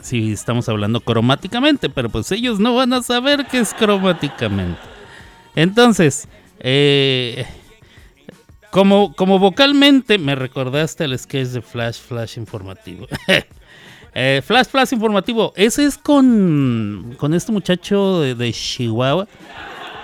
si 0.00 0.30
estamos 0.32 0.68
hablando 0.68 1.00
cromáticamente, 1.00 1.88
pero 1.90 2.08
pues 2.08 2.30
ellos 2.30 2.60
no 2.60 2.74
van 2.76 2.92
a 2.92 3.02
saber 3.02 3.46
qué 3.50 3.58
es 3.58 3.74
cromáticamente. 3.74 4.78
Entonces, 5.56 6.28
eh, 6.60 7.44
como, 8.70 9.14
como 9.14 9.38
vocalmente 9.40 10.18
me 10.18 10.34
recordaste 10.36 11.04
al 11.04 11.18
sketch 11.18 11.48
de 11.48 11.62
Flash 11.62 11.98
Flash 12.00 12.36
informativo. 12.38 13.06
Eh, 14.18 14.40
Flash 14.42 14.68
Flash 14.68 14.94
informativo. 14.94 15.52
Ese 15.56 15.84
es 15.84 15.98
con, 15.98 17.14
con 17.18 17.34
este 17.34 17.52
muchacho 17.52 18.22
de, 18.22 18.34
de 18.34 18.50
Chihuahua. 18.50 19.28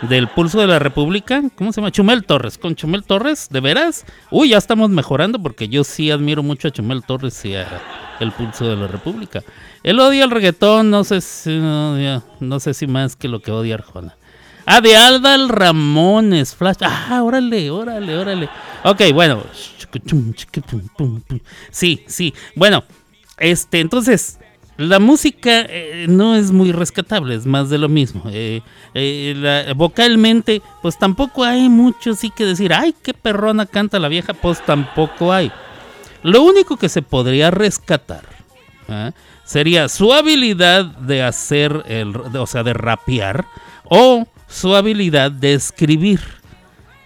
Del 0.09 0.29
Pulso 0.29 0.61
de 0.61 0.67
la 0.67 0.79
República. 0.81 1.43
¿Cómo 1.55 1.73
se 1.73 1.81
llama? 1.81 1.93
Chumel 1.93 2.25
Torres. 2.25 2.59
Con 2.59 2.75
Chumel 2.75 3.05
Torres, 3.05 3.49
¿de 3.51 3.61
veras? 3.61 4.05
Uy, 4.31 4.49
ya 4.49 4.59
estamos 4.59 4.91
mejorando 4.91 5.41
porque 5.41 5.69
yo 5.69 5.85
sí 5.85 6.11
admiro 6.11 6.43
mucho 6.43 6.69
a 6.69 6.71
Chumel 6.73 7.05
Torres 7.05 7.45
y 7.45 7.55
a 7.55 7.81
El 8.19 8.33
Pulso 8.33 8.67
de 8.67 8.77
la 8.77 8.89
República. 8.89 9.43
Él 9.85 10.01
odia 10.01 10.25
el 10.25 10.31
reggaetón, 10.31 10.91
no 10.91 11.05
sé 11.05 11.21
si, 11.21 11.57
no, 11.57 12.23
no 12.41 12.61
sé 12.61 12.75
si 12.75 12.87
más 12.89 13.15
que 13.15 13.29
lo 13.29 13.41
que 13.41 13.53
odia 13.53 13.77
Arjona. 13.77 14.17
Ah, 14.67 14.81
de 14.81 14.97
Aldal 14.97 15.49
Ramones, 15.49 16.55
Flash. 16.55 16.79
Ah, 16.83 17.23
órale, 17.23 17.71
órale, 17.71 18.17
órale. 18.17 18.49
Ok, 18.85 19.03
bueno. 19.13 19.43
Sí, 21.71 22.05
sí. 22.07 22.33
Bueno, 22.57 22.85
este, 23.39 23.81
entonces, 23.81 24.39
la 24.83 24.99
música 24.99 25.67
eh, 25.69 26.07
no 26.09 26.35
es 26.35 26.51
muy 26.53 26.73
rescatable, 26.73 27.35
es 27.35 27.47
más 27.47 27.71
de 27.71 27.79
lo 27.79 27.89
mismo. 27.89 28.23
Eh, 28.31 28.61
eh, 28.95 29.35
la- 29.37 29.75
vocalmente, 29.75 30.63
pues 30.83 30.99
tampoco 30.99 31.45
hay 31.45 31.69
mucho 31.69 32.15
sí 32.15 32.31
que 32.31 32.45
decir, 32.47 32.73
ay, 32.73 32.95
qué 33.03 33.15
perrona 33.15 33.67
canta 33.67 33.99
la 33.99 34.09
vieja, 34.09 34.35
pues 34.35 34.65
tampoco 34.65 35.33
hay. 35.33 35.51
Lo 36.23 36.43
único 36.43 36.77
que 36.77 36.89
se 36.89 37.03
podría 37.03 37.51
rescatar 37.51 38.23
¿ah? 38.89 39.13
sería 39.45 39.89
su 39.89 40.13
habilidad 40.13 40.85
de 40.85 41.23
hacer, 41.23 41.83
el, 41.87 42.15
o 42.17 42.47
sea, 42.47 42.63
de 42.63 42.73
rapear, 42.75 43.45
o 43.85 44.27
su 44.49 44.75
habilidad 44.77 45.31
de 45.31 45.55
escribir. 45.55 46.21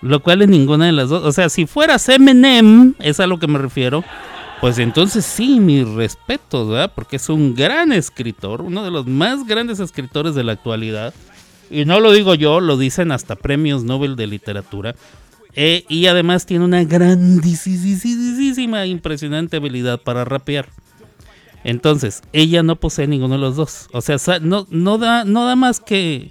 Lo 0.02 0.20
cual 0.20 0.42
en 0.42 0.50
ninguna 0.50 0.86
de 0.86 0.92
las 0.92 1.08
dos. 1.08 1.24
O 1.24 1.32
sea, 1.32 1.48
si 1.48 1.66
fueras 1.66 2.08
Eminem, 2.08 2.94
es 2.98 3.18
a 3.18 3.26
lo 3.26 3.38
que 3.38 3.46
me 3.46 3.58
refiero. 3.58 4.04
Pues 4.60 4.78
entonces 4.78 5.24
sí, 5.24 5.60
mis 5.60 5.86
respetos, 5.86 6.68
¿verdad? 6.68 6.92
Porque 6.94 7.16
es 7.16 7.28
un 7.28 7.54
gran 7.54 7.92
escritor, 7.92 8.62
uno 8.62 8.84
de 8.84 8.90
los 8.90 9.06
más 9.06 9.46
grandes 9.46 9.80
escritores 9.80 10.34
de 10.34 10.44
la 10.44 10.52
actualidad. 10.52 11.12
Y 11.70 11.84
no 11.84 12.00
lo 12.00 12.12
digo 12.12 12.34
yo, 12.34 12.60
lo 12.60 12.78
dicen 12.78 13.12
hasta 13.12 13.36
premios 13.36 13.84
Nobel 13.84 14.16
de 14.16 14.26
literatura. 14.26 14.94
Eh, 15.54 15.84
y 15.88 16.06
además 16.06 16.46
tiene 16.46 16.64
una 16.64 16.84
grandísima, 16.84 18.86
impresionante 18.86 19.56
habilidad 19.56 20.00
para 20.00 20.24
rapear. 20.24 20.68
Entonces, 21.64 22.22
ella 22.32 22.62
no 22.62 22.76
posee 22.76 23.06
ninguno 23.06 23.34
de 23.34 23.40
los 23.40 23.56
dos. 23.56 23.88
O 23.92 24.00
sea, 24.00 24.18
no 24.40 24.98
da 24.98 25.56
más 25.56 25.80
que 25.80 26.30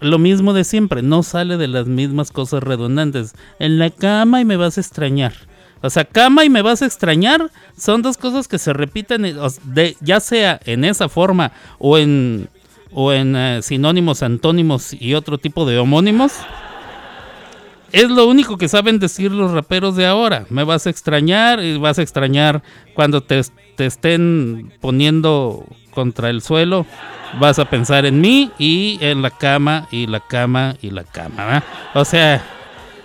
lo 0.00 0.18
mismo 0.18 0.52
de 0.52 0.64
siempre. 0.64 1.02
No 1.02 1.22
sale 1.22 1.56
de 1.56 1.68
las 1.68 1.86
mismas 1.86 2.30
cosas 2.30 2.62
redundantes. 2.62 3.34
En 3.58 3.78
la 3.78 3.90
cama 3.90 4.40
y 4.40 4.44
me 4.44 4.56
vas 4.56 4.78
a 4.78 4.80
extrañar. 4.80 5.34
O 5.82 5.90
sea, 5.90 6.04
cama 6.04 6.44
y 6.44 6.50
me 6.50 6.62
vas 6.62 6.82
a 6.82 6.86
extrañar 6.86 7.50
son 7.76 8.02
dos 8.02 8.16
cosas 8.16 8.48
que 8.48 8.58
se 8.58 8.72
repiten, 8.72 9.24
eh, 9.24 9.96
ya 10.00 10.20
sea 10.20 10.58
en 10.64 10.84
esa 10.84 11.08
forma 11.08 11.52
o 11.78 11.98
en, 11.98 12.48
o 12.92 13.12
en 13.12 13.36
eh, 13.36 13.60
sinónimos, 13.62 14.22
antónimos 14.22 14.92
y 14.92 15.14
otro 15.14 15.38
tipo 15.38 15.66
de 15.66 15.78
homónimos. 15.78 16.32
Es 17.92 18.10
lo 18.10 18.26
único 18.26 18.58
que 18.58 18.68
saben 18.68 18.98
decir 18.98 19.30
los 19.30 19.52
raperos 19.52 19.96
de 19.96 20.06
ahora. 20.06 20.44
Me 20.50 20.64
vas 20.64 20.86
a 20.86 20.90
extrañar 20.90 21.62
y 21.62 21.78
vas 21.78 21.98
a 21.98 22.02
extrañar 22.02 22.62
cuando 22.94 23.22
te, 23.22 23.40
te 23.76 23.86
estén 23.86 24.72
poniendo 24.80 25.64
contra 25.92 26.30
el 26.30 26.42
suelo. 26.42 26.84
Vas 27.40 27.58
a 27.58 27.70
pensar 27.70 28.04
en 28.04 28.20
mí 28.20 28.50
y 28.58 28.98
en 29.00 29.22
la 29.22 29.30
cama 29.30 29.88
y 29.90 30.06
la 30.06 30.20
cama 30.20 30.76
y 30.82 30.90
la 30.90 31.04
cama. 31.04 31.62
O 31.94 32.04
sea, 32.04 32.44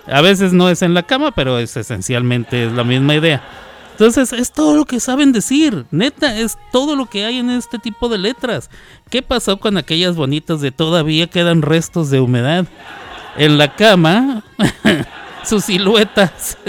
a 0.08 0.22
veces 0.22 0.54
no 0.54 0.70
es 0.70 0.82
en 0.82 0.94
la 0.94 1.04
cama, 1.04 1.32
pero 1.32 1.60
es 1.60 1.76
esencialmente 1.78 2.66
es 2.66 2.72
la 2.74 2.84
misma 2.84 3.16
idea. 3.16 3.44
Entonces 3.92 4.34
es 4.34 4.52
todo 4.52 4.76
lo 4.76 4.86
que 4.86 5.00
saben 5.00 5.32
decir, 5.32 5.86
neta, 5.92 6.36
es 6.36 6.58
todo 6.72 6.96
lo 6.96 7.06
que 7.06 7.26
hay 7.26 7.38
en 7.38 7.52
este 7.52 7.78
tipo 7.78 8.10
de 8.10 8.18
letras. 8.18 8.70
¿Qué 9.10 9.22
pasó 9.22 9.58
con 9.58 9.78
aquellas 9.78 10.16
bonitas 10.16 10.60
de 10.62 10.72
todavía 10.72 11.28
quedan 11.28 11.62
restos 11.62 12.10
de 12.10 12.20
humedad? 12.20 12.66
En 13.38 13.58
la 13.58 13.76
cama, 13.76 14.44
sus 15.44 15.66
siluetas. 15.66 16.58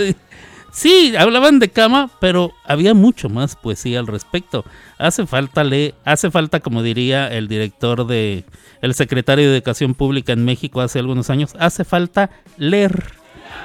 Sí, 0.74 1.14
hablaban 1.18 1.58
de 1.58 1.68
cama, 1.68 2.08
pero 2.18 2.54
había 2.64 2.94
mucho 2.94 3.28
más 3.28 3.56
poesía 3.56 4.00
al 4.00 4.06
respecto. 4.06 4.64
Hace 4.96 5.26
falta 5.26 5.64
le, 5.64 5.94
hace 6.06 6.30
falta, 6.30 6.60
como 6.60 6.82
diría 6.82 7.28
el 7.28 7.46
director 7.46 8.06
de, 8.06 8.46
el 8.80 8.94
secretario 8.94 9.50
de 9.50 9.56
Educación 9.58 9.92
Pública 9.92 10.32
en 10.32 10.46
México 10.46 10.80
hace 10.80 10.98
algunos 10.98 11.28
años, 11.28 11.54
hace 11.58 11.84
falta 11.84 12.30
leer. 12.56 13.21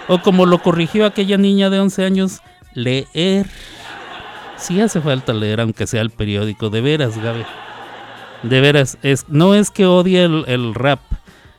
O 0.08 0.22
como 0.22 0.46
lo 0.46 0.60
corrigió 0.60 1.06
aquella 1.06 1.38
niña 1.38 1.70
de 1.70 1.80
11 1.80 2.06
años, 2.06 2.42
leer. 2.74 3.48
Sí 4.58 4.82
hace 4.82 5.02
falta 5.02 5.34
leer, 5.34 5.62
aunque 5.62 5.88
sea 5.88 6.02
el 6.02 6.10
periódico. 6.10 6.70
De 6.70 6.82
veras, 6.82 7.18
Gabe. 7.18 7.46
De 8.44 8.62
veras, 8.62 8.98
es, 9.04 9.26
no 9.30 9.56
es 9.56 9.72
que 9.72 9.86
odie 9.86 10.24
el, 10.24 10.46
el 10.48 10.74
rap 10.74 11.00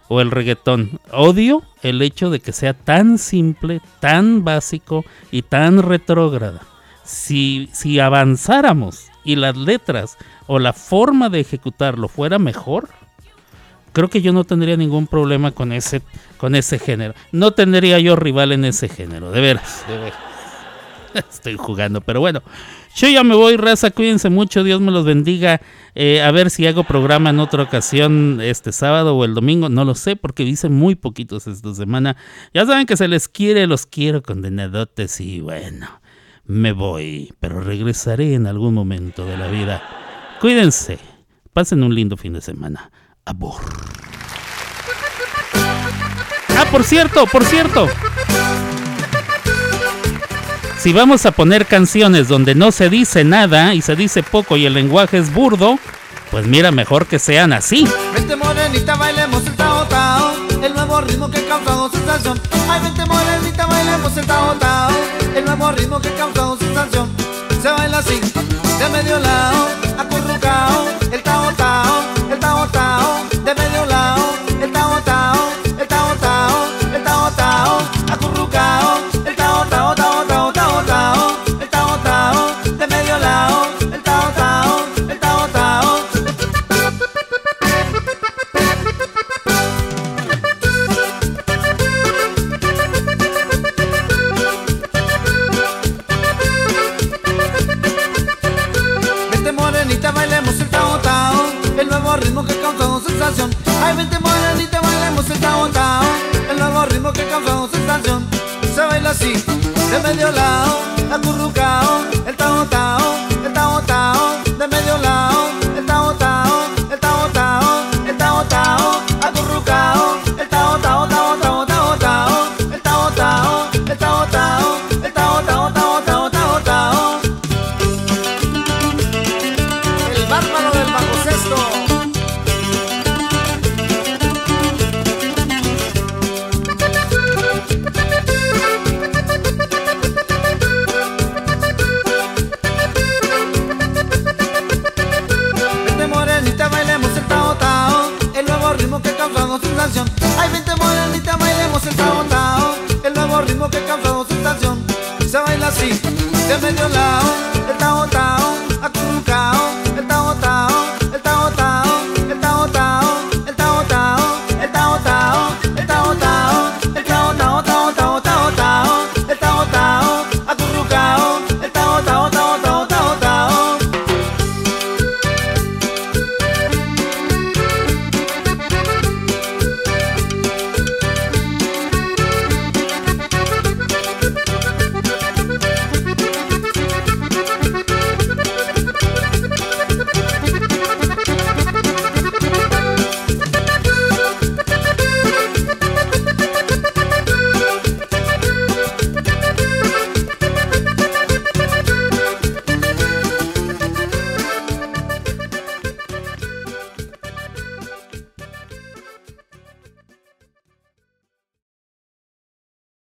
o 0.08 0.20
el 0.20 0.30
reggaetón. 0.30 1.00
Odio 1.12 1.62
el 1.82 2.02
hecho 2.02 2.30
de 2.30 2.40
que 2.40 2.52
sea 2.52 2.74
tan 2.74 3.18
simple, 3.18 3.80
tan 4.00 4.44
básico 4.44 5.04
y 5.30 5.42
tan 5.42 5.82
retrógrada. 5.82 6.62
Si, 7.04 7.68
si 7.72 8.00
avanzáramos 8.00 9.08
y 9.24 9.36
las 9.36 9.56
letras 9.56 10.16
o 10.46 10.58
la 10.58 10.72
forma 10.72 11.28
de 11.28 11.40
ejecutarlo 11.40 12.08
fuera 12.08 12.38
mejor, 12.38 12.88
creo 13.98 14.08
que 14.08 14.22
yo 14.22 14.32
no 14.32 14.44
tendría 14.44 14.76
ningún 14.76 15.08
problema 15.08 15.50
con 15.50 15.72
ese, 15.72 16.02
con 16.36 16.54
ese 16.54 16.78
género. 16.78 17.14
No 17.32 17.50
tendría 17.50 17.98
yo 17.98 18.14
rival 18.14 18.52
en 18.52 18.64
ese 18.64 18.88
género, 18.88 19.32
de 19.32 19.40
veras. 19.40 19.84
Estoy 21.14 21.56
jugando, 21.56 22.00
pero 22.00 22.20
bueno. 22.20 22.40
Yo 22.94 23.08
ya 23.08 23.24
me 23.24 23.34
voy, 23.34 23.56
raza. 23.56 23.90
Cuídense 23.90 24.30
mucho. 24.30 24.62
Dios 24.62 24.80
me 24.80 24.92
los 24.92 25.04
bendiga. 25.04 25.60
Eh, 25.96 26.22
a 26.22 26.30
ver 26.30 26.50
si 26.50 26.64
hago 26.68 26.84
programa 26.84 27.30
en 27.30 27.40
otra 27.40 27.64
ocasión 27.64 28.38
este 28.40 28.70
sábado 28.70 29.16
o 29.16 29.24
el 29.24 29.34
domingo. 29.34 29.68
No 29.68 29.84
lo 29.84 29.96
sé 29.96 30.14
porque 30.14 30.44
dicen 30.44 30.74
muy 30.74 30.94
poquitos 30.94 31.48
esta 31.48 31.74
semana. 31.74 32.16
Ya 32.54 32.66
saben 32.66 32.86
que 32.86 32.96
se 32.96 33.08
les 33.08 33.26
quiere, 33.26 33.66
los 33.66 33.84
quiero 33.84 34.22
condenadotes 34.22 35.20
y 35.20 35.40
bueno, 35.40 35.88
me 36.44 36.70
voy. 36.70 37.34
Pero 37.40 37.62
regresaré 37.62 38.34
en 38.34 38.46
algún 38.46 38.74
momento 38.74 39.26
de 39.26 39.36
la 39.36 39.48
vida. 39.48 39.82
Cuídense. 40.40 41.00
Pasen 41.52 41.82
un 41.82 41.96
lindo 41.96 42.16
fin 42.16 42.34
de 42.34 42.40
semana. 42.40 42.92
Ah, 46.56 46.64
por 46.70 46.84
cierto, 46.84 47.26
por 47.26 47.44
cierto. 47.44 47.86
Si 50.78 50.92
vamos 50.92 51.26
a 51.26 51.32
poner 51.32 51.66
canciones 51.66 52.28
donde 52.28 52.54
no 52.54 52.72
se 52.72 52.88
dice 52.88 53.24
nada 53.24 53.74
y 53.74 53.82
se 53.82 53.96
dice 53.96 54.22
poco 54.22 54.56
y 54.56 54.64
el 54.64 54.74
lenguaje 54.74 55.18
es 55.18 55.32
burdo, 55.32 55.78
pues 56.30 56.46
mira, 56.46 56.70
mejor 56.70 57.06
que 57.06 57.18
sean 57.18 57.52
así. 57.52 57.86
Se 67.62 67.70
baila 67.70 67.98
así, 67.98 68.20
de 68.20 68.88
medio 68.90 69.18
lado, 69.18 69.68
El 71.10 71.22
el 72.32 72.40
El 106.88 107.02
nuevo 107.02 107.10
ritmo 107.10 107.12
que 107.12 107.28
causa 107.28 107.76
sensación 107.76 108.26
Se 108.74 108.80
baila 108.80 109.10
así, 109.10 109.32
de 109.32 110.00
medio 110.02 110.30
lado 110.30 110.78
Acurrucao, 111.12 112.04
el 112.26 112.36
tao 112.36 112.64
tao 112.66 113.14
El 113.44 113.52
tao 113.52 113.82
tao, 113.82 114.36
de 114.58 114.68
medio 114.68 114.96
lado 114.98 115.57